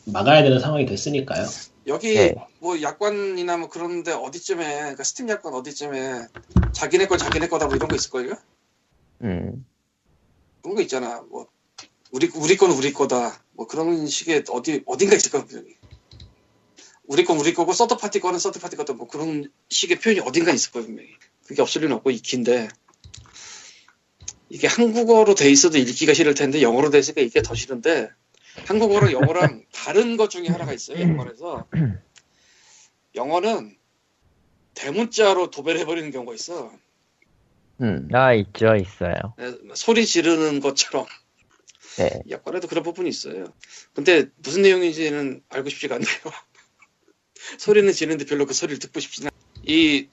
막아야 0.05 0.43
되는 0.43 0.61
상황이 0.61 0.87
됐으니까요 0.87 1.47
여기 1.89 2.15
네. 2.15 2.35
뭐 2.61 2.81
약관이나 2.81 3.57
뭐 3.57 3.69
그런데 3.69 4.13
어디쯤에 4.13 4.65
그러니까 4.65 5.05
스팀 5.05 5.29
약관 5.29 5.55
어디쯤에 5.55 6.27
자기네 6.73 7.07
거 7.07 7.17
자기네 7.17 7.49
거다 7.49 7.67
뭐 7.67 7.77
이런 7.77 7.89
거 7.89 7.97
있을걸요? 7.97 8.35
음. 9.23 9.67
그런 10.63 10.77
거 10.77 10.83
있잖아. 10.83 11.23
뭐 11.31 11.49
우리 12.11 12.31
우리 12.35 12.57
건 12.57 12.71
우리 12.71 12.93
거다. 12.93 13.43
뭐 13.53 13.67
그런 13.67 14.07
식의 14.07 14.45
어디 14.51 14.83
어딘가 14.87 15.17
있을 15.17 15.31
거야 15.31 15.45
분명히. 15.45 15.78
우리 17.09 17.25
건 17.25 17.39
우리 17.39 17.55
거고 17.55 17.73
third 17.73 17.97
party 17.97 18.21
거는 18.21 18.39
third 18.39 18.61
party 18.61 18.77
거다. 18.77 18.93
뭐 18.93 19.09
그런 19.09 19.51
식의 19.71 19.99
표현이 19.99 20.21
어딘가 20.21 20.53
있을 20.53 20.71
거야 20.71 20.85
분명히. 20.85 21.09
그게 21.47 21.63
없을 21.63 21.81
리는 21.81 21.97
없고 21.97 22.11
익힌데 22.11 22.69
이게 24.51 24.67
한국어로 24.67 25.35
돼 25.35 25.51
있어도 25.51 25.79
읽기가 25.79 26.13
싫을 26.13 26.35
텐데 26.35 26.61
영어로 26.61 26.91
돼 26.91 26.99
있으니까 26.99 27.23
이게 27.23 27.41
더 27.41 27.55
싫은데 27.55 28.11
한국어랑 28.67 29.13
영어랑 29.13 29.65
다른 29.73 30.19
것 30.19 30.29
중에 30.29 30.49
하나가 30.49 30.75
있어요. 30.75 31.01
영어에서 31.01 31.67
영어는 33.15 33.77
대문자로 34.75 35.51
도배를 35.51 35.81
해버리는 35.81 36.11
경우가 36.11 36.35
있어. 36.35 36.73
음. 37.81 38.09
아 38.13 38.35
있죠 38.35 38.77
있어요. 38.77 39.15
네, 39.39 39.55
소리 39.75 40.05
지르는 40.05 40.61
것처럼 40.61 41.07
네. 41.97 42.23
약관에도 42.29 42.69
그런 42.69 42.85
부분이 42.85 43.09
있어요. 43.09 43.47
근데 43.95 44.27
무슨 44.37 44.63
내용인지는 44.63 45.43
알고 45.49 45.71
싶지가 45.71 45.95
않네요. 45.95 46.48
소리는 47.59 47.93
지르는데 47.93 48.25
별로 48.27 48.47
그 48.47 48.55
소리를 48.55 48.79
듣고 48.79 49.01
싶지는 49.01 49.31
않... 49.33 49.63
이 49.65 50.09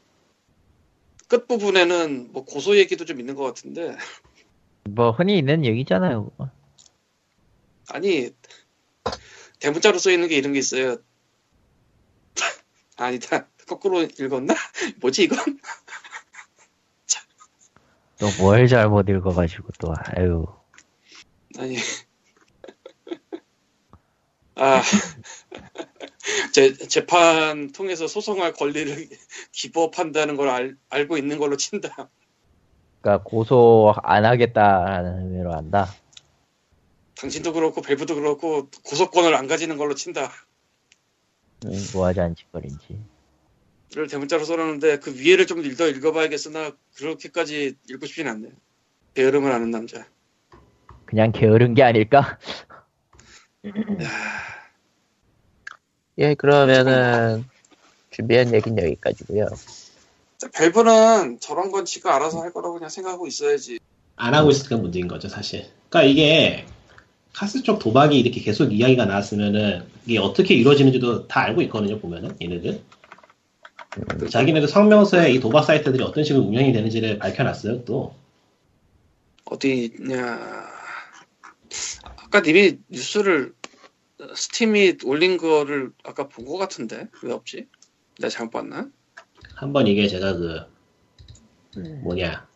끝부분에는 1.28 2.32
뭐 2.32 2.45
고소 2.45 2.78
얘기도 2.78 3.06
좀 3.06 3.20
있는 3.20 3.36
것 3.36 3.44
같은데 3.44 3.98
뭐 4.90 5.12
흔히 5.12 5.38
있는 5.38 5.66
얘기잖아요. 5.66 6.32
아니 7.90 8.30
대문자로 9.60 9.98
써 9.98 10.12
있는 10.12 10.28
게 10.28 10.36
이런 10.38 10.53
게 10.53 10.60
있어요. 10.60 10.98
아니다 12.98 13.48
거꾸로 13.68 14.02
읽었나? 14.03 14.53
뭐지 15.02 15.24
이건? 15.24 15.40
또 18.18 18.30
뭘 18.40 18.68
잘못 18.68 19.10
읽어가지고 19.10 19.70
또 19.80 19.94
아유 20.16 20.45
아니 21.57 21.78
아 24.56 24.82
재, 26.53 26.73
재판 26.73 27.72
통해서 27.72 28.07
소송할 28.07 28.53
권리를 28.53 29.07
기법한다는 29.52 30.35
걸 30.35 30.49
알, 30.49 30.76
알고 30.89 31.18
있는 31.18 31.38
걸로 31.38 31.57
친다. 31.57 32.10
그러니까 33.02 33.23
고소 33.23 33.93
안 34.03 34.26
하겠다라는 34.26 35.26
의미로 35.26 35.53
한다. 35.53 35.88
당신도 37.18 37.53
그렇고 37.53 37.81
밸브도 37.81 38.15
그렇고 38.15 38.69
고소권을 38.84 39.35
안 39.35 39.47
가지는 39.47 39.77
걸로 39.77 39.95
친다. 39.95 40.31
음. 41.65 41.72
뭐하지 41.93 42.19
않짓거린지. 42.22 42.99
를 43.93 44.07
대문자로 44.07 44.43
써놨는데 44.43 44.99
그 44.99 45.15
위에를 45.15 45.47
좀 45.47 45.61
더 45.77 45.88
읽어봐야겠으나 45.88 46.72
그렇게까지 46.97 47.77
읽고 47.89 48.06
싶진 48.07 48.27
않네. 48.27 48.49
게으름을 49.14 49.52
아는 49.52 49.72
남자. 49.72 50.06
그냥 51.06 51.31
게으른 51.31 51.76
게 51.76 51.84
아닐까? 51.84 52.38
예, 56.18 56.34
그러면은 56.34 57.46
준비한 58.12 58.54
얘기는 58.54 58.82
여기까지고요. 58.84 59.48
밸브는 60.54 61.40
저런 61.40 61.72
건 61.72 61.86
지가 61.86 62.16
알아서 62.16 62.42
할 62.42 62.54
거라고 62.54 62.76
그냥 62.76 62.90
생각하고 62.90 63.28
있어야지. 63.28 63.80
안 64.16 64.34
하고 64.34 64.50
있으니까 64.50 64.78
문제인 64.78 65.10
거죠 65.10 65.28
사실 65.28 65.66
그러니까 65.90 66.10
이게 66.10 66.66
카스 67.34 67.64
쪽 67.64 67.80
도박이 67.80 68.18
이렇게 68.18 68.40
계속 68.40 68.72
이야기가 68.72 69.06
나왔으면은 69.06 69.86
이게 70.06 70.20
어떻게 70.20 70.54
이루어지는지도 70.54 71.28
다 71.28 71.42
알고 71.42 71.62
있거든요 71.64 72.00
보면은 72.00 72.34
얘네들 72.42 72.82
그 74.18 74.30
자기네들 74.30 74.70
성명서에 74.70 75.32
이 75.32 75.42
도박 75.42 75.66
사이트들이 75.66 76.02
어떤 76.02 76.24
식으로 76.24 76.46
운영이 76.46 76.72
되는지를 76.72 77.20
밝혀놨어요 77.20 77.84
또 77.84 78.16
어디 79.46 79.92
있냐. 80.00 80.40
아까 82.18 82.42
님이 82.42 82.80
뉴스를 82.90 83.54
스팀이 84.34 84.97
올린 85.06 85.38
거를 85.38 85.91
아까 86.03 86.27
본 86.27 86.45
거 86.45 86.57
같은데 86.57 87.07
왜 87.23 87.31
없지? 87.34 87.68
내가 88.19 88.30
잘못 88.30 88.52
봤나? 88.52 88.89
한 89.56 89.73
번 89.73 89.88
이게 89.88 90.07
제가 90.07 90.34
그 90.34 90.60
뭐냐 92.03 92.47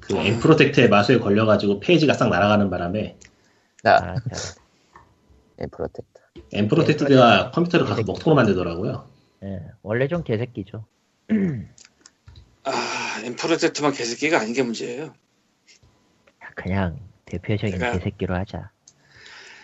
그 0.00 0.16
nProtect의 0.16 0.88
마수에 0.88 1.18
걸려가지고 1.18 1.80
페이지가 1.80 2.14
싹 2.14 2.28
날아가는 2.28 2.70
바람에 2.70 3.18
나 3.82 3.96
아, 3.96 4.14
자, 4.14 4.54
네, 5.56 5.66
Protect. 5.66 6.06
nProtect가 6.52 7.50
컴퓨터를 7.50 7.86
가서 7.86 8.02
먹통으로 8.04 8.36
만들더라고요 8.36 9.08
예, 9.44 9.60
원래 9.82 10.06
좀 10.08 10.22
개새끼죠. 10.22 10.84
아 12.64 13.20
nProtect만 13.24 13.92
개새끼가 13.92 14.38
아닌 14.40 14.52
게 14.54 14.62
문제예요. 14.62 15.12
그냥 16.54 16.98
대표적인 17.24 17.78
개새끼로 17.78 18.34
하자. 18.36 18.70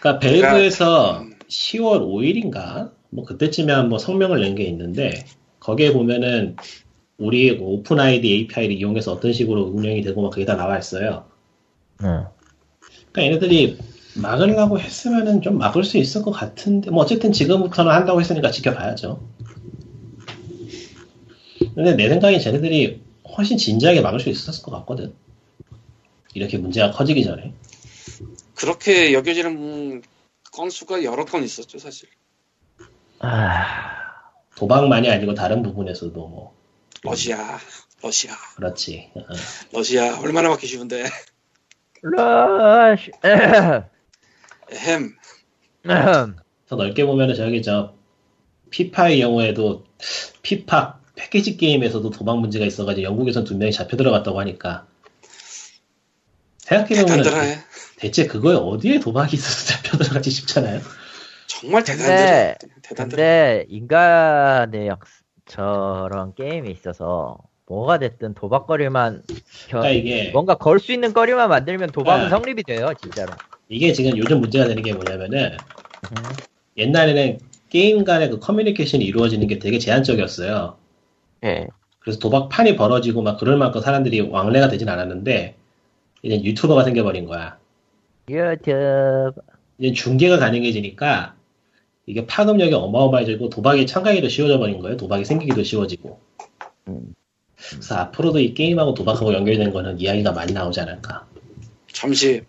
그러니까 0.01 0.19
벨브에서 0.20 1.20
음. 1.23 1.35
10월 1.49 2.01
5일인가 2.03 2.93
뭐 3.11 3.25
그때쯤에 3.25 3.73
한번 3.73 3.99
성명을 3.99 4.41
낸 4.41 4.55
게 4.55 4.65
있는데 4.65 5.25
거기에 5.61 5.93
보면은 5.93 6.57
우리 7.16 7.53
뭐 7.57 7.70
오픈 7.73 7.99
아이디 7.99 8.31
API를 8.33 8.77
이용해서 8.77 9.12
어떤 9.12 9.33
식으로 9.33 9.65
운영이 9.65 10.03
되고 10.03 10.23
막 10.23 10.31
그게 10.31 10.45
다 10.45 10.55
나와 10.57 10.79
있어요. 10.79 11.25
응. 12.03 12.27
그러니까 13.12 13.23
얘네들이 13.23 13.79
막으려고 14.16 14.79
했으면은 14.79 15.43
좀 15.43 15.59
막을 15.59 15.85
수 15.85 15.99
있을 15.99 16.23
것 16.23 16.31
같은데 16.31 16.91
뭐 16.91 17.03
어쨌든 17.03 17.33
지금부터는 17.33 17.91
한다고 17.91 18.20
했으니까 18.20 18.51
지켜봐야죠. 18.51 19.20
근데 21.75 21.95
내 21.97 22.09
생각엔 22.09 22.41
쟤네들이 22.41 23.01
훨씬 23.37 23.57
진지하게 23.57 24.01
막을 24.01 24.20
수 24.20 24.29
있었을 24.29 24.62
것 24.62 24.70
같거든. 24.73 25.12
이렇게 26.35 26.59
문제가 26.59 26.91
커지기 26.91 27.25
전에. 27.25 27.53
그렇게 28.59 29.12
여겨지는 29.12 30.02
건수가 30.52 31.05
여러 31.05 31.24
건 31.24 31.44
있었죠 31.44 31.78
사실. 31.78 32.09
아, 33.20 34.20
도박만이 34.56 35.10
아니고 35.10 35.35
다른 35.35 35.62
부분에서도 35.62 36.14
뭐 36.14 36.55
러시아, 37.02 37.59
러시아, 38.02 38.35
그렇지. 38.56 39.12
어. 39.14 39.20
러시아 39.72 40.20
얼마나 40.20 40.48
막기 40.48 40.66
쉬운데. 40.66 41.05
러시, 42.02 43.12
햄. 44.72 45.16
더 46.66 46.76
넓게 46.76 47.06
보면은 47.06 47.35
저기 47.35 47.62
저 47.62 47.94
피파의 48.70 49.20
경우에도 49.20 49.85
피파 50.43 51.01
패키지 51.14 51.56
게임에서도 51.56 52.10
도박 52.10 52.40
문제가 52.40 52.66
있어가지고 52.66 53.05
영국에선 53.05 53.44
두 53.44 53.56
명이 53.56 53.72
잡혀 53.72 53.97
들어갔다고 53.97 54.39
하니까 54.40 54.86
생각해보면 56.59 57.22
대체 57.99 58.27
그거에 58.27 58.55
어디에 58.55 59.01
도박이 59.01 59.35
있어서 59.37 59.75
잡혀 59.75 59.99
들어가지 59.99 60.31
싶잖아요. 60.31 60.81
정말 61.47 61.83
대단해. 61.85 62.57
대단해. 62.83 63.09
근데 63.11 63.66
인간의 63.69 64.87
역 64.89 65.01
저런 65.47 66.35
게임에 66.35 66.70
있어서 66.70 67.39
뭐가 67.66 67.99
됐든 67.99 68.35
도박거리만 68.35 69.23
겨- 69.69 69.81
그러니까 69.81 69.91
이게 69.91 70.31
뭔가 70.33 70.55
걸 70.55 70.79
수 70.79 70.93
있는 70.93 71.12
거리만 71.12 71.49
만들면 71.49 71.91
도박은 71.91 72.25
네. 72.25 72.31
성립이 72.31 72.62
돼요, 72.65 72.93
진짜로. 73.01 73.33
이게 73.69 73.93
지금 73.93 74.16
요즘 74.16 74.41
문제가 74.41 74.66
되는 74.66 74.83
게 74.83 74.93
뭐냐면은 74.95 75.57
음. 76.12 76.23
옛날에는 76.77 77.39
게임 77.69 78.05
간의 78.05 78.31
그 78.31 78.39
커뮤니케이션이 78.39 79.05
이루어지는 79.05 79.47
게 79.49 79.59
되게 79.59 79.79
제한적이었어요. 79.79 80.77
예. 81.45 81.66
그래서 81.99 82.19
도박판이 82.20 82.77
벌어지고 82.77 83.20
막 83.23 83.39
그럴 83.39 83.57
만큼 83.59 83.81
사람들이 83.83 84.20
왕래가 84.20 84.69
되진 84.69 84.89
않았는데 84.89 85.57
이제 86.23 86.43
유튜버가 86.43 86.85
생겨버린 86.85 87.27
거야. 87.27 87.59
유튜브. 88.29 89.33
이제 89.79 89.93
중계가 89.93 90.39
가능해지니까 90.39 91.35
이게 92.07 92.27
파급력이 92.27 92.73
어마어마해지고 92.75 93.51
도박이 93.51 93.87
참가하기도 93.87 94.29
쉬워져 94.29 94.59
버린 94.59 94.79
거예요. 94.81 94.97
도박이 94.97 95.25
생기기도 95.25 95.63
쉬워지고. 95.63 96.21
음. 96.89 97.15
그래서 97.71 97.97
앞으로도 97.97 98.39
이 98.41 98.55
게임하고 98.55 98.95
도박하고 98.95 99.35
연결된 99.35 99.73
거는 99.73 100.01
이야기가 100.01 100.33
많이 100.33 100.53
나오지 100.53 100.81
않을까. 100.81 101.27
잠시 101.93 102.43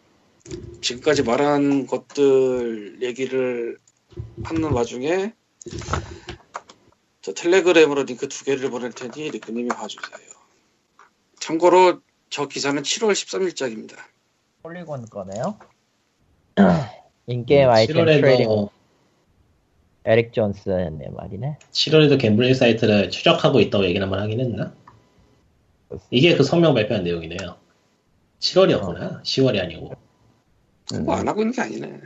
지금까지 0.82 1.24
말한 1.24 1.88
것들 1.88 3.02
얘기를 3.02 3.78
하는 4.44 4.72
와중에 4.72 5.34
저 7.22 7.34
텔레그램으로 7.34 8.04
링크 8.04 8.28
두 8.28 8.46
개를 8.46 8.70
보낼 8.70 8.92
테니 8.92 9.30
리크님이 9.32 9.70
봐주세요. 9.70 10.30
참고로 11.40 12.02
저 12.30 12.48
기사는 12.48 12.82
7월 12.82 13.12
13일자입니다. 13.12 13.98
폴리곤 14.64 15.08
거네요. 15.08 15.58
in-game 17.28 17.70
아이템 17.70 17.96
7월에도 17.98 18.22
trading 18.22 18.68
에릭 20.06 20.34
존슨의 20.34 21.10
말이네. 21.12 21.58
7월에도 21.72 22.20
gambling 22.20 22.54
사이트를 22.54 23.10
추적하고 23.12 23.60
있다고 23.60 23.84
얘기를 23.86 24.02
한번 24.02 24.22
하긴 24.22 24.40
했나? 24.40 24.74
이게 26.10 26.36
그 26.36 26.44
성명 26.44 26.74
발표한 26.74 27.04
내용이네요. 27.04 27.58
7월이었구나. 28.40 29.22
10월이 29.24 29.62
아니고. 29.62 29.92
음, 30.94 31.04
뭐 31.06 31.21
안 31.21 31.28
하고 31.28 31.42
있는 31.42 31.54
게 31.54 31.62
아니네. 31.62 32.00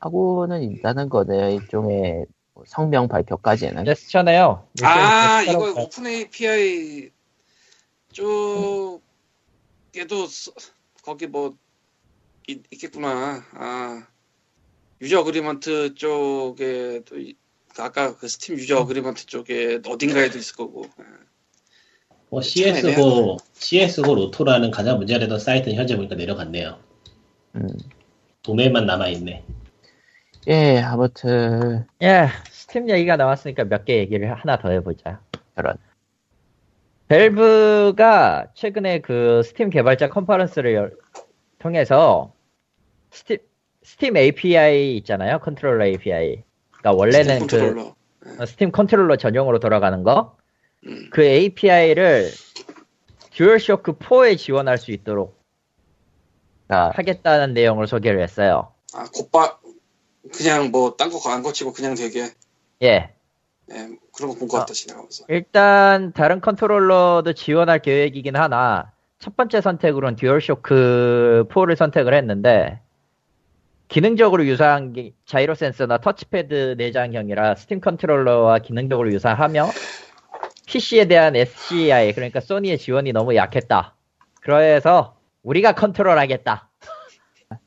하고는 0.00 0.62
있다는 0.62 1.08
거네요. 1.08 1.50
일종의 1.50 2.26
뭐 2.54 2.64
성명 2.66 3.06
발표까지는. 3.08 3.84
제스처네요. 3.84 4.66
아 4.82 5.40
제스처로 5.44 5.66
이거 5.68 5.74
발- 5.74 5.84
open 5.84 6.06
API 6.06 7.10
쪽에도 8.12 9.00
써- 10.28 10.52
거기 11.02 11.26
뭐 11.26 11.54
있, 12.48 12.62
있겠구나. 12.72 13.42
아 13.52 14.06
user 15.00 15.20
agreement 15.20 15.94
쪽에도 15.94 17.18
이- 17.18 17.36
아까 17.78 18.16
그 18.16 18.28
스팀 18.28 18.56
user 18.56 18.78
agreement 18.78 19.26
쪽에 19.26 19.80
어딘가에도 19.86 20.38
있을 20.38 20.56
거고. 20.56 20.86
뭐 22.30 22.37
참 22.37 22.42
CS:GO 22.44 23.36
CS:GO 23.54 24.14
Lotto라는 24.14 24.70
가장 24.70 24.98
문제가 24.98 25.20
되던 25.20 25.38
사이트는 25.38 25.76
현재 25.76 25.96
보니까 25.96 26.14
내려갔네요. 26.16 26.78
음. 27.56 27.68
도메인만 28.42 28.86
남아 28.86 29.08
있네. 29.08 29.44
예, 30.48 30.78
아무튼 30.80 31.86
예, 32.02 32.28
스팀 32.50 32.90
얘기가 32.90 33.16
나왔으니까 33.16 33.64
몇 33.64 33.84
개 33.84 33.98
얘기를 33.98 34.32
하나 34.34 34.58
더 34.58 34.68
해보자. 34.70 35.20
그런. 35.54 35.76
밸브가 37.08 38.48
최근에 38.54 39.00
그 39.00 39.42
스팀 39.44 39.70
개발자 39.70 40.08
컨퍼런스를 40.10 40.74
열- 40.74 40.96
통해서 41.58 42.33
스팀, 43.14 43.38
스팀 43.82 44.16
API 44.16 44.96
있잖아요. 44.98 45.38
컨트롤러 45.38 45.86
API. 45.86 46.42
그러니까 46.72 46.92
원래는 46.92 47.40
스팀 47.40 47.46
그 47.46 47.56
컨트롤러. 47.58 47.94
어, 48.40 48.46
스팀 48.46 48.72
컨트롤러 48.72 49.16
전용으로 49.16 49.58
돌아가는 49.60 50.02
거. 50.02 50.36
음. 50.86 51.08
그 51.12 51.22
API를 51.22 52.30
듀얼쇼크 53.32 53.98
4에 53.98 54.36
지원할 54.36 54.78
수 54.78 54.90
있도록 54.92 55.40
아, 56.68 56.90
하겠다는 56.94 57.54
내용을 57.54 57.86
소개를 57.86 58.20
했어요. 58.22 58.72
아 58.94 59.04
곧바 59.12 59.58
그냥 60.36 60.70
뭐 60.70 60.96
딴 60.96 61.10
거 61.10 61.18
안 61.30 61.42
거치고 61.42 61.72
그냥 61.72 61.94
되게 61.94 62.28
예. 62.82 63.10
예, 63.70 63.88
그런 64.14 64.30
거 64.30 64.34
본 64.38 64.45
것 64.45 64.54
아. 64.54 64.58
같다 64.60 64.72
지나가면서. 64.74 65.24
일단 65.28 66.12
다른 66.12 66.40
컨트롤러도 66.40 67.32
지원할 67.32 67.80
계획이긴 67.80 68.36
하나 68.36 68.92
첫 69.18 69.36
번째 69.36 69.60
선택으로는 69.60 70.16
듀얼쇼크 70.16 71.46
4를 71.50 71.76
선택을 71.76 72.14
했는데 72.14 72.80
기능적으로 73.88 74.46
유사한 74.46 74.92
게 74.92 75.12
자이로 75.26 75.54
센서나 75.54 75.98
터치패드 75.98 76.76
내장형이라 76.78 77.54
스팀 77.56 77.80
컨트롤러와 77.80 78.60
기능적으로 78.60 79.12
유사하며 79.12 79.68
PC에 80.66 81.06
대한 81.06 81.36
SCE 81.36 82.12
그러니까 82.14 82.40
소니의 82.40 82.78
지원이 82.78 83.12
너무 83.12 83.36
약했다. 83.36 83.94
그래서 84.40 85.16
우리가 85.42 85.74
컨트롤하겠다. 85.74 86.70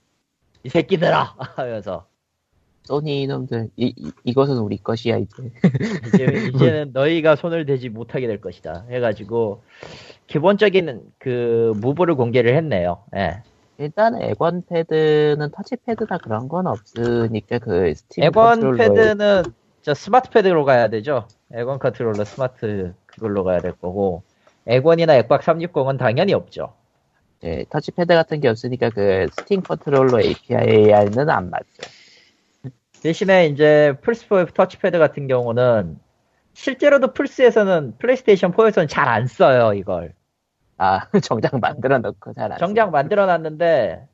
이 0.64 0.70
새끼들아 0.70 1.36
하면서 1.38 2.08
소니 2.88 3.24
이놈들 3.24 3.70
이, 3.76 3.94
이 3.98 4.12
이것은 4.24 4.58
우리 4.60 4.78
것이야 4.78 5.18
이제. 5.18 5.52
이제, 6.08 6.52
이제는 6.56 6.92
너희가 6.94 7.36
손을 7.36 7.66
대지 7.66 7.90
못하게 7.90 8.28
될 8.28 8.40
것이다. 8.40 8.86
해가지고, 8.90 9.64
기본적인 10.28 11.02
그, 11.20 11.74
move를 11.76 12.16
공개를 12.16 12.56
했네요. 12.56 13.04
예. 13.16 13.44
일단 13.80 14.20
엑원 14.22 14.64
패드는 14.68 15.52
터치 15.52 15.78
패드나 15.86 16.18
그런 16.18 16.48
건 16.48 16.68
없으니까 16.68 17.60
그 17.60 17.94
스팀 17.96 18.24
컨트롤러에- 18.60 18.78
패드는, 18.96 19.44
저 19.82 19.94
스마트 19.94 20.30
패드로 20.32 20.66
가야 20.66 20.88
되죠. 20.90 21.28
엑원 21.54 21.80
컨트롤러 21.80 22.24
스마트 22.26 22.94
그걸로 23.06 23.44
가야 23.44 23.60
될 23.60 23.74
거고, 23.74 24.24
엑원이나 24.66 25.16
엑박 25.16 25.42
360은 25.42 25.98
당연히 25.98 26.34
없죠. 26.34 26.74
예, 27.44 27.66
터치패드 27.70 28.14
같은 28.14 28.40
게 28.42 28.48
없으니까 28.50 28.90
그 28.90 29.28
스팀 29.38 29.62
컨트롤러 29.62 30.22
API는 30.22 31.30
안 31.30 31.50
맞죠. 31.52 31.68
대신에 33.04 33.46
이제 33.46 33.94
플스4 34.02 34.54
터치패드 34.56 34.98
같은 34.98 35.28
경우는, 35.28 36.00
실제로도 36.54 37.14
플스에서는, 37.14 37.94
플레이스테이션 38.00 38.54
4에서는 38.54 38.90
잘 38.90 39.08
안 39.08 39.28
써요, 39.28 39.74
이걸. 39.74 40.14
아 40.78 41.08
정작 41.24 41.60
만들어 41.60 41.98
놓고 42.00 42.34
잘 42.34 42.52
안. 42.52 42.58
정작 42.58 42.92
만들어 42.92 43.26
놨는데 43.26 44.08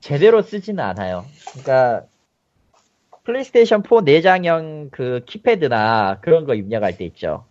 제대로 0.00 0.42
쓰지는 0.42 0.82
않아요. 0.84 1.24
그러니까 1.50 2.06
플레이스테이션 3.24 3.82
4 3.82 4.00
내장형 4.04 4.88
그 4.90 5.22
키패드나 5.26 6.20
그런 6.20 6.46
거 6.46 6.54
입력할 6.54 6.96
때 6.96 7.04
있죠. 7.04 7.44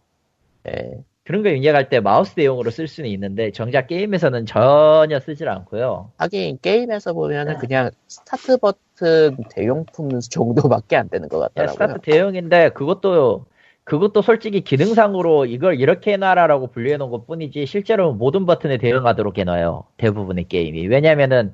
써. 0.66 0.72
예. 0.72 1.04
그런 1.24 1.44
거 1.44 1.50
입력할 1.50 1.90
때 1.90 2.00
마우스 2.00 2.36
대용으로 2.36 2.72
쓸 2.72 2.88
수는 2.88 3.10
있는데 3.10 3.52
정작 3.52 3.88
게임에서는 3.88 4.46
전혀 4.46 5.20
쓰질 5.20 5.50
않고요. 5.50 6.12
하긴 6.18 6.60
게임에서 6.62 7.12
보면은 7.14 7.58
그냥 7.58 7.92
스타트 8.08 8.58
버튼 8.58 9.36
대용품 9.50 10.22
정도밖에 10.22 10.96
안 10.96 11.10
되는 11.10 11.28
것 11.28 11.38
같더라고요. 11.40 11.74
스타트 11.74 12.00
대용인데 12.02 12.70
그것도 12.70 13.46
그것도 13.88 14.22
솔직히 14.22 14.62
기능상으로 14.62 15.46
이걸 15.46 15.80
이렇게 15.80 16.12
해놔라라고 16.14 16.68
분류해 16.72 16.98
놓은 16.98 17.10
것 17.10 17.26
뿐이지 17.26 17.66
실제로 17.66 18.14
모든 18.14 18.46
버튼에 18.46 18.78
대응하도록 18.78 19.38
해놔요. 19.38 19.86
대부분의 19.96 20.50
게임이. 20.50 20.88
왜냐면은 20.88 21.54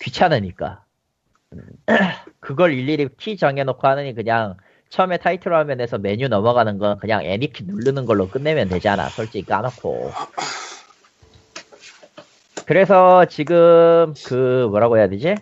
귀찮으니까. 0.00 0.82
그걸 2.40 2.72
일일이 2.72 3.10
키 3.18 3.36
정해놓고 3.36 3.86
하느니 3.86 4.14
그냥 4.14 4.56
처음에 4.88 5.18
타이틀 5.18 5.52
화면에서 5.52 5.98
메뉴 5.98 6.28
넘어가는 6.28 6.78
건 6.78 6.98
그냥 7.00 7.22
any 7.22 7.43
key 7.43 7.64
누르는 7.64 8.06
걸로 8.06 8.28
끝내면 8.28 8.70
되잖아. 8.70 9.10
솔직히 9.10 9.44
까놓고. 9.44 10.10
그래서 12.64 13.26
지금 13.26 14.14
그 14.24 14.68
뭐라고 14.70 14.96
해야 14.96 15.10
되지? 15.10 15.34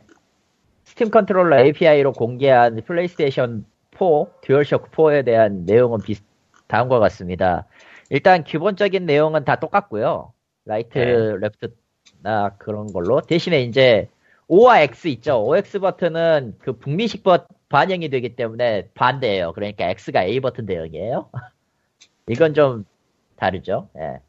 스팀 0.82 1.10
컨트롤러 1.10 1.60
API로 1.60 2.12
공개한 2.12 2.82
플레이스테이션 2.85 3.64
4, 3.97 4.06
듀얼쇼크 4.43 4.90
4에 4.90 5.24
대한 5.24 5.64
내용은 5.66 6.01
비슷한 6.01 6.31
것 6.78 7.01
같습니다. 7.01 7.66
일단 8.11 8.44
기본적인 8.44 9.07
내용은 9.07 9.44
다 9.44 9.57
똑같고요. 9.57 10.32
right, 10.64 10.98
네. 10.99 11.36
left나 11.40 12.56
그런 12.59 12.86
걸로. 12.93 13.20
대신에 13.20 13.62
이제 13.62 14.09
O와 14.49 14.81
X 14.82 15.09
있죠. 15.09 15.43
OX 15.47 15.78
버튼은 15.81 16.57
그 16.61 16.74
북미식 16.74 17.23
버 17.23 17.47
반영이 17.69 18.11
되기 18.11 18.36
때문에 18.36 18.89
반대예요. 18.94 19.53
그러니까 19.55 19.86
X가 19.89 20.24
A 20.24 20.40
버튼 20.40 20.66
대응이에요. 20.66 21.31
이건 22.28 22.53
좀 22.55 22.85
다르죠. 23.36 23.89
예. 23.99 24.20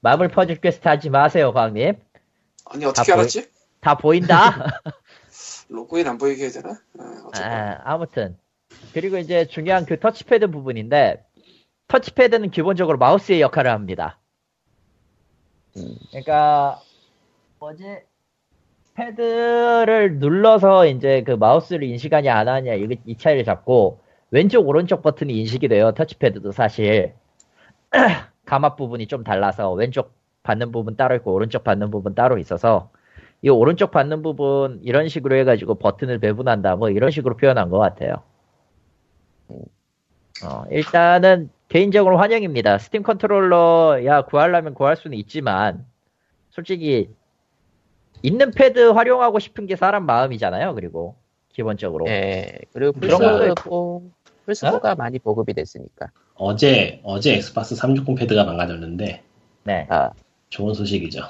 마블 0.00 0.28
퍼즐 0.28 0.56
퀘스트 0.56 0.88
하지 0.88 1.08
마세요, 1.08 1.52
광님. 1.52 1.94
아니 2.66 2.84
어떻게 2.84 3.12
아, 3.12 3.14
보이- 3.14 3.20
알았지? 3.20 3.48
다 3.80 3.96
보인다. 3.96 4.80
로고인 5.68 6.06
안 6.08 6.18
보이게 6.18 6.42
해야 6.44 6.50
되나? 6.50 6.80
아. 6.98 7.40
아, 7.40 7.80
아무튼 7.84 8.36
그리고 8.92 9.18
이제 9.18 9.46
중요한 9.46 9.86
그 9.86 10.00
터치패드 10.00 10.48
부분인데 10.50 11.24
터치패드는 11.90 12.50
기본적으로 12.50 12.98
마우스의 12.98 13.40
역할을 13.40 13.70
합니다. 13.70 14.18
음. 15.76 15.96
그러니까 16.10 16.80
뭐지 17.58 18.02
패드를 18.94 20.18
눌러서 20.18 20.86
이제 20.86 21.22
그 21.22 21.32
마우스를 21.32 21.82
인식하냐 21.84 22.34
안 22.34 22.48
하냐 22.48 22.74
이, 22.74 22.88
이 23.06 23.16
차이를 23.16 23.44
잡고 23.44 24.00
왼쪽 24.30 24.68
오른쪽 24.68 25.02
버튼이 25.02 25.32
인식이 25.38 25.68
돼요 25.68 25.92
터치패드도 25.92 26.52
사실 26.52 27.14
감압 28.46 28.76
부분이 28.76 29.06
좀 29.06 29.22
달라서 29.22 29.72
왼쪽 29.72 30.12
받는 30.42 30.72
부분 30.72 30.96
따로 30.96 31.14
있고 31.16 31.32
오른쪽 31.32 31.64
받는 31.64 31.90
부분 31.90 32.14
따로 32.14 32.38
있어서 32.38 32.90
이 33.42 33.48
오른쪽 33.48 33.90
받는 33.90 34.22
부분 34.22 34.80
이런 34.82 35.08
식으로 35.08 35.36
해가지고 35.36 35.76
버튼을 35.76 36.18
배분한다 36.18 36.76
뭐 36.76 36.90
이런 36.90 37.10
식으로 37.10 37.36
표현한 37.36 37.70
것 37.70 37.78
같아요. 37.78 38.22
어, 40.44 40.64
일단은 40.70 41.50
개인적으로 41.74 42.18
환영입니다. 42.18 42.78
스팀 42.78 43.04
컨트롤러야 43.04 44.22
구하려면 44.22 44.74
구할 44.74 44.96
수는 44.96 45.16
있지만 45.18 45.86
솔직히 46.50 47.08
있는 48.22 48.50
패드 48.50 48.90
활용하고 48.90 49.38
싶은 49.38 49.66
게 49.66 49.76
사람 49.76 50.04
마음이잖아요. 50.04 50.74
그리고 50.74 51.14
기본적으로 51.52 52.06
예, 52.08 52.58
그리고 52.72 52.92
그런 52.92 53.18
것도 53.20 54.10
플스4, 54.46 54.80
플스4가 54.80 54.98
많이 54.98 55.20
보급이 55.20 55.54
됐으니까. 55.54 56.08
어제 56.34 57.00
어제 57.04 57.34
엑스박스 57.34 57.76
360 57.76 58.16
패드가 58.16 58.44
망가졌는데 58.44 59.22
네 59.62 59.86
아, 59.90 60.10
좋은 60.48 60.74
소식이죠. 60.74 61.22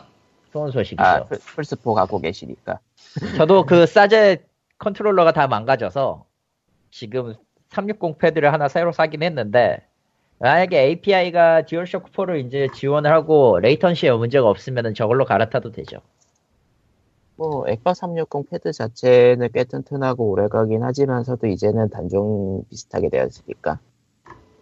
좋은 0.54 0.70
소식이죠. 0.70 1.02
아 1.02 1.24
플- 1.24 1.36
플스4 1.38 1.94
갖고 1.94 2.18
계시니까. 2.18 2.78
저도 3.36 3.66
그 3.66 3.84
사제 3.84 4.42
컨트롤러가 4.78 5.32
다 5.32 5.46
망가져서 5.48 6.24
지금 6.90 7.34
360 7.68 8.16
패드를 8.18 8.54
하나 8.54 8.68
새로 8.68 8.90
사긴 8.90 9.22
했는데 9.22 9.86
만약에 10.40 10.80
API가 10.84 11.66
듀얼쇼크 11.66 12.10
4를 12.12 12.46
이제 12.46 12.68
지원을 12.72 13.12
하고 13.12 13.58
latency에 13.60 14.10
문제가 14.12 14.48
없으면 14.48 14.94
저걸로 14.94 15.26
갈아타도 15.26 15.70
되죠. 15.70 15.98
뭐 17.36 17.68
엑박 17.68 17.94
360 17.94 18.50
패드 18.50 18.72
자체는 18.72 19.48
꽤 19.52 19.64
튼튼하고 19.64 20.30
오래가긴 20.30 20.82
하지만서도 20.82 21.46
이제는 21.46 21.90
단종 21.90 22.64
비슷하게 22.70 23.10
되었으니까. 23.10 23.80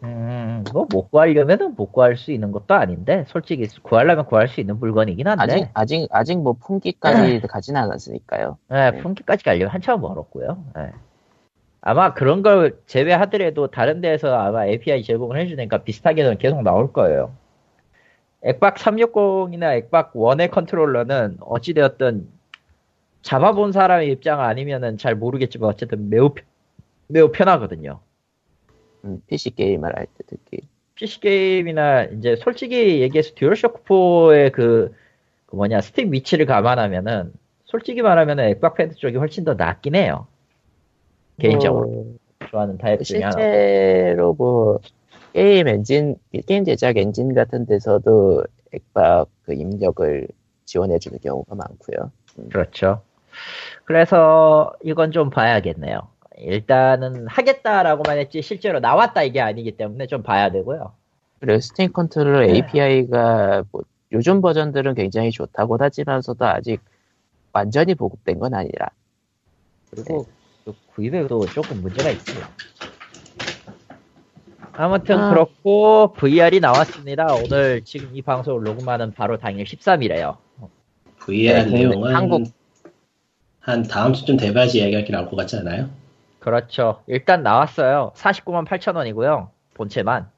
음, 0.02 0.64
뭐못 0.72 1.10
구하려면은 1.10 1.74
못 1.74 1.92
구할 1.92 2.16
수 2.16 2.30
있는 2.32 2.52
것도 2.52 2.74
아닌데 2.74 3.24
솔직히 3.28 3.66
구하려면 3.82 4.26
구할 4.26 4.48
수 4.48 4.60
있는 4.60 4.78
물건이긴 4.78 5.26
한데 5.26 5.42
아직 5.42 5.68
아직 5.74 6.08
아직 6.10 6.38
뭐 6.38 6.54
품기까지 6.60 7.40
가진 7.48 7.76
않았으니까요. 7.76 8.58
네, 8.68 8.90
네. 8.90 8.98
품기까지 8.98 9.44
가려면 9.44 9.68
한참 9.68 10.00
멀었고요. 10.00 10.64
네. 10.76 10.92
아마 11.88 12.12
그런 12.12 12.42
걸 12.42 12.78
제외하더라도 12.84 13.68
다른 13.68 14.02
데에서 14.02 14.38
아마 14.38 14.66
API 14.66 15.02
제공을 15.02 15.40
해주니까 15.40 15.84
비슷하게는 15.84 16.36
계속 16.36 16.60
나올 16.62 16.92
거예요. 16.92 17.34
엑박 18.42 18.74
360이나 18.74 19.74
엑박 19.78 20.12
1의 20.12 20.50
컨트롤러는 20.50 21.38
어찌되었든 21.40 22.28
잡아본 23.22 23.72
사람의 23.72 24.10
입장 24.10 24.38
아니면은 24.42 24.98
잘 24.98 25.14
모르겠지만 25.14 25.70
어쨌든 25.70 26.10
매우 26.10 26.28
편- 26.34 26.44
매우 27.06 27.32
편하거든요. 27.32 28.00
음, 29.06 29.22
PC 29.26 29.54
게임을 29.54 29.96
할 29.96 30.04
때 30.06 30.24
특히. 30.26 30.58
PC 30.94 31.20
게임이나 31.20 32.04
이제 32.04 32.36
솔직히 32.36 33.00
얘기해서 33.00 33.32
듀얼쇼크 33.34 33.82
4의 33.84 34.52
그, 34.52 34.94
그 35.46 35.56
뭐냐 35.56 35.80
스틱 35.80 36.10
위치를 36.12 36.44
감안하면은 36.44 37.32
솔직히 37.64 38.02
말하면은 38.02 38.44
엑박 38.50 38.74
패드 38.74 38.96
쪽이 38.96 39.16
훨씬 39.16 39.44
더 39.44 39.54
낫긴 39.54 39.94
해요. 39.94 40.26
개인적으로 41.38 41.86
뭐, 41.86 42.16
좋아하는 42.50 42.78
타입 42.78 43.02
중에 43.02 43.22
하나. 43.22 43.32
실제로 43.32 44.34
뭐 44.34 44.80
게임 45.32 45.68
엔진 45.68 46.16
게임 46.46 46.64
제작 46.64 46.96
엔진 46.96 47.34
같은 47.34 47.66
데서도 47.66 48.44
엑박 48.72 49.28
그 49.44 49.54
입력을 49.54 50.28
지원해주는 50.64 51.18
경우가 51.20 51.54
많고요. 51.54 52.10
그렇죠. 52.50 53.02
그래서 53.84 54.72
이건 54.82 55.12
좀 55.12 55.30
봐야겠네요. 55.30 56.00
일단은 56.38 57.26
하겠다라고만 57.26 58.18
했지 58.18 58.42
실제로 58.42 58.78
나왔다 58.80 59.22
이게 59.22 59.40
아니기 59.40 59.72
때문에 59.72 60.06
좀 60.06 60.22
봐야 60.22 60.50
되고요. 60.50 60.92
그리고 61.40 61.60
스팀 61.60 61.92
컨트롤러 61.92 62.46
네. 62.46 62.54
API가 62.54 63.64
뭐 63.70 63.82
요즘 64.12 64.40
버전들은 64.40 64.94
굉장히 64.94 65.30
좋다고 65.30 65.76
하지만서도 65.78 66.44
아직 66.44 66.80
완전히 67.52 67.94
보급된 67.94 68.38
건 68.38 68.54
아니라. 68.54 68.88
그리고 69.90 70.26
그 70.68 70.74
구입에도 70.94 71.46
조금 71.46 71.80
문제가 71.80 72.10
있지. 72.10 72.34
아무튼 74.74 75.18
아. 75.18 75.30
그렇고 75.30 76.12
VR이 76.12 76.60
나왔습니다. 76.60 77.26
오늘 77.34 77.82
지금 77.84 78.10
이 78.12 78.20
방송을 78.22 78.62
녹음하는 78.64 79.12
바로 79.12 79.38
당일 79.38 79.64
13일에요. 79.64 80.36
VR 81.20 81.64
네, 81.64 81.70
내용은 81.70 82.14
한국- 82.14 82.52
한 83.60 83.82
다음 83.82 84.12
주쯤 84.12 84.36
돼봐야지 84.36 84.78
이야기할 84.78 85.04
게 85.04 85.12
나올 85.12 85.28
것 85.28 85.36
같지 85.36 85.56
않아요? 85.56 85.88
그렇죠. 86.38 87.02
일단 87.06 87.42
나왔어요. 87.42 88.12
49만 88.14 88.66
8천 88.66 88.94
원이고요. 88.96 89.50
본체만. 89.74 90.30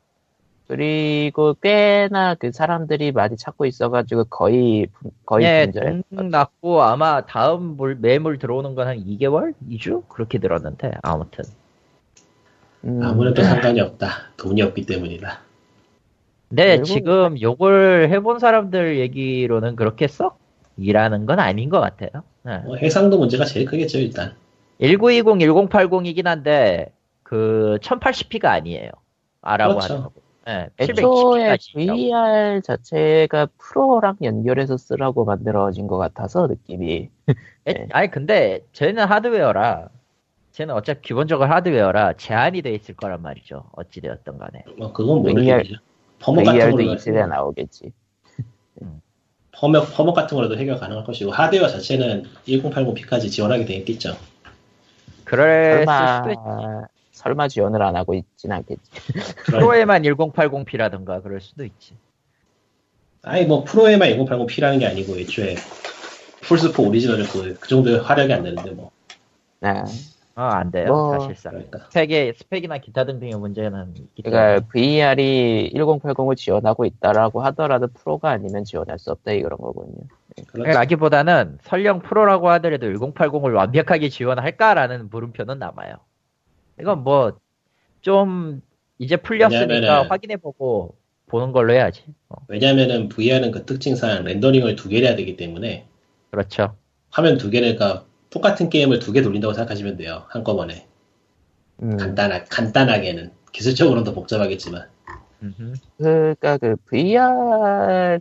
그리고 0.80 1.54
꽤나 1.60 2.36
그 2.36 2.52
사람들이 2.52 3.10
많이 3.10 3.36
찾고 3.36 3.66
있어가지고 3.66 4.26
거의 4.26 4.86
분- 4.86 5.10
거의 5.26 5.44
예, 5.44 5.64
분절. 5.64 6.04
동 6.16 6.30
났고 6.30 6.82
아마 6.82 7.26
다음 7.26 7.76
물, 7.76 7.96
매물 7.96 8.38
들어오는 8.38 8.76
건 8.76 8.86
한 8.86 8.96
2개월? 9.04 9.52
2주? 9.68 10.06
그렇게 10.06 10.38
들었는데 10.38 10.92
아무튼 11.02 11.42
음, 12.84 13.00
아무래도 13.02 13.42
상관이 13.42 13.80
없다. 13.80 14.10
돈이 14.36 14.62
없기 14.62 14.86
때문이다. 14.86 15.40
근데 16.50 16.66
그리고- 16.76 16.84
지금 16.84 17.40
요걸 17.40 18.06
해본 18.12 18.38
사람들 18.38 19.00
얘기로는 19.00 19.74
그렇게 19.74 20.06
썩 20.06 20.38
일하는 20.76 21.26
건 21.26 21.40
아닌 21.40 21.68
것 21.68 21.80
같아요. 21.80 22.22
네. 22.44 22.58
뭐 22.58 22.76
해상도 22.76 23.18
문제가 23.18 23.44
제일 23.44 23.66
크겠죠 23.66 23.98
일단. 23.98 24.34
1920, 24.80 25.40
1080이긴 25.68 26.26
한데 26.26 26.92
그 27.24 27.76
1080p가 27.82 28.44
아니에요. 28.46 28.90
아라고 29.42 29.74
그렇죠. 29.74 29.94
하는 29.94 30.04
거. 30.04 30.12
네, 30.46 30.68
애초에 30.78 31.56
720p까지. 31.56 31.74
VR 31.74 32.60
자체가 32.62 33.48
프로랑 33.58 34.16
연결해서 34.22 34.76
쓰라고 34.76 35.24
만들어진 35.24 35.86
것 35.86 35.98
같아서 35.98 36.46
느낌이. 36.46 37.10
네. 37.64 37.86
아니 37.92 38.10
근데 38.10 38.60
쟤는 38.72 39.04
하드웨어라 39.04 39.88
쟤는 40.52 40.74
어차피 40.74 41.02
기본적으로 41.02 41.50
하드웨어라 41.50 42.14
제한이 42.14 42.62
돼 42.62 42.72
있을 42.74 42.96
거란 42.96 43.22
말이죠. 43.22 43.64
어찌 43.72 44.00
되었던 44.00 44.38
간에. 44.38 44.64
뭐 44.78 44.92
그건 44.92 45.22
모르겠죠. 45.22 45.76
퍼머 46.18 46.42
같은 46.42 46.58
VR도 46.58 46.76
걸로 46.76 46.94
이 46.94 46.98
시대에 46.98 47.26
나오겠지. 47.26 47.92
퍼머, 49.52 49.82
퍼머 49.82 50.12
같은 50.12 50.36
거라도 50.36 50.56
해결 50.56 50.78
가능할 50.78 51.04
것이고 51.04 51.30
하드웨어 51.32 51.68
자체는 51.68 52.24
1080p까지 52.46 53.30
지원하게 53.30 53.64
돼 53.66 53.74
있겠죠. 53.74 54.16
그럴 55.24 55.84
설마 55.84 56.22
수도 56.22 56.30
있... 56.30 56.36
설마 57.20 57.48
지원을 57.48 57.82
안 57.82 57.96
하고 57.96 58.14
있진 58.14 58.50
않겠지. 58.50 58.80
그럼- 59.44 59.60
프로에만 59.60 60.02
1080p라든가 60.02 61.22
그럴 61.22 61.40
수도 61.40 61.64
있지. 61.64 61.94
아니 63.22 63.44
뭐 63.44 63.62
프로에만 63.64 64.08
1080p라는 64.08 64.78
게 64.80 64.86
아니고 64.86 65.18
애초에 65.18 65.54
풀스포 66.40 66.82
오리지널은 66.88 67.26
그, 67.26 67.54
그 67.60 67.68
정도의 67.68 68.00
화력이 68.00 68.32
안 68.32 68.42
되는데 68.42 68.70
뭐 68.70 68.90
아, 69.62 69.84
어, 70.36 70.40
안 70.42 70.70
돼요, 70.70 70.86
뭐, 70.88 71.18
사실상. 71.18 71.52
그러니까 71.52 71.80
스펙의, 71.90 72.32
스펙이나 72.34 72.78
기타 72.78 73.04
등등의 73.04 73.34
문제는 73.34 73.92
있기. 73.94 74.22
그러니까 74.22 74.66
VR이 74.72 75.72
1080을 75.74 76.34
지원하고 76.36 76.86
있다라고 76.86 77.42
하더라도 77.42 77.88
프로가 77.88 78.30
아니면 78.30 78.64
지원할 78.64 78.98
수 78.98 79.10
없다 79.10 79.32
이런 79.32 79.58
거군요. 79.58 79.98
그렇죠. 80.46 80.72
라기보다는 80.72 81.58
설령 81.64 82.00
프로라고 82.00 82.48
하더라도 82.52 82.86
1080을 82.86 83.54
완벽하게 83.54 84.08
지원할까라는 84.08 85.10
물음표는 85.10 85.58
남아요. 85.58 85.96
이건 86.80 87.04
뭐, 87.04 87.38
좀, 88.00 88.62
이제 88.98 89.16
풀렸으니까 89.16 90.08
확인해보고 90.08 90.94
보는 91.26 91.52
걸로 91.52 91.72
해야지. 91.72 92.02
어, 92.28 92.36
왜냐면은 92.48 93.08
VR은 93.08 93.50
그 93.52 93.64
특징상 93.64 94.24
렌더링을 94.24 94.76
두 94.76 94.88
개를 94.88 95.06
해야 95.08 95.16
되기 95.16 95.36
때문에 95.36 95.86
그렇죠. 96.30 96.74
화면 97.10 97.38
두 97.38 97.50
개를 97.50 97.76
그러니까 97.76 98.04
똑같은 98.30 98.68
게임을 98.68 98.98
두 98.98 99.12
개 99.12 99.22
돌린다고 99.22 99.54
생각하시면 99.54 99.96
돼요 99.96 100.24
한꺼번에 100.28 100.86
음, 101.82 101.96
간단하, 101.96 102.44
간단하게는 102.44 103.30
기술적으로는 103.52 104.04
더 104.04 104.12
복잡하겠지만 104.12 104.86
음흠. 105.42 105.72
그러니까 105.98 106.58
그 106.58 106.76
VR, 106.86 108.18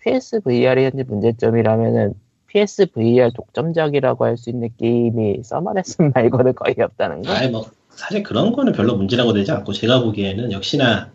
PS 0.00 0.40
VR의 0.42 0.84
현재 0.86 1.02
문제점이라면은 1.04 2.14
PS 2.48 2.86
VR 2.92 3.30
독점작이라고 3.34 4.24
할 4.24 4.36
수 4.36 4.50
있는 4.50 4.68
게임이 4.78 5.40
서머레슨 5.44 6.12
말고는 6.14 6.54
거의 6.54 6.74
없다는 6.78 7.22
거. 7.22 7.32
아예 7.32 7.48
뭐 7.48 7.64
사실 7.98 8.22
그런 8.22 8.52
거는 8.52 8.72
별로 8.74 8.94
문제라고 8.94 9.32
되지 9.32 9.50
않고 9.50 9.72
제가 9.72 10.00
보기에는 10.02 10.52
역시나 10.52 11.10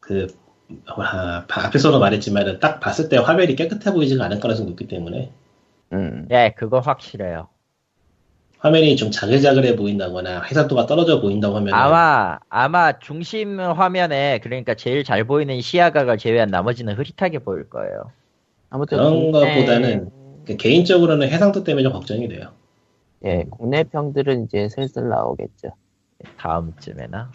그 0.00 0.26
아, 0.86 1.44
앞에서도 1.48 1.96
말했지만 2.00 2.58
딱 2.58 2.80
봤을 2.80 3.08
때 3.08 3.16
화면이 3.16 3.54
깨끗해 3.54 3.92
보이지가 3.92 4.24
않을 4.24 4.40
가능성이 4.40 4.70
높기 4.70 4.88
때문에 4.88 5.30
음, 5.92 6.26
네, 6.28 6.52
그거 6.56 6.80
확실해요. 6.80 7.46
화면이 8.58 8.96
좀 8.96 9.12
자글자글해 9.12 9.76
보인다거나 9.76 10.42
해상도가 10.42 10.86
떨어져 10.86 11.20
보인다고 11.20 11.54
하면 11.56 11.72
아마, 11.74 12.38
아마 12.48 12.98
중심 12.98 13.60
화면에, 13.60 14.40
그러니까 14.42 14.74
제일 14.74 15.04
잘 15.04 15.22
보이는 15.24 15.60
시야각을 15.60 16.18
제외한 16.18 16.48
나머지는 16.48 16.94
흐릿하게 16.94 17.38
보일 17.38 17.68
거예요. 17.70 18.10
아무튼 18.70 18.98
그런 18.98 19.30
국내- 19.30 19.54
것보다는 19.54 20.10
그 20.44 20.56
개인적으로는 20.56 21.28
해상도 21.28 21.62
때문에 21.62 21.84
좀 21.84 21.92
걱정이 21.92 22.26
돼요. 22.28 22.48
예, 23.26 23.44
국내 23.48 23.84
평들은 23.84 24.46
이제 24.46 24.68
슬슬 24.70 25.08
나오겠죠. 25.08 25.68
다음쯤에나. 26.38 27.30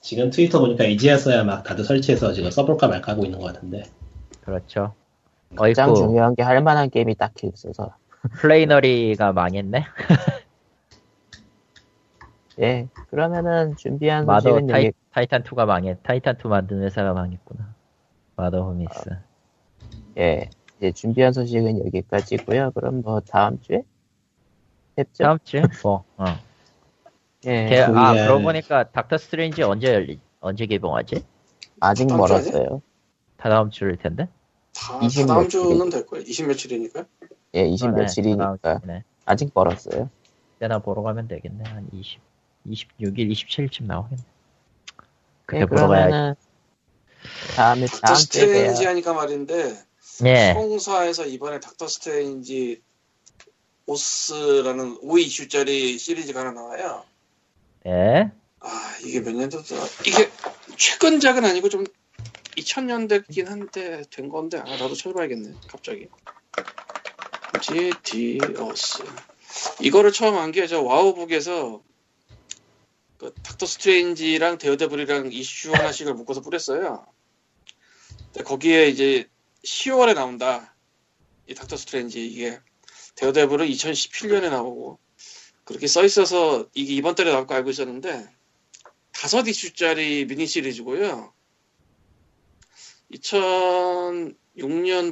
지금 0.00 0.30
트위터 0.30 0.60
보니까 0.60 0.84
이제야서야 0.84 1.44
막 1.44 1.62
다들 1.62 1.84
설치해서 1.84 2.32
지금 2.32 2.50
써볼까 2.50 2.88
말까 2.88 3.12
하고 3.12 3.24
있는 3.24 3.38
것 3.38 3.46
같은데 3.52 3.84
그렇죠. 4.42 4.94
가장 5.56 5.90
어이쿠, 5.90 5.96
중요한 5.98 6.34
게 6.34 6.42
할 6.42 6.62
만한 6.62 6.90
게임이 6.90 7.14
딱히 7.14 7.46
없어서. 7.46 7.96
플레이너리가 8.40 9.32
망했네? 9.32 9.84
예, 12.60 12.88
그러면은 13.10 13.74
준비한 13.76 14.26
마더 14.26 14.50
소식은 14.50 14.66
타이, 14.68 14.84
여기, 14.86 14.96
타이탄 15.10 15.42
2가 15.42 15.64
망했. 15.66 15.98
타이탄 16.02 16.36
2 16.36 16.48
만든 16.48 16.82
회사가 16.82 17.12
망했구나. 17.12 17.74
마더 18.36 18.62
호미스. 18.64 19.10
예, 20.18 20.50
이제 20.78 20.92
준비한 20.92 21.32
소식은 21.32 21.84
여기까지고요 21.86 22.70
그럼 22.72 23.02
뭐 23.02 23.20
다음 23.20 23.60
주에? 23.60 23.82
뵙죠? 24.96 25.24
다음 25.24 25.38
주에 25.44 25.62
뭐. 25.82 26.04
어. 26.16 26.24
예, 27.46 27.66
개- 27.68 27.78
아 27.80 28.12
그러고 28.14 28.42
보니까 28.42 28.84
닥터 28.90 29.18
스트레인지 29.18 29.62
언제 29.62 29.92
열리? 29.92 30.20
언제 30.40 30.66
개봉하지? 30.66 31.24
아직 31.80 32.06
다음 32.06 32.08
주 32.08 32.32
멀었어요. 32.32 32.82
다 33.36 33.48
다음 33.50 33.70
주일 33.70 33.96
텐데. 33.96 34.28
다, 34.74 34.98
20 35.02 35.26
다음 35.26 35.46
며칠이- 35.46 35.50
주는 35.50 35.90
될 35.90 36.06
거예요. 36.06 36.24
20 36.26 36.46
며칠이니까. 36.48 37.04
예, 37.54 37.66
20 37.66 37.88
아, 37.88 37.90
네, 37.92 38.00
며칠이니까 38.02 38.80
주네. 38.80 39.04
아직 39.26 39.50
멀었어요. 39.54 40.10
때나 40.58 40.78
보러 40.78 41.02
가면 41.02 41.28
되겠네. 41.28 41.64
한 41.68 41.88
20, 41.92 42.20
26일, 42.66 43.30
27일쯤 43.32 43.84
나오겠네. 43.84 44.22
그때 45.46 45.60
예, 45.62 45.66
보러 45.66 45.88
가야지. 45.88 46.10
그러면은 46.10 46.34
다음에 47.56 47.86
닥터 47.86 48.00
다음 48.06 48.14
주에 48.16 48.22
스트레인지 48.24 48.80
봬요. 48.82 48.88
하니까 48.90 49.12
말인데 49.12 49.74
예. 50.24 50.52
시공사에서 50.54 51.26
이번에 51.26 51.60
닥터 51.60 51.86
스트레인지 51.86 52.80
Oath라는 53.86 54.98
5 55.02 55.18
이슈짜리 55.18 55.98
시리즈가 55.98 56.40
하나 56.40 56.52
나와요. 56.52 57.04
예. 57.86 58.30
아 58.60 58.96
이게 59.04 59.20
몇 59.20 59.34
년도다 59.34 59.74
이게 60.06 60.30
최근작은 60.76 61.44
아니고 61.44 61.68
좀 61.68 61.84
2000년대긴 62.56 63.46
한데 63.46 64.02
된 64.10 64.28
건데 64.28 64.58
아 64.58 64.64
나도 64.64 64.94
찾아봐야겠네 64.94 65.54
갑자기. 65.68 66.08
GDOS 68.02 69.04
이거를 69.80 70.12
처음 70.12 70.36
한 70.36 70.50
게 70.52 70.66
저 70.66 70.82
와우북에서 70.82 71.82
그 73.18 73.32
닥터 73.42 73.64
스트레인지랑 73.66 74.58
데어데블이랑 74.58 75.32
이슈 75.32 75.72
하나씩을 75.72 76.14
묶어서 76.14 76.40
뿌렸어요. 76.40 77.06
근데 78.32 78.42
거기에 78.42 78.88
이제 78.88 79.28
10월에 79.64 80.14
나온다. 80.14 80.74
이 81.46 81.54
닥터 81.54 81.76
스트레인지. 81.76 82.26
이게 82.26 82.58
데어데블은 83.14 83.66
2017년에 83.68 84.50
나오고 84.50 84.98
그렇게 85.64 85.86
써 85.86 86.04
있어서 86.04 86.68
이게 86.74 86.94
이번 86.94 87.14
달에 87.14 87.30
나올 87.32 87.46
거 87.46 87.54
알고 87.54 87.70
있었는데 87.70 88.28
다섯 89.12 89.46
이슈짜리 89.48 90.26
미니 90.26 90.46
시리즈고요. 90.46 91.32
2006년부터 93.12 94.34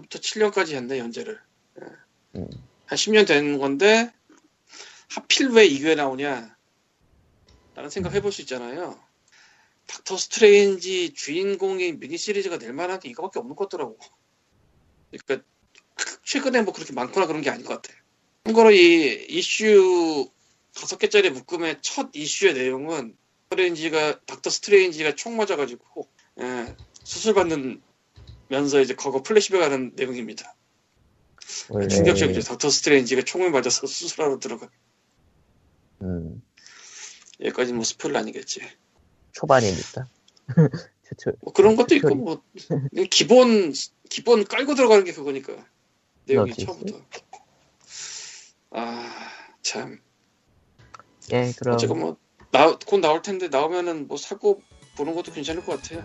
7년까지 0.09 0.75
했네 0.75 0.99
연재를. 0.99 1.41
예. 1.81 1.87
음. 2.37 2.49
한 2.87 2.97
10년 2.97 3.27
된 3.27 3.59
건데 3.59 4.13
하필 5.09 5.49
왜 5.49 5.65
이게 5.65 5.95
나오냐? 5.95 6.57
라는 7.75 7.91
생각 7.91 8.13
해볼 8.15 8.33
수 8.33 8.43
있잖아요. 8.43 9.01
닥터 9.87 10.17
스트레인지 10.17 11.15
주인공이 11.15 11.99
미니 11.99 12.19
시리즈가 12.19 12.59
될 12.59 12.73
만한 12.73 13.01
게 13.01 13.09
이거밖에 13.09 13.39
없는 13.39 13.57
것 13.57 13.69
같더라고. 13.69 13.99
그러니까 15.11 15.47
최근에 16.23 16.63
뭐 16.63 16.73
그렇게 16.73 16.93
많거나 16.93 17.27
그런 17.27 17.43
게 17.43 17.51
아닌 17.51 17.65
것 17.65 17.81
같아. 17.81 17.95
참고로 18.45 18.73
이 18.73 19.27
이슈 19.29 20.31
다섯 20.75 20.99
개짜리 20.99 21.31
묶음의 21.31 21.79
첫 21.83 22.11
이슈의 22.15 22.55
내용은 22.55 23.17
스트레인지가 23.51 24.21
닥터 24.25 24.51
스트레인지가 24.51 25.15
총 25.15 25.37
맞아가지고 25.37 26.09
예, 26.41 26.75
수술 27.05 27.35
받는 27.35 27.83
면서 28.49 28.81
이제 28.81 28.95
과거 28.95 29.23
플래시백하는 29.23 29.93
내용입니다. 29.95 30.57
원래 31.69 31.89
충격적이죠. 31.89 32.41
닥터 32.41 32.71
스트레인지가 32.71 33.23
총을 33.23 33.51
맞아서 33.51 33.87
수술하러 33.87 34.39
들어가. 34.39 34.71
음, 36.03 36.43
여기까지 37.41 37.73
뭐 37.75 37.85
spoil 37.85 38.17
아니겠지. 38.17 38.61
초반이니까. 39.33 40.07
튜토- 41.05 41.37
뭐 41.43 41.53
그런 41.53 41.77
것도 41.77 41.95
있고 41.97 42.15
뭐 42.15 42.43
기본 43.11 43.73
기본 44.09 44.45
깔고 44.45 44.75
들어가는 44.75 45.05
게 45.05 45.13
그거니까 45.13 45.53
내용이 46.25 46.51
notice? 46.51 46.67
처음부터. 46.67 47.07
아 48.71 49.31
참. 49.63 50.01
예, 51.33 51.53
그럼 51.59 51.75
어쨌건 51.75 52.17
뭐곧 52.53 53.01
나올 53.01 53.23
텐데 53.23 53.49
나오면은 53.49 54.09
뭐 54.09 54.17
사고 54.17 54.61
보는 54.97 55.15
것도 55.15 55.33
괜찮을 55.33 55.65
것 55.65 55.81
같아요. 55.81 56.05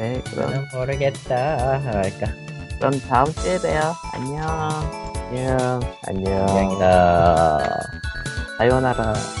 예, 0.00 0.22
그럼 0.30 0.66
모르겠다. 0.72 1.78
할까. 1.78 2.26
그럼 2.78 2.98
다음 3.00 3.26
주에 3.34 3.58
봬요. 3.58 3.94
안녕. 4.14 4.48
안녕. 5.30 5.80
안녕. 6.06 6.48
안녕이다. 6.48 7.80
사요나라. 8.56 9.39